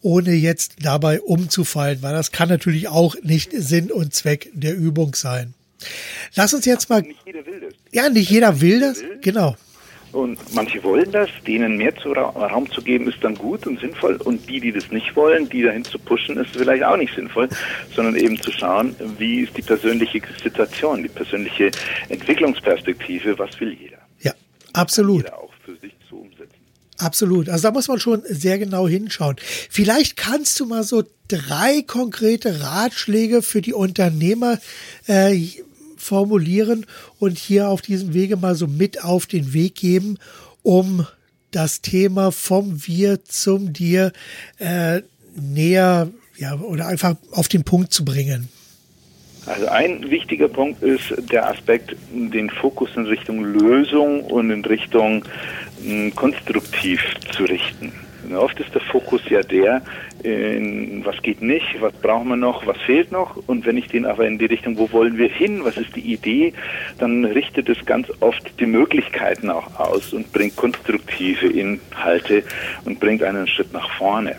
ohne 0.02 0.34
jetzt 0.34 0.76
dabei 0.82 1.22
umzufallen, 1.22 2.02
weil 2.02 2.14
das 2.14 2.32
kann 2.32 2.50
natürlich 2.50 2.88
auch 2.88 3.16
nicht 3.22 3.52
Sinn 3.54 3.92
und 3.92 4.14
Zweck 4.14 4.50
der 4.54 4.76
Übung 4.76 5.16
sein. 5.16 5.54
Lass 6.36 6.54
uns 6.54 6.66
jetzt 6.66 6.90
mal. 6.90 7.02
Nicht 7.02 7.20
jeder 7.26 7.46
will 7.46 7.60
das. 7.62 7.74
Ja, 7.92 8.10
nicht 8.10 8.30
jeder 8.30 8.62
will 8.62 8.80
das. 8.80 8.98
Genau. 9.22 9.56
Und 10.12 10.40
manche 10.56 10.84
wollen 10.84 11.12
das, 11.12 11.30
denen 11.46 11.78
mehr 11.78 11.96
zu 11.98 12.12
Ra 12.12 12.30
Raum 12.30 12.70
zu 12.72 12.82
geben, 12.82 13.08
ist 13.08 13.24
dann 13.24 13.36
gut 13.36 13.68
und 13.68 13.80
sinnvoll. 13.80 14.16
Und 14.18 14.50
die, 14.50 14.60
die 14.60 14.72
das 14.72 14.90
nicht 14.92 15.16
wollen, 15.16 15.48
die 15.50 15.62
dahin 15.62 15.84
zu 15.84 16.00
pushen, 16.00 16.38
ist 16.38 16.52
vielleicht 16.56 16.84
auch 16.84 16.98
nicht 16.98 17.14
sinnvoll, 17.16 17.48
sondern 17.96 18.16
eben 18.16 18.42
zu 18.42 18.52
schauen, 18.52 18.96
wie 19.18 19.42
ist 19.42 19.56
die 19.56 19.62
persönliche 19.62 20.22
Situation, 20.42 21.04
die 21.04 21.10
persönliche 21.10 21.72
Entwicklungsperspektive, 22.10 23.38
was 23.38 23.60
will 23.60 23.74
jeder. 23.74 24.00
Ja, 24.22 24.34
absolut. 24.74 25.24
Jeder 25.24 25.38
auch 25.38 25.54
für 25.64 25.76
sich 25.76 25.94
zu 26.08 26.18
umsetzen. 26.18 26.56
Absolut. 26.98 27.48
Also 27.48 27.68
da 27.68 27.72
muss 27.72 27.88
man 27.88 28.00
schon 28.00 28.24
sehr 28.28 28.58
genau 28.58 28.88
hinschauen. 28.88 29.36
Vielleicht 29.70 30.18
kannst 30.18 30.60
du 30.60 30.66
mal 30.66 30.84
so 30.84 31.04
drei 31.28 31.84
konkrete 31.84 32.62
Ratschläge 32.62 33.42
für 33.42 33.62
die 33.62 33.74
Unternehmer 33.74 34.60
äh, 35.08 35.40
formulieren 36.00 36.86
und 37.20 37.38
hier 37.38 37.70
auf 37.70 37.82
diesem 37.82 38.14
Wege 38.14 38.38
mal 38.38 38.56
so 38.56 38.68
mit 38.68 39.04
auf 39.04 39.26
den 39.26 39.54
Weg 39.54 39.76
geben, 39.76 40.18
um 40.64 41.06
das 41.52 41.82
Thema 41.82 42.32
vom 42.32 42.86
Wir 42.86 43.24
zum 43.24 43.74
Dir 43.74 44.12
äh, 44.60 45.02
näher 45.36 46.10
ja, 46.38 46.56
oder 46.56 46.88
einfach 46.88 47.16
auf 47.32 47.48
den 47.48 47.64
Punkt 47.64 47.92
zu 47.92 48.06
bringen? 48.06 48.50
Also 49.46 49.68
ein 49.68 50.10
wichtiger 50.10 50.48
Punkt 50.48 50.84
ist 50.84 51.14
der 51.32 51.50
Aspekt, 51.50 51.96
den 52.12 52.50
Fokus 52.50 52.90
in 52.96 53.06
Richtung 53.06 53.44
Lösung 53.44 54.22
und 54.26 54.52
in 54.52 54.64
Richtung 54.64 55.26
mh, 55.84 56.12
konstruktiv 56.12 57.02
zu 57.32 57.46
richten. 57.46 57.92
Oft 58.38 58.60
ist 58.60 58.74
der 58.74 58.82
Fokus 58.82 59.22
ja 59.30 59.42
der, 59.42 59.82
in, 60.24 61.04
was 61.06 61.22
geht 61.22 61.42
nicht, 61.42 61.82
was 61.82 61.94
brauchen 61.94 62.30
wir 62.30 62.36
noch, 62.36 62.66
was 62.68 62.78
fehlt 62.78 63.12
noch. 63.12 63.36
Und 63.48 63.66
wenn 63.66 63.78
ich 63.78 63.88
den 63.88 64.06
aber 64.06 64.28
in 64.28 64.38
die 64.38 64.46
Richtung, 64.46 64.78
wo 64.78 64.92
wollen 64.92 65.18
wir 65.18 65.30
hin, 65.30 65.64
was 65.64 65.78
ist 65.78 65.96
die 65.96 66.14
Idee, 66.14 66.54
dann 66.98 67.26
richtet 67.26 67.70
es 67.70 67.86
ganz 67.86 68.08
oft 68.20 68.60
die 68.60 68.66
Möglichkeiten 68.66 69.50
auch 69.50 69.80
aus 69.80 70.14
und 70.14 70.32
bringt 70.32 70.56
konstruktive 70.56 71.48
Inhalte 71.48 72.44
und 72.86 73.00
bringt 73.00 73.24
einen 73.24 73.48
Schritt 73.48 73.74
nach 73.74 73.90
vorne. 73.98 74.36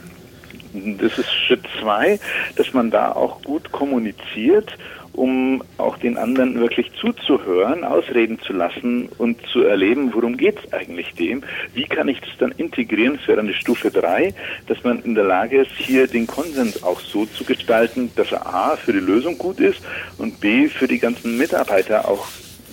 Das 0.73 1.19
ist 1.19 1.33
Schritt 1.33 1.63
zwei, 1.81 2.21
dass 2.57 2.73
man 2.73 2.91
da 2.91 3.13
auch 3.13 3.43
gut 3.43 3.73
kommuniziert 3.73 4.77
um 5.13 5.63
auch 5.79 5.99
den 5.99 6.17
anderen 6.17 6.59
wirklich 6.61 6.91
zuzuhören, 7.01 7.85
ausreden 7.85 8.39
zu 8.41 8.53
lassen 8.53 9.09
und 9.19 9.39
zu 9.53 9.63
erleben, 9.63 10.13
worum 10.15 10.37
geht 10.37 10.59
es 10.65 10.73
eigentlich 10.73 11.13
dem, 11.15 11.43
wie 11.75 11.85
kann 11.85 12.09
ich 12.09 12.21
das 12.21 12.31
dann 12.39 12.53
integrieren, 12.53 13.17
das 13.17 13.27
wäre 13.27 13.37
dann 13.37 13.49
die 13.49 13.55
Stufe 13.55 13.91
drei, 13.91 14.35
dass 14.67 14.83
man 14.85 15.03
in 15.03 15.15
der 15.15 15.25
Lage 15.25 15.63
ist, 15.63 15.73
hier 15.77 16.07
den 16.07 16.27
Konsens 16.27 16.83
auch 16.83 17.01
so 17.01 17.27
zu 17.27 17.45
gestalten, 17.45 18.11
dass 18.17 18.33
er 18.33 18.47
A 18.47 18.77
für 18.77 18.93
die 18.93 19.01
Lösung 19.01 19.37
gut 19.37 19.61
ist 19.61 19.81
und 20.19 20.41
B 20.41 20.69
für 20.69 20.87
die 20.87 20.99
ganzen 20.99 21.37
Mitarbeiter 21.37 22.09
auch 22.09 22.27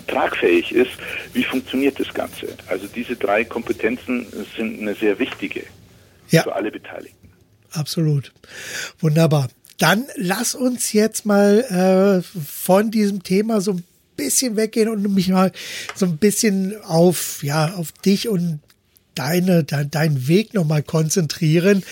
tragfähig 0.08 0.72
ist, 0.72 0.92
wie 1.34 1.44
funktioniert 1.44 2.00
das 2.00 2.14
Ganze. 2.14 2.56
Also 2.68 2.88
diese 2.88 3.16
drei 3.16 3.44
Kompetenzen 3.44 4.26
sind 4.56 4.80
eine 4.80 4.96
sehr 4.96 5.20
wichtige 5.20 5.64
ja. 6.30 6.44
für 6.44 6.56
alle 6.56 6.72
Beteiligten. 6.72 7.30
Absolut. 7.74 8.32
Wunderbar. 9.00 9.50
Dann 9.78 10.06
lass 10.16 10.56
uns 10.56 10.94
jetzt 10.94 11.26
mal 11.26 12.24
äh, 12.24 12.40
von 12.42 12.92
diesem 12.92 13.24
Thema 13.24 13.62
so 13.62 13.74
ein 13.74 13.84
bisschen 14.16 14.56
weggehen 14.56 14.90
und 14.90 15.14
mich 15.14 15.30
mal 15.30 15.52
so 15.96 16.06
ein 16.06 16.18
bisschen 16.18 16.82
auf, 16.84 17.44
ja, 17.44 17.74
auf 17.76 17.92
dich 17.92 18.28
und 18.28 18.60
deine, 19.18 19.64
dein, 19.64 19.90
deinen 19.90 20.28
Weg 20.28 20.54
nochmal 20.54 20.84
konzentrieren. 20.84 21.84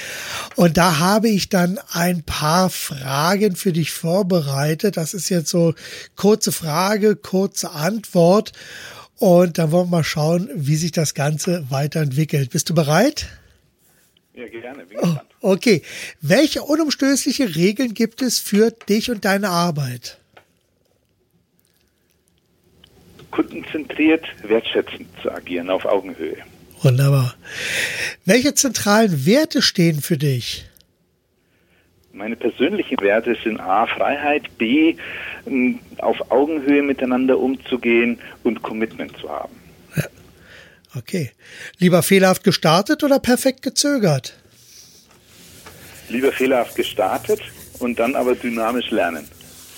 Und 0.56 0.78
da 0.78 1.00
habe 1.00 1.30
ich 1.30 1.50
dann 1.50 1.80
ein 1.92 2.24
paar 2.24 2.70
Fragen 2.70 3.56
für 3.56 3.74
dich 3.74 3.92
vorbereitet. 3.92 4.98
Das 4.98 5.14
ist 5.14 5.30
jetzt 5.30 5.50
so 5.50 5.74
kurze 6.16 6.52
Frage, 6.52 7.16
kurze 7.16 7.72
Antwort. 7.72 8.52
Und 9.18 9.58
dann 9.58 9.72
wollen 9.72 9.88
wir 9.88 9.98
mal 9.98 10.04
schauen, 10.04 10.50
wie 10.56 10.76
sich 10.76 10.92
das 10.92 11.14
Ganze 11.14 11.66
weiterentwickelt. 11.70 12.50
Bist 12.50 12.70
du 12.70 12.76
bereit? 12.76 13.28
Ja, 14.36 14.48
gerne. 14.48 14.86
Bin 14.86 14.98
oh, 15.02 15.16
okay. 15.42 15.82
Welche 16.22 16.62
unumstößliche 16.62 17.56
Regeln 17.56 17.94
gibt 17.94 18.22
es 18.22 18.40
für 18.40 18.72
dich 18.72 19.10
und 19.10 19.24
deine 19.24 19.50
Arbeit? 19.50 20.20
Kundenzentriert, 23.32 24.26
wertschätzend 24.44 25.08
zu 25.22 25.32
agieren, 25.32 25.70
auf 25.70 25.86
Augenhöhe. 25.86 26.38
Wunderbar. 26.82 27.36
Welche 28.26 28.54
zentralen 28.54 29.26
Werte 29.26 29.62
stehen 29.62 30.02
für 30.02 30.18
dich? 30.18 30.66
Meine 32.12 32.36
persönlichen 32.36 33.00
Werte 33.02 33.38
sind 33.44 33.60
A, 33.60 33.88
Freiheit, 33.88 34.58
B, 34.58 34.96
auf 35.98 36.32
Augenhöhe 36.32 36.82
miteinander 36.82 37.38
umzugehen 37.40 38.20
und 38.44 38.62
Commitment 38.62 39.18
zu 39.18 39.30
haben. 39.30 39.65
Okay. 40.98 41.32
Lieber 41.78 42.04
fehlerhaft 42.04 42.44
gestartet 42.44 43.04
oder 43.04 43.20
perfekt 43.20 43.62
gezögert? 43.62 44.34
Lieber 46.10 46.32
fehlerhaft 46.32 46.76
gestartet 46.76 47.42
und 47.80 48.00
dann 48.00 48.16
aber 48.16 48.36
dynamisch 48.36 48.92
lernen. 48.92 49.28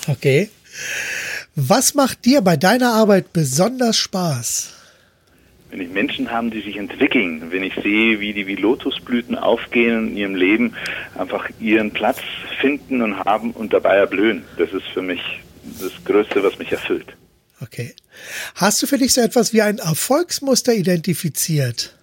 Okay. 0.06 0.50
Was 1.54 1.94
macht 1.94 2.24
dir 2.24 2.40
bei 2.40 2.56
deiner 2.56 2.92
Arbeit 2.92 3.32
besonders 3.32 3.96
Spaß? 3.96 4.74
Wenn 5.70 5.80
ich 5.80 5.90
Menschen 5.90 6.30
habe, 6.30 6.50
die 6.50 6.62
sich 6.62 6.76
entwickeln, 6.76 7.50
wenn 7.50 7.62
ich 7.62 7.74
sehe, 7.74 8.20
wie 8.20 8.32
die 8.32 8.46
wie 8.46 8.54
Lotusblüten 8.54 9.36
aufgehen 9.36 10.08
in 10.08 10.16
ihrem 10.16 10.34
Leben, 10.34 10.74
einfach 11.14 11.48
ihren 11.60 11.90
Platz 11.90 12.20
finden 12.60 13.02
und 13.02 13.18
haben 13.24 13.50
und 13.50 13.72
dabei 13.72 13.96
erblühen, 13.96 14.44
das 14.56 14.72
ist 14.72 14.86
für 14.94 15.02
mich 15.02 15.20
das 15.80 15.92
Größte, 16.04 16.42
was 16.42 16.58
mich 16.58 16.72
erfüllt. 16.72 17.16
Okay. 17.60 17.94
Hast 18.54 18.82
du 18.82 18.86
für 18.86 18.98
dich 18.98 19.12
so 19.12 19.20
etwas 19.20 19.52
wie 19.52 19.62
ein 19.62 19.78
Erfolgsmuster 19.78 20.74
identifiziert? 20.74 21.94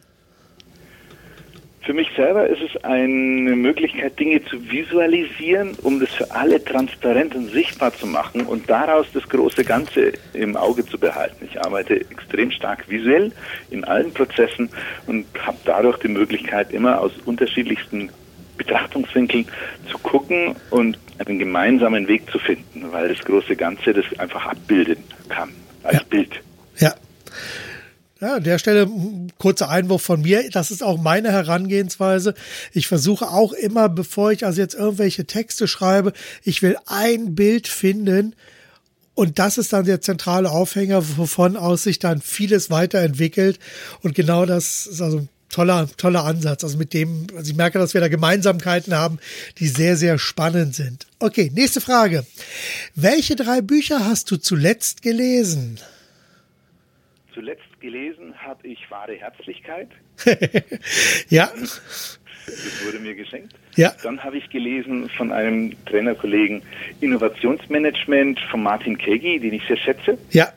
Für 1.85 1.93
mich 1.93 2.09
selber 2.15 2.47
ist 2.47 2.61
es 2.63 2.83
eine 2.83 3.55
Möglichkeit, 3.55 4.19
Dinge 4.19 4.43
zu 4.45 4.71
visualisieren, 4.71 5.75
um 5.83 5.99
das 5.99 6.09
für 6.09 6.31
alle 6.31 6.63
transparent 6.63 7.35
und 7.35 7.51
sichtbar 7.51 7.93
zu 7.93 8.07
machen 8.07 8.41
und 8.41 8.67
daraus 8.67 9.05
das 9.13 9.29
große 9.29 9.63
Ganze 9.63 10.13
im 10.33 10.57
Auge 10.57 10.83
zu 10.83 10.97
behalten. 10.97 11.47
Ich 11.47 11.63
arbeite 11.63 12.01
extrem 12.09 12.49
stark 12.49 12.89
visuell 12.89 13.31
in 13.69 13.83
allen 13.83 14.11
Prozessen 14.11 14.67
und 15.05 15.27
habe 15.45 15.57
dadurch 15.63 15.99
die 15.99 16.07
Möglichkeit, 16.07 16.73
immer 16.73 16.99
aus 16.99 17.11
unterschiedlichsten 17.25 18.09
Betrachtungswinkeln 18.57 19.45
zu 19.91 19.99
gucken 19.99 20.55
und 20.71 20.97
einen 21.17 21.39
gemeinsamen 21.39 22.07
Weg 22.07 22.29
zu 22.31 22.39
finden, 22.39 22.91
weil 22.91 23.09
das 23.09 23.23
große 23.25 23.55
Ganze 23.55 23.93
das 23.93 24.05
einfach 24.19 24.45
abbilden 24.45 24.97
kann 25.29 25.49
als 25.83 25.97
ja. 25.97 26.03
Bild. 26.09 26.41
Ja. 26.77 26.95
Ja, 28.21 28.35
an 28.35 28.43
der 28.43 28.59
Stelle 28.59 28.89
kurzer 29.37 29.69
Einwurf 29.69 30.01
von 30.01 30.21
mir. 30.21 30.49
Das 30.49 30.71
ist 30.71 30.81
auch 30.81 30.97
meine 30.97 31.31
Herangehensweise. 31.31 32.33
Ich 32.71 32.87
versuche 32.87 33.27
auch 33.27 33.51
immer, 33.51 33.89
bevor 33.89 34.31
ich 34.31 34.45
also 34.45 34.61
jetzt 34.61 34.73
irgendwelche 34.73 35.25
Texte 35.25 35.67
schreibe, 35.67 36.13
ich 36.43 36.61
will 36.61 36.77
ein 36.85 37.35
Bild 37.35 37.67
finden, 37.67 38.33
und 39.15 39.39
das 39.39 39.57
ist 39.57 39.71
dann 39.71 39.85
der 39.85 40.01
zentrale 40.01 40.51
Aufhänger, 40.51 41.01
wovon 41.17 41.55
aus 41.55 41.83
sich 41.83 41.99
dann 41.99 42.21
vieles 42.21 42.69
weiterentwickelt. 42.69 43.59
Und 44.01 44.13
genau 44.13 44.45
das 44.45 44.87
ist 44.87 45.01
also 45.01 45.25
toller, 45.49 45.87
toller 45.97 46.25
Ansatz. 46.25 46.63
Also 46.63 46.77
mit 46.77 46.93
dem, 46.93 47.27
also 47.35 47.49
ich 47.49 47.57
merke, 47.57 47.79
dass 47.79 47.93
wir 47.93 48.01
da 48.01 48.07
Gemeinsamkeiten 48.07 48.93
haben, 48.93 49.19
die 49.59 49.67
sehr, 49.67 49.95
sehr 49.95 50.17
spannend 50.19 50.75
sind. 50.75 51.07
Okay, 51.19 51.51
nächste 51.53 51.81
Frage. 51.81 52.25
Welche 52.95 53.35
drei 53.35 53.61
Bücher 53.61 54.05
hast 54.05 54.31
du 54.31 54.37
zuletzt 54.37 55.01
gelesen? 55.01 55.79
Zuletzt 57.33 57.63
gelesen 57.81 58.33
habe 58.37 58.67
ich 58.67 58.79
Wahre 58.89 59.13
Herzlichkeit. 59.13 59.89
ja. 61.29 61.51
Das 62.45 62.85
wurde 62.85 62.99
mir 62.99 63.15
geschenkt. 63.15 63.53
Ja. 63.75 63.93
Dann 64.03 64.23
habe 64.23 64.37
ich 64.37 64.49
gelesen 64.49 65.09
von 65.17 65.31
einem 65.31 65.73
Trainerkollegen 65.85 66.61
Innovationsmanagement 67.01 68.39
von 68.51 68.63
Martin 68.63 68.97
Kegi, 68.97 69.39
den 69.39 69.53
ich 69.53 69.63
sehr 69.67 69.77
schätze. 69.77 70.17
Ja. 70.31 70.53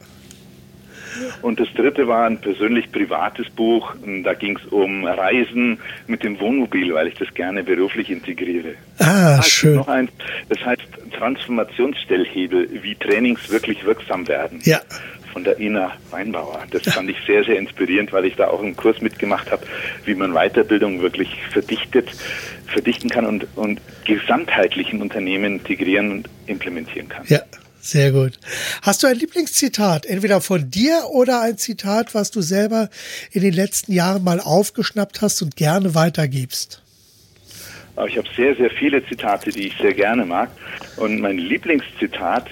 Und 1.43 1.61
das 1.61 1.69
dritte 1.75 2.09
war 2.09 2.27
ein 2.27 2.41
persönlich 2.41 2.91
privates 2.93 3.49
Buch. 3.51 3.95
Da 4.25 4.35
ging 4.35 4.59
es 4.59 4.67
um 4.71 5.05
Reisen 5.05 5.79
mit 6.07 6.23
dem 6.23 6.39
Wohnmobil, 6.41 6.95
weil 6.95 7.09
ich 7.09 7.15
das 7.15 7.33
gerne 7.35 7.63
beruflich 7.63 8.11
integriere. 8.11 8.75
Ah, 8.99 9.43
schön. 9.43 9.77
Noch 9.77 9.89
eins, 9.89 10.11
das 10.49 10.65
heißt 10.65 10.83
Transformationsstellhebel, 11.17 12.83
wie 12.83 12.95
Trainings 12.95 13.51
wirklich 13.51 13.85
wirksam 13.85 14.27
werden. 14.29 14.61
Ja. 14.63 14.81
Von 15.33 15.45
der 15.45 15.61
Ina 15.61 15.93
Weinbauer. 16.11 16.65
Das 16.71 16.83
fand 16.93 17.11
ich 17.11 17.17
sehr, 17.27 17.45
sehr 17.45 17.59
inspirierend, 17.59 18.13
weil 18.13 18.25
ich 18.25 18.35
da 18.37 18.49
auch 18.49 18.63
einen 18.63 18.77
Kurs 18.77 19.01
mitgemacht 19.01 19.51
habe, 19.53 19.63
wie 20.05 20.15
man 20.15 20.33
Weiterbildung 20.33 21.01
wirklich 21.03 21.29
verdichtet, 21.51 22.09
verdichten 22.67 23.11
kann 23.11 23.27
und, 23.27 23.47
und 23.55 23.81
gesamtheitlich 24.05 24.93
in 24.93 25.03
Unternehmen 25.03 25.59
integrieren 25.59 26.11
und 26.11 26.29
implementieren 26.47 27.09
kann. 27.09 27.25
Ja. 27.29 27.41
Sehr 27.81 28.13
gut. 28.13 28.39
Hast 28.83 29.03
du 29.03 29.07
ein 29.07 29.17
Lieblingszitat, 29.17 30.05
entweder 30.07 30.41
von 30.41 30.71
dir 30.71 31.05
oder 31.11 31.41
ein 31.41 31.59
Zitat, 31.59 32.15
was 32.15 32.31
du 32.31 32.43
selber 32.43 32.91
in 33.31 33.43
den 33.43 33.55
letzten 33.55 33.93
Jahren 33.93 34.25
mal 34.25 34.41
aufgeschnappt 34.41 35.23
hast 35.23 35.43
und 35.43 35.57
gerne 35.57 35.95
weitergibst? 35.95 36.83
Ich 38.07 38.17
habe 38.17 38.29
sehr, 38.37 38.55
sehr 38.55 38.71
viele 38.71 39.05
Zitate, 39.07 39.51
die 39.51 39.69
ich 39.69 39.77
sehr 39.79 39.95
gerne 39.95 40.25
mag. 40.25 40.51
Und 40.97 41.21
mein 41.21 41.39
Lieblingszitat, 41.39 42.49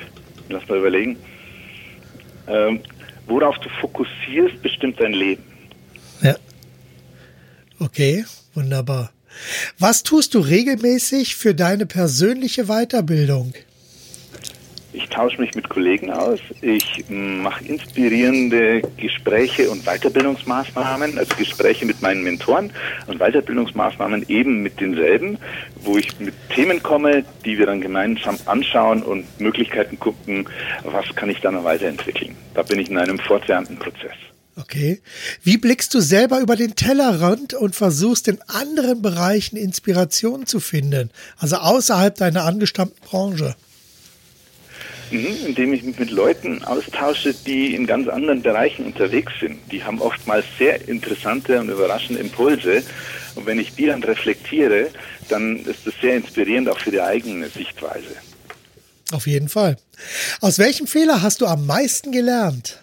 lass 0.49 0.67
mal 0.69 0.79
überlegen, 0.79 1.17
ähm, 2.49 2.81
worauf 3.27 3.57
du 3.59 3.69
fokussierst, 3.81 4.61
bestimmt 4.63 5.01
dein 5.01 5.13
Leben. 5.13 5.45
Ja. 6.23 6.37
Okay, 7.79 8.25
wunderbar. 8.55 9.13
Was 9.79 10.03
tust 10.03 10.35
du 10.35 10.41
regelmäßig 10.41 11.37
für 11.37 11.55
deine 11.55 11.87
persönliche 11.87 12.65
Weiterbildung? 12.67 13.53
Ich 14.97 15.11
tausche 15.11 15.39
mich 15.43 15.55
mit 15.55 15.69
Kollegen 15.69 16.11
aus. 16.11 16.41
Ich 16.63 17.05
mache 17.11 17.63
inspirierende 17.67 18.81
Gespräche 18.97 19.69
und 19.69 19.85
Weiterbildungsmaßnahmen, 19.85 21.19
also 21.19 21.37
Gespräche 21.37 21.85
mit 21.85 22.01
meinen 22.01 22.25
Mentoren 22.25 22.73
und 23.07 23.19
Weiterbildungsmaßnahmen 23.19 24.27
eben 24.31 24.63
mit 24.63 24.81
denselben, 24.81 25.37
wo 25.83 25.99
ich 25.99 26.19
mit 26.19 26.33
Themen 26.49 26.83
komme, 26.83 27.25
die 27.45 27.59
wir 27.59 27.67
dann 27.67 27.83
gemeinsam 27.83 28.39
anschauen 28.47 29.03
und 29.03 29.27
Möglichkeiten 29.39 29.99
gucken, 29.99 30.49
was 30.85 31.05
kann 31.15 31.29
ich 31.29 31.43
da 31.43 31.51
noch 31.51 31.65
weiterentwickeln. 31.65 32.35
Da 32.55 32.63
bin 32.63 32.79
ich 32.79 32.89
in 32.89 32.97
einem 32.97 33.19
fortwährenden 33.19 33.79
Prozess. 33.79 34.17
Okay. 34.59 35.03
Wie 35.43 35.59
blickst 35.59 35.93
du 35.93 36.01
selber 36.01 36.41
über 36.41 36.57
den 36.57 36.75
Tellerrand 36.75 37.53
und 37.53 37.77
versuchst 37.77 38.29
in 38.29 38.39
anderen 38.47 39.03
Bereichen 39.03 39.59
Inspiration 39.59 40.47
zu 40.47 40.59
finden? 40.61 41.11
Also 41.37 41.57
außerhalb 41.57 42.15
deiner 42.15 42.45
angestammten 42.45 42.99
Branche? 43.03 43.55
Mhm, 45.11 45.47
indem 45.47 45.73
ich 45.73 45.83
mich 45.83 45.99
mit 45.99 46.11
Leuten 46.11 46.65
austausche, 46.65 47.35
die 47.35 47.75
in 47.75 47.87
ganz 47.87 48.09
anderen 48.09 48.43
Bereichen 48.43 48.85
unterwegs 48.85 49.33
sind. 49.41 49.59
Die 49.71 49.85
haben 49.85 50.01
oftmals 50.01 50.45
sehr 50.59 50.89
interessante 50.89 51.61
und 51.61 51.69
überraschende 51.69 52.21
Impulse. 52.21 52.83
Und 53.37 53.47
wenn 53.47 53.59
ich 53.59 53.75
die 53.75 53.87
dann 53.87 54.03
reflektiere, 54.03 54.89
dann 55.29 55.65
ist 55.65 55.87
das 55.87 55.95
sehr 56.01 56.17
inspirierend 56.17 56.69
auch 56.69 56.79
für 56.79 56.91
die 56.91 57.01
eigene 57.01 57.49
Sichtweise. 57.49 58.17
Auf 59.13 59.27
jeden 59.27 59.49
Fall. 59.49 59.77
Aus 60.41 60.59
welchem 60.59 60.87
Fehler 60.87 61.23
hast 61.23 61.41
du 61.41 61.47
am 61.47 61.67
meisten 61.67 62.11
gelernt? 62.11 62.81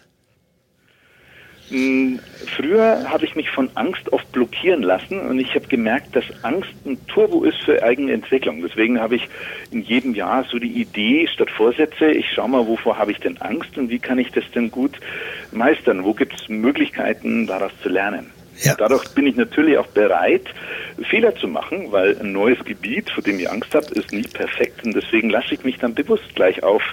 Hm, 1.74 2.20
früher 2.56 3.10
habe 3.10 3.26
ich 3.26 3.36
mich 3.36 3.50
von 3.50 3.68
Angst 3.74 4.14
oft 4.14 4.32
blockieren 4.32 4.84
lassen 4.84 5.20
und 5.20 5.40
ich 5.40 5.56
habe 5.56 5.66
gemerkt, 5.66 6.16
dass 6.16 6.24
Angst 6.44 6.70
ein 6.86 7.00
Turbo 7.08 7.46
ist 7.46 7.58
für 7.66 7.82
eigene 7.82 8.14
Entwicklung. 8.14 8.62
Deswegen 8.62 9.00
habe 9.00 9.16
ich 9.16 9.28
in 9.72 9.82
jedem 9.82 10.14
Jahr 10.14 10.44
so 10.44 10.60
die 10.60 10.80
Idee 10.80 11.26
statt 11.26 11.50
Vorsätze, 11.50 12.12
ich 12.12 12.32
schaue 12.32 12.50
mal, 12.50 12.68
wovor 12.68 13.00
habe 13.00 13.12
ich 13.12 13.18
denn 13.18 13.38
Angst 13.38 13.76
und 13.76 13.90
wie 13.90 13.98
kann 13.98 14.20
ich 14.20 14.30
das 14.30 14.44
denn 14.54 14.70
gut 14.70 15.00
meistern? 15.52 16.04
Wo 16.04 16.14
gibt 16.14 16.36
es 16.40 16.48
Möglichkeiten, 16.48 17.48
daraus 17.48 17.72
zu 17.82 17.90
lernen? 17.90 18.30
Ja. 18.62 18.76
Dadurch 18.76 19.10
bin 19.10 19.28
ich 19.28 19.36
natürlich 19.36 19.78
auch 19.78 19.88
bereit, 19.88 20.46
Fehler 21.10 21.36
zu 21.36 21.48
machen, 21.48 21.92
weil 21.92 22.18
ein 22.20 22.32
neues 22.32 22.64
Gebiet, 22.64 23.10
vor 23.10 23.24
dem 23.24 23.40
ich 23.40 23.50
Angst 23.50 23.74
habe, 23.74 23.88
ist 23.96 24.12
nicht 24.12 24.34
perfekt. 24.34 24.84
Und 24.86 24.96
deswegen 24.96 25.30
lasse 25.30 25.54
ich 25.54 25.64
mich 25.64 25.80
dann 25.80 25.96
bewusst 25.96 26.36
gleich 26.36 26.64
auf 26.64 26.84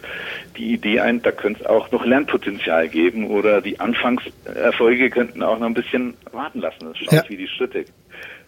die 0.56 0.72
Idee 0.72 1.00
ein, 1.00 1.22
da 1.22 1.32
könnte 1.32 1.60
es 1.60 1.66
auch 1.66 1.90
noch 1.90 2.04
Lernpotenzial 2.04 2.88
geben 2.88 3.30
oder 3.30 3.60
die 3.60 3.78
Anfangserfolge 3.78 5.10
könnten 5.10 5.42
auch 5.42 5.58
noch 5.58 5.66
ein 5.66 5.74
bisschen 5.74 6.14
warten 6.32 6.60
lassen. 6.60 6.86
Das 6.86 6.98
schaut, 6.98 7.12
ja. 7.12 7.24
wie 7.28 7.36
die 7.36 7.48
Schritte 7.48 7.84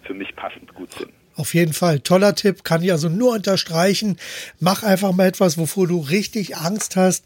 für 0.03 0.15
mich 0.15 0.35
passend 0.35 0.75
gut 0.75 0.93
sind. 0.93 1.13
Auf 1.35 1.55
jeden 1.55 1.73
Fall. 1.73 2.01
Toller 2.01 2.35
Tipp, 2.35 2.63
kann 2.63 2.83
ich 2.83 2.93
also 2.93 3.09
nur 3.09 3.33
unterstreichen. 3.33 4.19
Mach 4.61 4.83
einfach 4.83 5.13
mal 5.13 5.27
etwas, 5.27 5.57
wovor 5.57 5.87
du 5.87 5.99
richtig 6.01 6.57
Angst 6.57 6.97
hast 6.97 7.25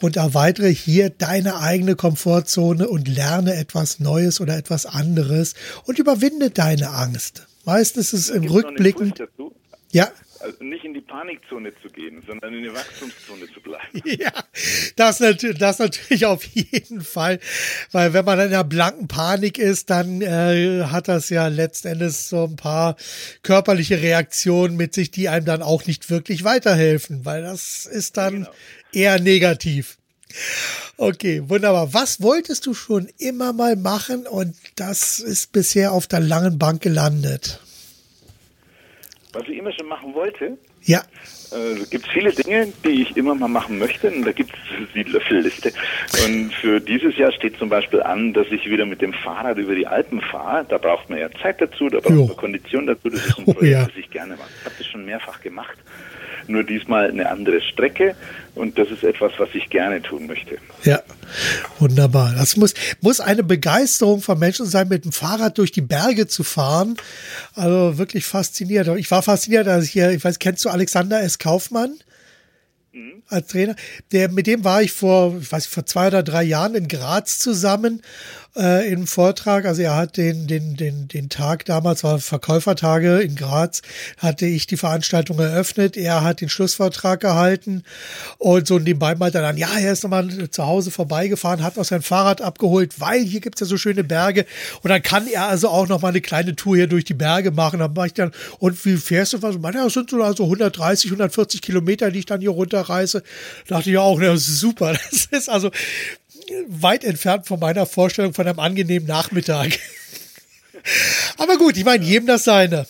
und 0.00 0.16
erweitere 0.16 0.74
hier 0.74 1.10
deine 1.10 1.60
eigene 1.60 1.94
Komfortzone 1.94 2.88
und 2.88 3.06
lerne 3.06 3.54
etwas 3.54 4.00
Neues 4.00 4.40
oder 4.40 4.56
etwas 4.56 4.86
anderes 4.86 5.54
und 5.84 5.98
überwinde 5.98 6.50
deine 6.50 6.90
Angst. 6.90 7.46
Meistens 7.64 8.12
ist 8.12 8.28
es 8.28 8.30
im 8.30 8.44
Rückblicken. 8.44 9.14
Ja 9.92 10.10
also 10.44 10.62
nicht 10.62 10.84
in 10.84 10.94
die 10.94 11.00
Panikzone 11.00 11.72
zu 11.82 11.88
gehen, 11.88 12.22
sondern 12.26 12.54
in 12.54 12.62
die 12.62 12.72
Wachstumszone 12.72 13.50
zu 13.52 13.60
bleiben. 13.60 14.02
Ja, 14.04 14.32
das, 14.96 15.18
das 15.58 15.78
natürlich 15.78 16.26
auf 16.26 16.44
jeden 16.44 17.00
Fall, 17.00 17.40
weil 17.90 18.12
wenn 18.12 18.24
man 18.24 18.38
in 18.38 18.50
der 18.50 18.64
blanken 18.64 19.08
Panik 19.08 19.58
ist, 19.58 19.90
dann 19.90 20.22
äh, 20.22 20.84
hat 20.84 21.08
das 21.08 21.30
ja 21.30 21.48
letztendlich 21.48 22.16
so 22.16 22.44
ein 22.44 22.56
paar 22.56 22.96
körperliche 23.42 24.00
Reaktionen 24.02 24.76
mit 24.76 24.94
sich, 24.94 25.10
die 25.10 25.28
einem 25.28 25.46
dann 25.46 25.62
auch 25.62 25.86
nicht 25.86 26.10
wirklich 26.10 26.44
weiterhelfen, 26.44 27.24
weil 27.24 27.42
das 27.42 27.86
ist 27.86 28.16
dann 28.16 28.34
genau. 28.34 28.50
eher 28.92 29.18
negativ. 29.20 29.98
Okay, 30.96 31.42
wunderbar. 31.48 31.92
Was 31.92 32.20
wolltest 32.20 32.66
du 32.66 32.74
schon 32.74 33.08
immer 33.18 33.52
mal 33.52 33.76
machen 33.76 34.26
und 34.26 34.54
das 34.76 35.18
ist 35.18 35.52
bisher 35.52 35.92
auf 35.92 36.06
der 36.06 36.20
langen 36.20 36.58
Bank 36.58 36.82
gelandet? 36.82 37.60
Was 39.34 39.48
ich 39.48 39.58
immer 39.58 39.72
schon 39.72 39.88
machen 39.88 40.14
wollte? 40.14 40.56
Ja. 40.82 41.02
Äh, 41.50 41.84
gibt 41.90 42.06
viele 42.08 42.32
Dinge, 42.32 42.72
die 42.84 43.02
ich 43.02 43.16
immer 43.16 43.34
mal 43.34 43.48
machen 43.48 43.78
möchte. 43.78 44.10
Und 44.10 44.24
da 44.24 44.32
gibt 44.32 44.52
es 44.52 44.92
die 44.94 45.02
Löffelliste. 45.02 45.72
Und 46.24 46.54
für 46.54 46.80
dieses 46.80 47.16
Jahr 47.16 47.32
steht 47.32 47.58
zum 47.58 47.68
Beispiel 47.68 48.02
an, 48.02 48.32
dass 48.32 48.46
ich 48.48 48.64
wieder 48.66 48.86
mit 48.86 49.02
dem 49.02 49.12
Fahrrad 49.12 49.58
über 49.58 49.74
die 49.74 49.86
Alpen 49.86 50.20
fahre. 50.20 50.64
Da 50.68 50.78
braucht 50.78 51.10
man 51.10 51.18
ja 51.18 51.30
Zeit 51.42 51.60
dazu, 51.60 51.88
da 51.88 52.00
braucht 52.00 52.28
man 52.28 52.36
Kondition 52.36 52.86
dazu. 52.86 53.10
Das 53.10 53.26
ist 53.26 53.38
ein 53.38 53.44
Projekt, 53.44 53.62
oh, 53.62 53.64
ja. 53.64 53.84
das 53.86 53.96
ich 53.96 54.10
gerne 54.10 54.36
mache. 54.36 54.50
Ich 54.60 54.64
habe 54.64 54.74
das 54.78 54.86
schon 54.86 55.04
mehrfach 55.04 55.40
gemacht 55.40 55.76
nur 56.48 56.64
diesmal 56.64 57.10
eine 57.10 57.28
andere 57.30 57.60
Strecke 57.60 58.14
und 58.54 58.78
das 58.78 58.90
ist 58.90 59.02
etwas, 59.02 59.32
was 59.38 59.48
ich 59.54 59.68
gerne 59.70 60.00
tun 60.00 60.26
möchte. 60.26 60.58
Ja, 60.84 61.02
wunderbar. 61.78 62.34
Das 62.36 62.56
muss, 62.56 62.74
muss 63.00 63.20
eine 63.20 63.42
Begeisterung 63.42 64.20
von 64.20 64.38
Menschen 64.38 64.66
sein, 64.66 64.88
mit 64.88 65.04
dem 65.04 65.12
Fahrrad 65.12 65.58
durch 65.58 65.72
die 65.72 65.80
Berge 65.80 66.26
zu 66.26 66.44
fahren. 66.44 66.96
Also 67.54 67.98
wirklich 67.98 68.24
fasziniert. 68.24 68.88
Ich 68.96 69.10
war 69.10 69.22
fasziniert, 69.22 69.66
als 69.66 69.86
ich 69.86 69.90
hier, 69.90 70.10
ich 70.10 70.24
weiß, 70.24 70.38
kennst 70.38 70.64
du 70.64 70.68
Alexander 70.68 71.20
S. 71.20 71.38
Kaufmann? 71.38 71.94
Mhm. 72.94 73.24
als 73.28 73.48
Trainer. 73.48 73.74
Der, 74.12 74.30
mit 74.30 74.46
dem 74.46 74.62
war 74.62 74.80
ich 74.80 74.92
vor, 74.92 75.36
ich 75.40 75.50
weiß, 75.50 75.66
vor 75.66 75.84
zwei 75.84 76.06
oder 76.06 76.22
drei 76.22 76.44
Jahren 76.44 76.76
in 76.76 76.86
Graz 76.86 77.40
zusammen 77.40 78.02
äh, 78.56 78.90
im 78.92 79.06
Vortrag. 79.06 79.64
Also 79.64 79.82
er 79.82 79.96
hat 79.96 80.16
den, 80.16 80.46
den, 80.46 80.76
den, 80.76 81.08
den 81.08 81.28
Tag 81.28 81.64
damals 81.64 82.04
war 82.04 82.18
Verkäufertage 82.18 83.20
in 83.20 83.36
Graz, 83.36 83.82
hatte 84.18 84.46
ich 84.46 84.66
die 84.66 84.76
Veranstaltung 84.76 85.38
eröffnet. 85.38 85.96
Er 85.96 86.22
hat 86.22 86.40
den 86.40 86.48
Schlussvortrag 86.48 87.20
gehalten 87.20 87.82
und 88.38 88.66
so 88.66 88.78
nebenbei 88.78 89.14
meinte 89.14 89.38
er 89.38 89.42
dann, 89.42 89.56
ja, 89.56 89.68
er 89.78 89.92
ist 89.92 90.02
nochmal 90.02 90.50
zu 90.50 90.66
Hause 90.66 90.90
vorbeigefahren, 90.90 91.62
hat 91.62 91.76
noch 91.76 91.84
sein 91.84 92.02
Fahrrad 92.02 92.40
abgeholt, 92.40 93.00
weil 93.00 93.22
hier 93.22 93.40
gibt's 93.40 93.60
ja 93.60 93.66
so 93.66 93.76
schöne 93.76 94.04
Berge 94.04 94.46
und 94.82 94.90
dann 94.90 95.02
kann 95.02 95.26
er 95.26 95.46
also 95.46 95.68
auch 95.68 95.88
noch 95.88 96.02
mal 96.02 96.08
eine 96.08 96.20
kleine 96.20 96.56
Tour 96.56 96.76
hier 96.76 96.86
durch 96.86 97.04
die 97.04 97.14
Berge 97.14 97.50
machen. 97.50 97.80
Dann 97.80 97.92
mache 97.92 98.08
ich 98.08 98.14
dann, 98.14 98.32
und 98.58 98.84
wie 98.84 98.96
fährst 98.96 99.32
du? 99.32 99.42
Was? 99.42 99.56
Ja, 99.56 99.84
das 99.84 99.92
sind 99.92 100.10
so 100.10 100.22
also 100.22 100.44
130, 100.44 101.10
140 101.10 101.62
Kilometer, 101.62 102.10
die 102.10 102.20
ich 102.20 102.26
dann 102.26 102.40
hier 102.40 102.50
runterreise. 102.50 103.22
Da 103.66 103.76
dachte 103.76 103.90
ich 103.90 103.98
auch, 103.98 104.20
ist 104.20 104.60
super. 104.60 104.94
Das 105.14 105.26
ist 105.30 105.48
also 105.48 105.70
weit 106.68 107.04
entfernt 107.04 107.46
von 107.46 107.60
meiner 107.60 107.86
Vorstellung 107.86 108.34
von 108.34 108.46
einem 108.46 108.58
angenehmen 108.58 109.06
Nachmittag. 109.08 109.78
Aber 111.38 111.56
gut, 111.56 111.76
ich 111.76 111.84
meine, 111.84 112.04
jedem 112.04 112.26
das 112.26 112.44
seine. 112.44 112.86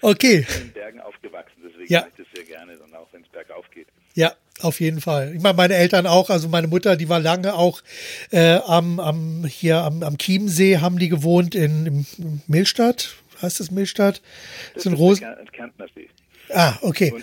Okay. 0.00 0.40
Ich 0.40 0.46
bin 0.46 0.62
in 0.62 0.72
Bergen 0.72 1.00
aufgewachsen, 1.00 1.56
deswegen 1.64 1.92
ja. 1.92 2.06
ich 2.08 2.24
das 2.24 2.26
sehr 2.34 2.44
gerne, 2.44 2.76
dann 2.76 2.94
auch 2.94 3.08
wenn 3.12 3.22
es 3.22 3.28
bergauf 3.28 3.70
geht. 3.70 3.88
Ja, 4.14 4.34
auf 4.60 4.80
jeden 4.80 5.00
Fall. 5.00 5.34
Ich 5.34 5.42
meine, 5.42 5.56
meine 5.56 5.74
Eltern 5.74 6.06
auch, 6.06 6.30
also 6.30 6.48
meine 6.48 6.68
Mutter, 6.68 6.96
die 6.96 7.08
war 7.08 7.20
lange 7.20 7.54
auch 7.54 7.82
äh, 8.30 8.56
am, 8.66 9.00
am 9.00 9.44
hier 9.46 9.78
am, 9.78 10.02
am 10.02 10.18
Chiemsee, 10.18 10.78
haben 10.78 10.98
die 10.98 11.08
gewohnt 11.08 11.54
in, 11.54 11.86
in 11.86 12.42
Milstadt. 12.46 13.16
Heißt 13.40 13.60
das 13.60 13.70
Milstadt? 13.70 14.20
Das, 14.74 14.74
das 14.74 14.86
ist 14.86 14.92
ein 14.92 14.94
Rosen. 14.94 15.26
Ah, 16.54 16.78
okay. 16.82 17.14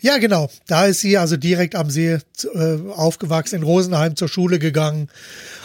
Ja, 0.00 0.18
genau. 0.18 0.48
Da 0.66 0.86
ist 0.86 1.00
sie 1.00 1.16
also 1.16 1.36
direkt 1.36 1.74
am 1.74 1.90
See 1.90 2.12
äh, 2.12 2.18
aufgewachsen, 2.94 3.56
in 3.56 3.62
Rosenheim 3.62 4.16
zur 4.16 4.28
Schule 4.28 4.58
gegangen. 4.58 5.08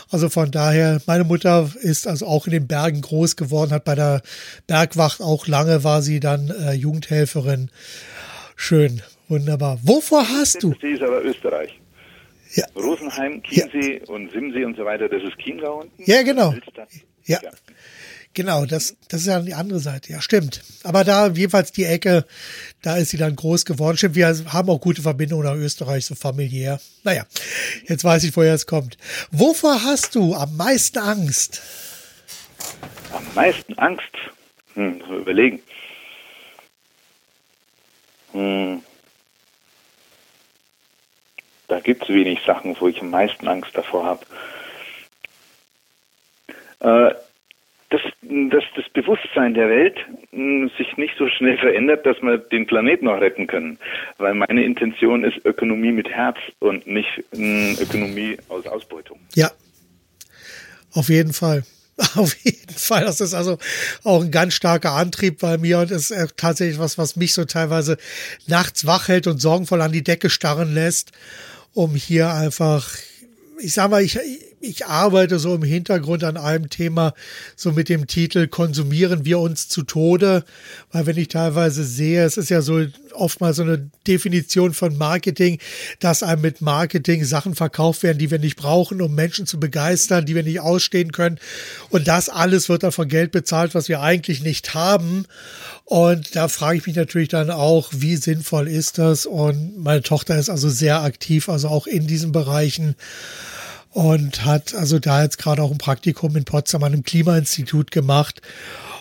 Also 0.09 0.29
von 0.29 0.51
daher, 0.51 1.01
meine 1.05 1.23
Mutter 1.23 1.69
ist 1.81 2.07
also 2.07 2.27
auch 2.27 2.45
in 2.45 2.51
den 2.53 2.67
Bergen 2.67 3.01
groß 3.01 3.35
geworden, 3.35 3.71
hat 3.71 3.83
bei 3.83 3.95
der 3.95 4.21
Bergwacht 4.67 5.21
auch 5.21 5.47
lange 5.47 5.83
war 5.83 6.01
sie 6.01 6.19
dann 6.19 6.49
äh, 6.49 6.73
Jugendhelferin. 6.73 7.69
Schön, 8.55 9.01
wunderbar. 9.27 9.79
Wovor 9.83 10.27
hast 10.27 10.63
du? 10.63 10.73
See 10.81 10.93
ist 10.93 11.03
aber 11.03 11.23
Österreich. 11.23 11.79
Ja. 12.53 12.65
Rosenheim, 12.75 13.43
Chiemsee 13.43 13.99
ja. 13.99 14.13
und 14.13 14.31
Simsee 14.31 14.63
und 14.63 14.77
so 14.77 14.85
weiter, 14.85 15.09
das 15.09 15.21
ist 15.23 15.37
Chiemgau 15.37 15.81
unten. 15.81 16.03
Ja, 16.05 16.21
genau. 16.23 16.53
Ja. 17.25 17.39
Genau, 18.33 18.65
das, 18.65 18.95
das 19.09 19.21
ist 19.21 19.27
ja 19.27 19.39
die 19.39 19.53
andere 19.53 19.79
Seite. 19.79 20.11
Ja, 20.11 20.21
stimmt. 20.21 20.61
Aber 20.83 21.03
da 21.03 21.27
jeweils 21.27 21.71
die 21.71 21.85
Ecke, 21.85 22.25
da 22.83 22.97
ist 22.97 23.09
sie 23.09 23.17
dann 23.17 23.35
groß 23.35 23.65
geworden. 23.65 23.97
Stimmt, 23.97 24.15
wir 24.15 24.27
haben 24.27 24.69
auch 24.69 24.79
gute 24.79 25.01
Verbindungen 25.01 25.45
nach 25.45 25.55
Österreich, 25.55 26.05
so 26.05 26.13
familiär. 26.13 26.79
Naja, 27.03 27.25
jetzt 27.87 28.03
weiß 28.03 28.23
ich, 28.23 28.37
woher 28.37 28.53
es 28.53 28.67
kommt. 28.67 28.97
Wovor 29.31 29.83
hast 29.83 30.13
du 30.15 30.35
am 30.35 30.55
meisten 30.55 30.99
Angst? 30.99 31.61
Am 33.11 33.25
meisten 33.33 33.73
Angst? 33.79 34.03
Hm, 34.75 35.01
überlegen. 35.09 35.59
Hm. 38.33 38.83
Da 41.67 41.79
gibt 41.79 42.03
es 42.03 42.09
wenig 42.09 42.39
Sachen, 42.45 42.75
wo 42.79 42.87
ich 42.87 43.01
am 43.01 43.09
meisten 43.09 43.47
Angst 43.47 43.71
davor 43.73 44.05
habe. 44.05 44.25
Äh, 46.79 47.15
dass, 47.89 48.01
dass 48.21 48.63
das 48.75 48.85
Bewusstsein 48.93 49.53
der 49.53 49.69
Welt 49.69 49.97
hm, 50.31 50.69
sich 50.77 50.97
nicht 50.97 51.15
so 51.17 51.27
schnell 51.29 51.57
verändert, 51.57 52.05
dass 52.05 52.21
wir 52.21 52.37
den 52.37 52.67
Planeten 52.67 53.05
noch 53.05 53.21
retten 53.21 53.47
können. 53.47 53.79
Weil 54.17 54.33
meine 54.33 54.63
Intention 54.63 55.23
ist 55.23 55.45
Ökonomie 55.45 55.91
mit 55.91 56.09
Herz 56.09 56.37
und 56.59 56.85
nicht 56.85 57.23
hm, 57.33 57.77
Ökonomie 57.81 58.37
aus 58.49 58.67
Ausbeutung. 58.67 59.19
Ja, 59.35 59.51
auf 60.93 61.09
jeden 61.09 61.33
Fall. 61.33 61.63
Auf 62.15 62.35
jeden 62.43 62.75
Fall. 62.75 63.05
Das 63.05 63.21
ist 63.21 63.33
also 63.33 63.57
auch 64.03 64.21
ein 64.21 64.29
ganz 64.29 64.53
starker 64.53 64.91
Antrieb 64.91 65.39
bei 65.39 65.57
mir 65.57 65.79
und 65.79 65.89
ist 65.89 66.13
tatsächlich 66.37 66.77
was, 66.77 66.99
was 66.99 67.15
mich 67.15 67.33
so 67.33 67.43
teilweise 67.45 67.97
nachts 68.45 68.85
wach 68.85 69.07
hält 69.07 69.25
und 69.25 69.41
sorgenvoll 69.41 69.81
an 69.81 69.91
die 69.91 70.03
Decke 70.03 70.29
starren 70.29 70.75
lässt, 70.75 71.11
um 71.73 71.95
hier 71.95 72.31
einfach, 72.31 72.95
ich 73.59 73.73
sag 73.73 73.89
mal, 73.89 74.03
ich, 74.03 74.19
ich 74.59 74.85
arbeite 74.85 75.37
so 75.39 75.53
im 75.53 75.63
Hintergrund 75.63 76.23
an 76.23 76.35
einem 76.35 76.69
Thema, 76.69 77.13
so 77.55 77.71
mit 77.71 77.89
dem 77.89 78.07
Titel 78.07 78.47
Konsumieren 78.47 79.23
wir 79.23 79.39
uns 79.39 79.69
zu 79.69 79.83
Tode, 79.83 80.43
weil 80.91 81.05
wenn 81.05 81.17
ich 81.17 81.27
teilweise 81.27 81.83
sehe, 81.83 82.23
es 82.23 82.37
ist 82.37 82.49
ja 82.49 82.61
so 82.61 82.85
oftmals 83.13 83.57
so 83.57 83.63
eine 83.63 83.89
Definition 84.07 84.73
von 84.73 84.97
Marketing, 84.97 85.59
dass 85.99 86.23
einem 86.23 86.41
mit 86.41 86.61
Marketing 86.61 87.23
Sachen 87.23 87.55
verkauft 87.55 88.03
werden, 88.03 88.17
die 88.17 88.31
wir 88.31 88.39
nicht 88.39 88.57
brauchen, 88.57 89.01
um 89.01 89.13
Menschen 89.13 89.45
zu 89.45 89.59
begeistern, 89.59 90.25
die 90.25 90.35
wir 90.35 90.43
nicht 90.43 90.59
ausstehen 90.59 91.11
können. 91.11 91.39
Und 91.89 92.07
das 92.07 92.29
alles 92.29 92.69
wird 92.69 92.83
dann 92.83 92.91
von 92.91 93.07
Geld 93.07 93.31
bezahlt, 93.31 93.75
was 93.75 93.89
wir 93.89 94.01
eigentlich 94.01 94.41
nicht 94.41 94.73
haben. 94.73 95.25
Und 95.85 96.35
da 96.35 96.47
frage 96.47 96.79
ich 96.79 96.87
mich 96.87 96.95
natürlich 96.95 97.29
dann 97.29 97.49
auch, 97.49 97.89
wie 97.93 98.15
sinnvoll 98.15 98.67
ist 98.67 98.97
das? 98.97 99.25
Und 99.25 99.77
meine 99.77 100.01
Tochter 100.01 100.37
ist 100.37 100.49
also 100.49 100.69
sehr 100.69 101.01
aktiv, 101.01 101.47
also 101.47 101.69
auch 101.69 101.87
in 101.87 102.07
diesen 102.07 102.31
Bereichen 102.31 102.95
und 103.91 104.45
hat 104.45 104.73
also 104.75 104.99
da 104.99 105.23
jetzt 105.23 105.37
gerade 105.37 105.61
auch 105.61 105.71
ein 105.71 105.77
Praktikum 105.77 106.35
in 106.35 106.45
Potsdam 106.45 106.83
an 106.83 106.93
einem 106.93 107.03
Klimainstitut 107.03 107.91
gemacht. 107.91 108.41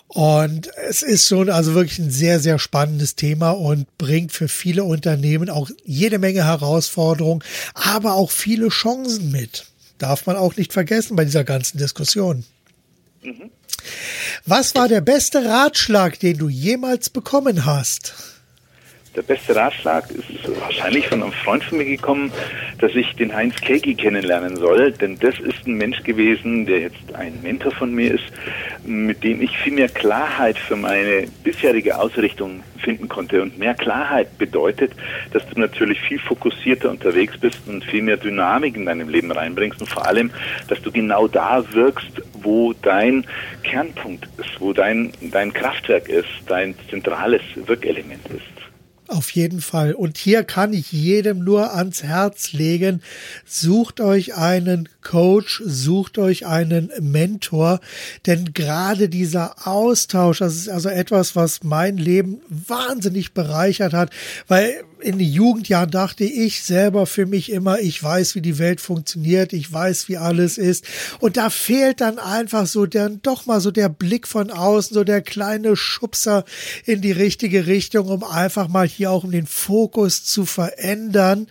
Und 0.09 0.69
es 0.89 1.03
ist 1.03 1.29
schon 1.29 1.51
also 1.51 1.75
wirklich 1.75 1.99
ein 1.99 2.11
sehr, 2.11 2.41
sehr 2.41 2.59
spannendes 2.59 3.17
Thema 3.17 3.51
und 3.51 3.99
bringt 3.99 4.33
für 4.33 4.49
viele 4.49 4.85
Unternehmen 4.85 5.51
auch 5.51 5.69
jede 5.85 6.19
Menge 6.19 6.45
Herausforderungen, 6.45 7.43
aber 7.75 8.15
auch 8.15 8.31
viele 8.31 8.69
Chancen 8.69 9.33
mit. 9.33 9.67
Darf 9.99 10.27
man 10.27 10.37
auch 10.37 10.57
nicht 10.57 10.73
vergessen 10.73 11.17
bei 11.17 11.25
dieser 11.25 11.45
ganzen 11.45 11.79
Diskussion. 11.79 12.45
Mhm. 13.23 13.51
Was 14.45 14.75
war 14.75 14.89
der 14.89 15.01
beste 15.01 15.45
Ratschlag, 15.45 16.21
den 16.21 16.39
du 16.39 16.49
jemals 16.49 17.11
bekommen 17.11 17.67
hast? 17.67 18.15
Der 19.17 19.23
beste 19.23 19.57
Ratschlag 19.57 20.11
ist 20.11 20.27
wahrscheinlich 20.61 21.09
von 21.09 21.23
einem 21.23 21.33
Freund 21.33 21.65
von 21.65 21.79
mir 21.79 21.87
gekommen, 21.87 22.31
dass 22.81 22.95
ich 22.95 23.15
den 23.17 23.35
Heinz 23.35 23.57
Kegi 23.57 23.95
kennenlernen 23.95 24.57
soll, 24.57 24.93
denn 24.93 25.19
das 25.19 25.41
ist 25.41 25.67
ein 25.67 25.75
Mensch 25.75 26.03
gewesen, 26.03 26.67
der 26.67 26.81
jetzt 26.81 27.15
ein 27.15 27.41
Mentor 27.43 27.73
von 27.73 27.95
mir 27.95 28.13
ist, 28.13 28.25
mit 28.85 29.25
dem 29.25 29.41
ich 29.41 29.57
viel 29.57 29.73
mehr 29.73 29.89
Klarheit 29.89 30.59
für 30.59 30.77
meine 30.77 31.29
bisherige 31.43 31.99
Ausrichtung 31.99 32.63
finden 32.79 33.09
konnte. 33.09 33.41
Und 33.41 33.59
mehr 33.59 33.73
Klarheit 33.73 34.37
bedeutet, 34.37 34.93
dass 35.33 35.49
du 35.49 35.59
natürlich 35.59 35.99
viel 36.03 36.19
fokussierter 36.19 36.91
unterwegs 36.91 37.39
bist 37.39 37.61
und 37.67 37.85
viel 37.85 38.03
mehr 38.03 38.19
Dynamik 38.19 38.77
in 38.77 38.85
deinem 38.85 39.09
Leben 39.09 39.31
reinbringst 39.31 39.81
und 39.81 39.89
vor 39.89 40.07
allem, 40.07 40.31
dass 40.69 40.83
du 40.83 40.93
genau 40.93 41.27
da 41.27 41.65
wirkst, 41.73 42.21
wo 42.43 42.75
dein 42.75 43.25
Kernpunkt 43.63 44.29
ist, 44.37 44.61
wo 44.61 44.75
dein, 44.75 45.11
dein 45.23 45.55
Kraftwerk 45.55 46.11
ist, 46.11 46.29
dein 46.47 46.75
zentrales 46.91 47.43
Wirkelement 47.55 48.27
ist. 48.27 48.56
Auf 49.09 49.31
jeden 49.31 49.61
Fall. 49.61 49.95
Und 49.95 50.19
hier 50.19 50.43
kann 50.43 50.73
ich 50.73 50.91
jedem 50.91 51.45
nur 51.45 51.75
ans 51.75 52.03
Herz 52.03 52.53
legen, 52.53 53.03
sucht 53.45 54.01
euch 54.01 54.35
einen 54.35 54.89
Coach, 55.01 55.63
sucht 55.65 56.19
euch 56.19 56.47
einen 56.47 56.91
Mentor, 57.01 57.81
denn 58.27 58.53
gerade 58.53 59.09
dieser 59.09 59.67
Austausch, 59.69 60.39
das 60.39 60.57
ist 60.57 60.69
also 60.69 60.89
etwas, 60.89 61.37
was 61.37 61.63
mein 61.63 61.99
Leben 61.99 62.41
wahnsinnig 62.49 63.33
bereichert 63.33 63.93
hat, 63.93 64.11
weil 64.49 64.83
in 65.01 65.19
den 65.19 65.29
Jugendjahren 65.29 65.91
dachte 65.91 66.25
ich 66.25 66.63
selber 66.63 67.07
für 67.07 67.27
mich 67.27 67.53
immer, 67.53 67.79
ich 67.81 68.03
weiß, 68.03 68.35
wie 68.35 68.41
die 68.41 68.59
Welt 68.59 68.81
funktioniert, 68.81 69.53
ich 69.53 69.71
weiß, 69.73 70.09
wie 70.09 70.17
alles 70.17 70.59
ist. 70.59 70.85
Und 71.21 71.37
da 71.37 71.51
fehlt 71.51 72.01
dann 72.01 72.19
einfach 72.19 72.67
so 72.67 72.87
der, 72.87 73.11
doch 73.11 73.47
mal 73.47 73.61
so 73.61 73.71
der 73.71 73.89
Blick 73.89 74.27
von 74.27 74.51
außen, 74.51 74.95
so 74.95 75.05
der 75.05 75.23
kleine 75.23 75.77
Schubser 75.77 76.45
in 76.85 77.03
die 77.03 77.13
richtige 77.13 77.67
Richtung, 77.67 78.09
um 78.09 78.25
einfach 78.25 78.69
mal 78.69 78.87
hier 78.87 79.11
auch 79.11 79.25
um 79.25 79.31
den 79.31 79.47
Fokus 79.47 80.25
zu 80.25 80.47
verändern, 80.47 81.47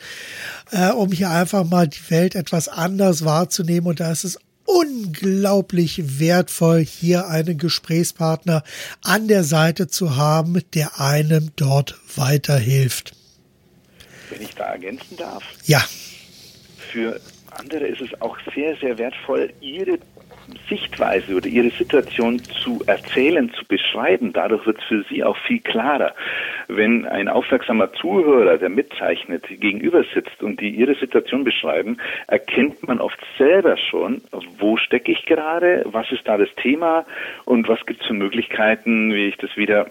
äh, 0.72 0.90
um 0.92 1.12
hier 1.12 1.30
einfach 1.30 1.64
mal 1.66 1.88
die 1.88 2.10
Welt 2.10 2.36
etwas 2.36 2.68
anders 2.68 3.26
wahrzunehmen. 3.26 3.88
Und 3.88 4.00
da 4.00 4.12
ist 4.12 4.24
es 4.24 4.40
unglaublich 4.66 6.20
wertvoll, 6.20 6.84
hier 6.84 7.28
einen 7.28 7.58
Gesprächspartner 7.58 8.64
an 9.04 9.28
der 9.28 9.44
Seite 9.44 9.88
zu 9.88 10.16
haben, 10.16 10.62
der 10.74 11.00
einem 11.00 11.52
dort 11.56 12.00
weiterhilft 12.16 13.14
wenn 14.30 14.42
ich 14.42 14.56
da 14.56 14.66
ergänzen 14.66 15.18
darf. 15.18 15.44
Ja. 15.66 15.80
Für 16.92 17.20
andere 17.52 17.88
ist 17.88 18.02
es 18.02 18.22
auch 18.22 18.38
sehr, 18.54 18.76
sehr 18.78 18.98
wertvoll, 18.98 19.52
ihre 19.62 19.98
Sichtweise 20.70 21.36
oder 21.36 21.48
ihre 21.48 21.72
Situation 21.72 22.40
zu 22.44 22.82
erzählen, 22.86 23.52
zu 23.54 23.66
beschreiben. 23.66 24.34
Dadurch 24.34 24.66
wird 24.66 24.78
es 24.78 24.84
für 24.84 25.04
sie 25.10 25.24
auch 25.24 25.38
viel 25.38 25.60
klarer. 25.60 26.14
Wenn 26.68 27.06
ein 27.06 27.28
aufmerksamer 27.28 27.94
Zuhörer, 27.94 28.58
der 28.58 28.70
mitzeichnet, 28.70 29.46
gegenüber 29.48 30.04
sitzt 30.14 30.42
und 30.42 30.60
die 30.60 30.70
ihre 30.70 30.96
Situation 30.96 31.44
beschreiben, 31.44 31.98
erkennt 32.28 32.88
man 32.88 33.00
oft 33.00 33.20
selber 33.38 33.78
schon, 33.78 34.22
wo 34.60 34.78
stecke 34.78 35.12
ich 35.12 35.26
gerade, 35.26 35.84
was 35.86 36.12
ist 36.12 36.28
da 36.28 36.38
das 36.38 36.50
Thema 36.62 37.06
und 37.46 37.68
was 37.68 37.84
gibt 37.86 38.02
es 38.02 38.08
für 38.08 38.14
Möglichkeiten, 38.14 39.14
wie 39.14 39.28
ich 39.28 39.38
das 39.38 39.56
wieder 39.58 39.88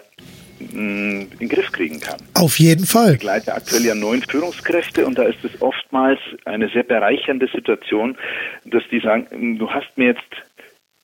in 0.73 1.39
den 1.39 1.49
Griff 1.49 1.73
kriegen 1.73 2.01
kann. 2.01 2.21
Auf 2.35 2.59
jeden 2.59 2.87
Fall. 2.87 3.13
Ich 3.13 3.19
begleite 3.19 3.55
aktuell 3.55 3.85
ja 3.85 3.95
neun 3.95 4.23
Führungskräfte 4.23 5.07
und 5.07 5.19
da 5.19 5.25
ist 5.25 5.45
es 5.45 5.61
oftmals 5.61 6.21
eine 6.45 6.69
sehr 6.69 6.85
bereichernde 6.85 7.49
Situation, 7.55 8.17
dass 8.65 8.83
die 8.91 9.01
sagen, 9.01 9.59
du 9.59 9.71
hast 9.71 9.97
mir 9.97 10.09
jetzt 10.09 10.23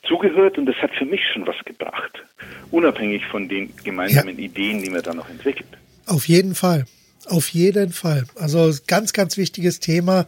zugehört 0.07 0.59
und 0.59 0.67
das 0.67 0.77
hat 0.77 0.91
für 0.99 1.05
mich 1.05 1.21
schon 1.33 1.47
was 1.47 1.57
gebracht, 1.65 2.23
unabhängig 2.71 3.25
von 3.27 3.49
den 3.49 3.73
gemeinsamen 3.85 4.39
ja. 4.39 4.45
Ideen, 4.45 4.83
die 4.83 4.91
man 4.91 5.03
da 5.03 5.15
noch 5.15 5.29
entwickelt. 5.29 5.69
Auf 6.07 6.27
jeden 6.27 6.55
Fall. 6.55 6.87
Auf 7.27 7.51
jeden 7.51 7.93
Fall. 7.93 8.25
Also 8.37 8.73
ganz, 8.87 9.13
ganz 9.13 9.37
wichtiges 9.37 9.79
Thema. 9.79 10.27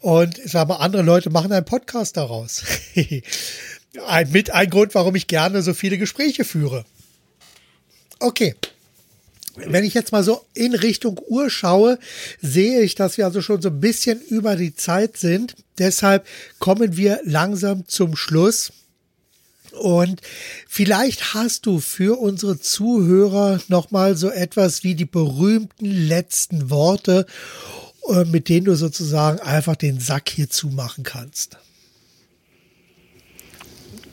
Und 0.00 0.38
ich 0.38 0.52
sage 0.52 0.68
mal, 0.68 0.76
andere 0.76 1.02
Leute 1.02 1.28
machen 1.28 1.52
einen 1.52 1.64
Podcast 1.64 2.16
daraus. 2.16 2.64
ein, 4.06 4.30
mit 4.30 4.50
ein 4.50 4.70
Grund, 4.70 4.94
warum 4.94 5.14
ich 5.16 5.26
gerne 5.26 5.60
so 5.62 5.74
viele 5.74 5.98
Gespräche 5.98 6.44
führe. 6.44 6.84
Okay. 8.20 8.54
Wenn 9.56 9.84
ich 9.84 9.94
jetzt 9.94 10.12
mal 10.12 10.22
so 10.22 10.42
in 10.54 10.74
Richtung 10.74 11.20
Uhr 11.26 11.50
schaue, 11.50 11.98
sehe 12.40 12.80
ich, 12.80 12.94
dass 12.94 13.18
wir 13.18 13.24
also 13.24 13.42
schon 13.42 13.60
so 13.60 13.68
ein 13.68 13.80
bisschen 13.80 14.20
über 14.20 14.56
die 14.56 14.74
Zeit 14.74 15.16
sind. 15.16 15.56
Deshalb 15.78 16.26
kommen 16.58 16.96
wir 16.96 17.20
langsam 17.24 17.86
zum 17.86 18.16
Schluss. 18.16 18.72
Und 19.72 20.20
vielleicht 20.68 21.34
hast 21.34 21.66
du 21.66 21.78
für 21.80 22.18
unsere 22.18 22.58
Zuhörer 22.58 23.60
nochmal 23.68 24.16
so 24.16 24.30
etwas 24.30 24.84
wie 24.84 24.94
die 24.94 25.04
berühmten 25.04 25.86
letzten 25.86 26.70
Worte, 26.70 27.26
äh, 28.08 28.24
mit 28.24 28.48
denen 28.48 28.66
du 28.66 28.74
sozusagen 28.74 29.40
einfach 29.40 29.76
den 29.76 30.00
Sack 30.00 30.28
hier 30.28 30.48
zumachen 30.48 31.04
kannst. 31.04 31.58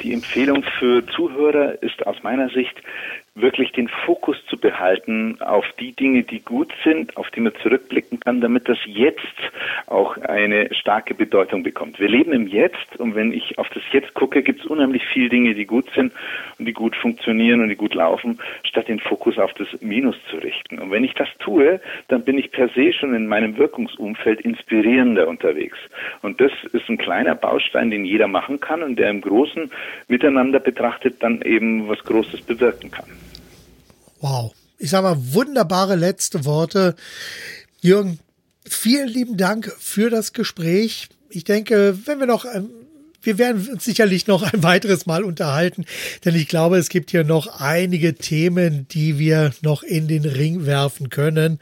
Die 0.01 0.13
Empfehlung 0.13 0.63
für 0.77 1.03
Zuhörer 1.15 1.81
ist 1.81 2.05
aus 2.05 2.17
meiner 2.21 2.49
Sicht, 2.49 2.75
wirklich 3.41 3.71
den 3.71 3.87
Fokus 3.87 4.37
zu 4.47 4.57
behalten 4.57 5.39
auf 5.41 5.65
die 5.79 5.93
Dinge, 5.93 6.23
die 6.23 6.39
gut 6.39 6.73
sind, 6.83 7.15
auf 7.17 7.29
die 7.31 7.39
man 7.39 7.53
zurückblicken 7.61 8.19
kann, 8.19 8.41
damit 8.41 8.67
das 8.67 8.77
Jetzt 8.85 9.21
auch 9.85 10.17
eine 10.17 10.73
starke 10.73 11.13
Bedeutung 11.13 11.63
bekommt. 11.63 11.99
Wir 11.99 12.09
leben 12.09 12.33
im 12.33 12.47
Jetzt 12.47 12.97
und 12.97 13.15
wenn 13.15 13.31
ich 13.31 13.57
auf 13.57 13.69
das 13.69 13.83
Jetzt 13.91 14.13
gucke, 14.13 14.41
gibt 14.41 14.61
es 14.61 14.65
unheimlich 14.65 15.05
viele 15.05 15.29
Dinge, 15.29 15.53
die 15.53 15.65
gut 15.65 15.89
sind 15.93 16.13
und 16.57 16.65
die 16.65 16.73
gut 16.73 16.95
funktionieren 16.95 17.61
und 17.61 17.69
die 17.69 17.75
gut 17.75 17.93
laufen, 17.93 18.39
statt 18.63 18.87
den 18.87 18.99
Fokus 18.99 19.37
auf 19.37 19.53
das 19.53 19.67
Minus 19.81 20.15
zu 20.29 20.37
richten. 20.37 20.79
Und 20.79 20.91
wenn 20.91 21.03
ich 21.03 21.13
das 21.13 21.29
tue, 21.39 21.79
dann 22.07 22.23
bin 22.23 22.37
ich 22.37 22.51
per 22.51 22.69
se 22.69 22.91
schon 22.93 23.13
in 23.13 23.27
meinem 23.27 23.57
Wirkungsumfeld 23.57 24.41
inspirierender 24.41 25.27
unterwegs. 25.27 25.77
Und 26.21 26.41
das 26.41 26.51
ist 26.73 26.89
ein 26.89 26.97
kleiner 26.97 27.35
Baustein, 27.35 27.91
den 27.91 28.05
jeder 28.05 28.27
machen 28.27 28.59
kann 28.59 28.81
und 28.81 28.97
der 28.97 29.09
im 29.09 29.21
großen 29.21 29.71
Miteinander 30.07 30.59
betrachtet 30.59 31.21
dann 31.21 31.41
eben 31.41 31.87
was 31.87 32.03
Großes 32.03 32.41
bewirken 32.41 32.91
kann. 32.91 33.05
Wow. 34.19 34.53
Ich 34.77 34.91
sage 34.91 35.07
mal, 35.07 35.33
wunderbare 35.33 35.95
letzte 35.95 36.45
Worte. 36.45 36.95
Jürgen, 37.81 38.19
vielen 38.65 39.07
lieben 39.07 39.37
Dank 39.37 39.73
für 39.79 40.09
das 40.09 40.33
Gespräch. 40.33 41.09
Ich 41.29 41.43
denke, 41.43 41.97
wenn 42.05 42.19
wir 42.19 42.27
noch 42.27 42.45
ähm, 42.45 42.69
wir 43.21 43.37
werden 43.37 43.67
uns 43.69 43.83
sicherlich 43.83 44.27
noch 44.27 44.43
ein 44.43 44.63
weiteres 44.63 45.05
Mal 45.05 45.23
unterhalten, 45.23 45.85
denn 46.23 46.35
ich 46.35 46.47
glaube, 46.47 46.77
es 46.77 46.89
gibt 46.89 47.11
hier 47.11 47.23
noch 47.23 47.59
einige 47.59 48.15
Themen, 48.15 48.87
die 48.89 49.19
wir 49.19 49.51
noch 49.61 49.83
in 49.83 50.07
den 50.07 50.25
Ring 50.25 50.65
werfen 50.65 51.09
können. 51.09 51.59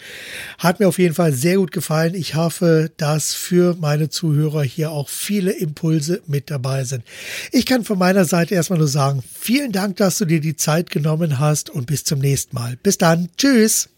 Hat 0.58 0.80
mir 0.80 0.88
auf 0.88 1.00
jeden 1.00 1.16
Fall 1.16 1.32
sehr 1.32 1.58
gut 1.58 1.72
gefallen. 1.72 2.14
Ich 2.14 2.36
hoffe, 2.36 2.92
dass 2.98 3.34
für 3.34 3.76
meine 3.80 4.10
Zuhörer 4.10 4.64
hier 4.64 4.92
auch 4.92 5.10
viele 5.10 5.52
Impulse 5.52 6.22
mit 6.28 6.52
dabei 6.52 6.84
sind. 6.84 7.04
Ich 7.52 7.66
kann 7.66 7.84
von 7.84 7.98
meiner 7.98 8.26
Seite 8.26 8.56
erstmal 8.56 8.80
nur 8.80 8.88
sagen, 8.88 9.24
vielen 9.40 9.72
Dank, 9.72 9.98
dass 9.98 10.18
du 10.18 10.26
dir 10.26 10.42
die 10.42 10.56
Zeit 10.56 10.90
genommen 10.90 11.40
hast 11.40 11.70
und 11.70 11.88
bis 11.88 12.04
zum 12.04 12.20
nächsten 12.20 12.56
Mal. 12.56 12.78
Bis 12.84 12.98
dann. 12.98 13.30
Tschüss. 13.38 13.90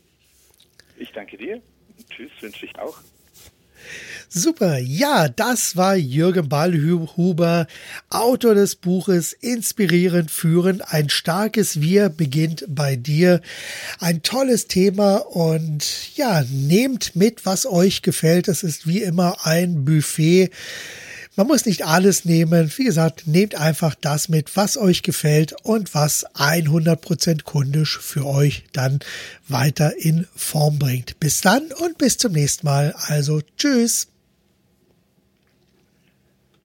Ich 0.97 1.11
danke 1.11 1.37
dir. 1.37 1.61
Tschüss, 2.09 2.31
wünsche 2.41 2.65
ich 2.65 2.77
auch. 2.79 2.97
Super, 4.29 4.77
ja, 4.77 5.29
das 5.29 5.77
war 5.77 5.95
Jürgen 5.95 6.49
Ballhuber, 6.49 7.65
Autor 8.09 8.55
des 8.55 8.75
Buches 8.75 9.31
Inspirierend 9.31 10.29
führen. 10.31 10.81
Ein 10.81 11.09
starkes 11.09 11.79
Wir 11.79 12.09
beginnt 12.09 12.65
bei 12.67 12.97
dir. 12.97 13.39
Ein 13.99 14.23
tolles 14.23 14.67
Thema 14.67 15.15
und 15.15 16.15
ja, 16.17 16.43
nehmt 16.51 17.15
mit, 17.15 17.45
was 17.45 17.65
euch 17.65 18.01
gefällt. 18.01 18.49
Es 18.49 18.63
ist 18.63 18.85
wie 18.85 19.01
immer 19.01 19.45
ein 19.45 19.85
Buffet 19.85 20.49
Man 21.37 21.47
muss 21.47 21.65
nicht 21.65 21.85
alles 21.85 22.25
nehmen. 22.25 22.69
Wie 22.75 22.83
gesagt, 22.83 23.27
nehmt 23.27 23.55
einfach 23.55 23.95
das 23.95 24.27
mit, 24.27 24.57
was 24.57 24.75
euch 24.75 25.03
gefällt 25.03 25.55
und 25.63 25.93
was 25.93 26.25
100% 26.35 27.43
kundisch 27.43 27.97
für 27.97 28.25
euch 28.25 28.65
dann 28.73 28.99
weiter 29.47 29.95
in 29.97 30.27
Form 30.35 30.79
bringt. 30.79 31.17
Bis 31.21 31.39
dann 31.39 31.71
und 31.71 31.97
bis 31.97 32.17
zum 32.17 32.33
nächsten 32.33 32.65
Mal. 32.65 32.93
Also 33.07 33.39
tschüss. 33.57 34.07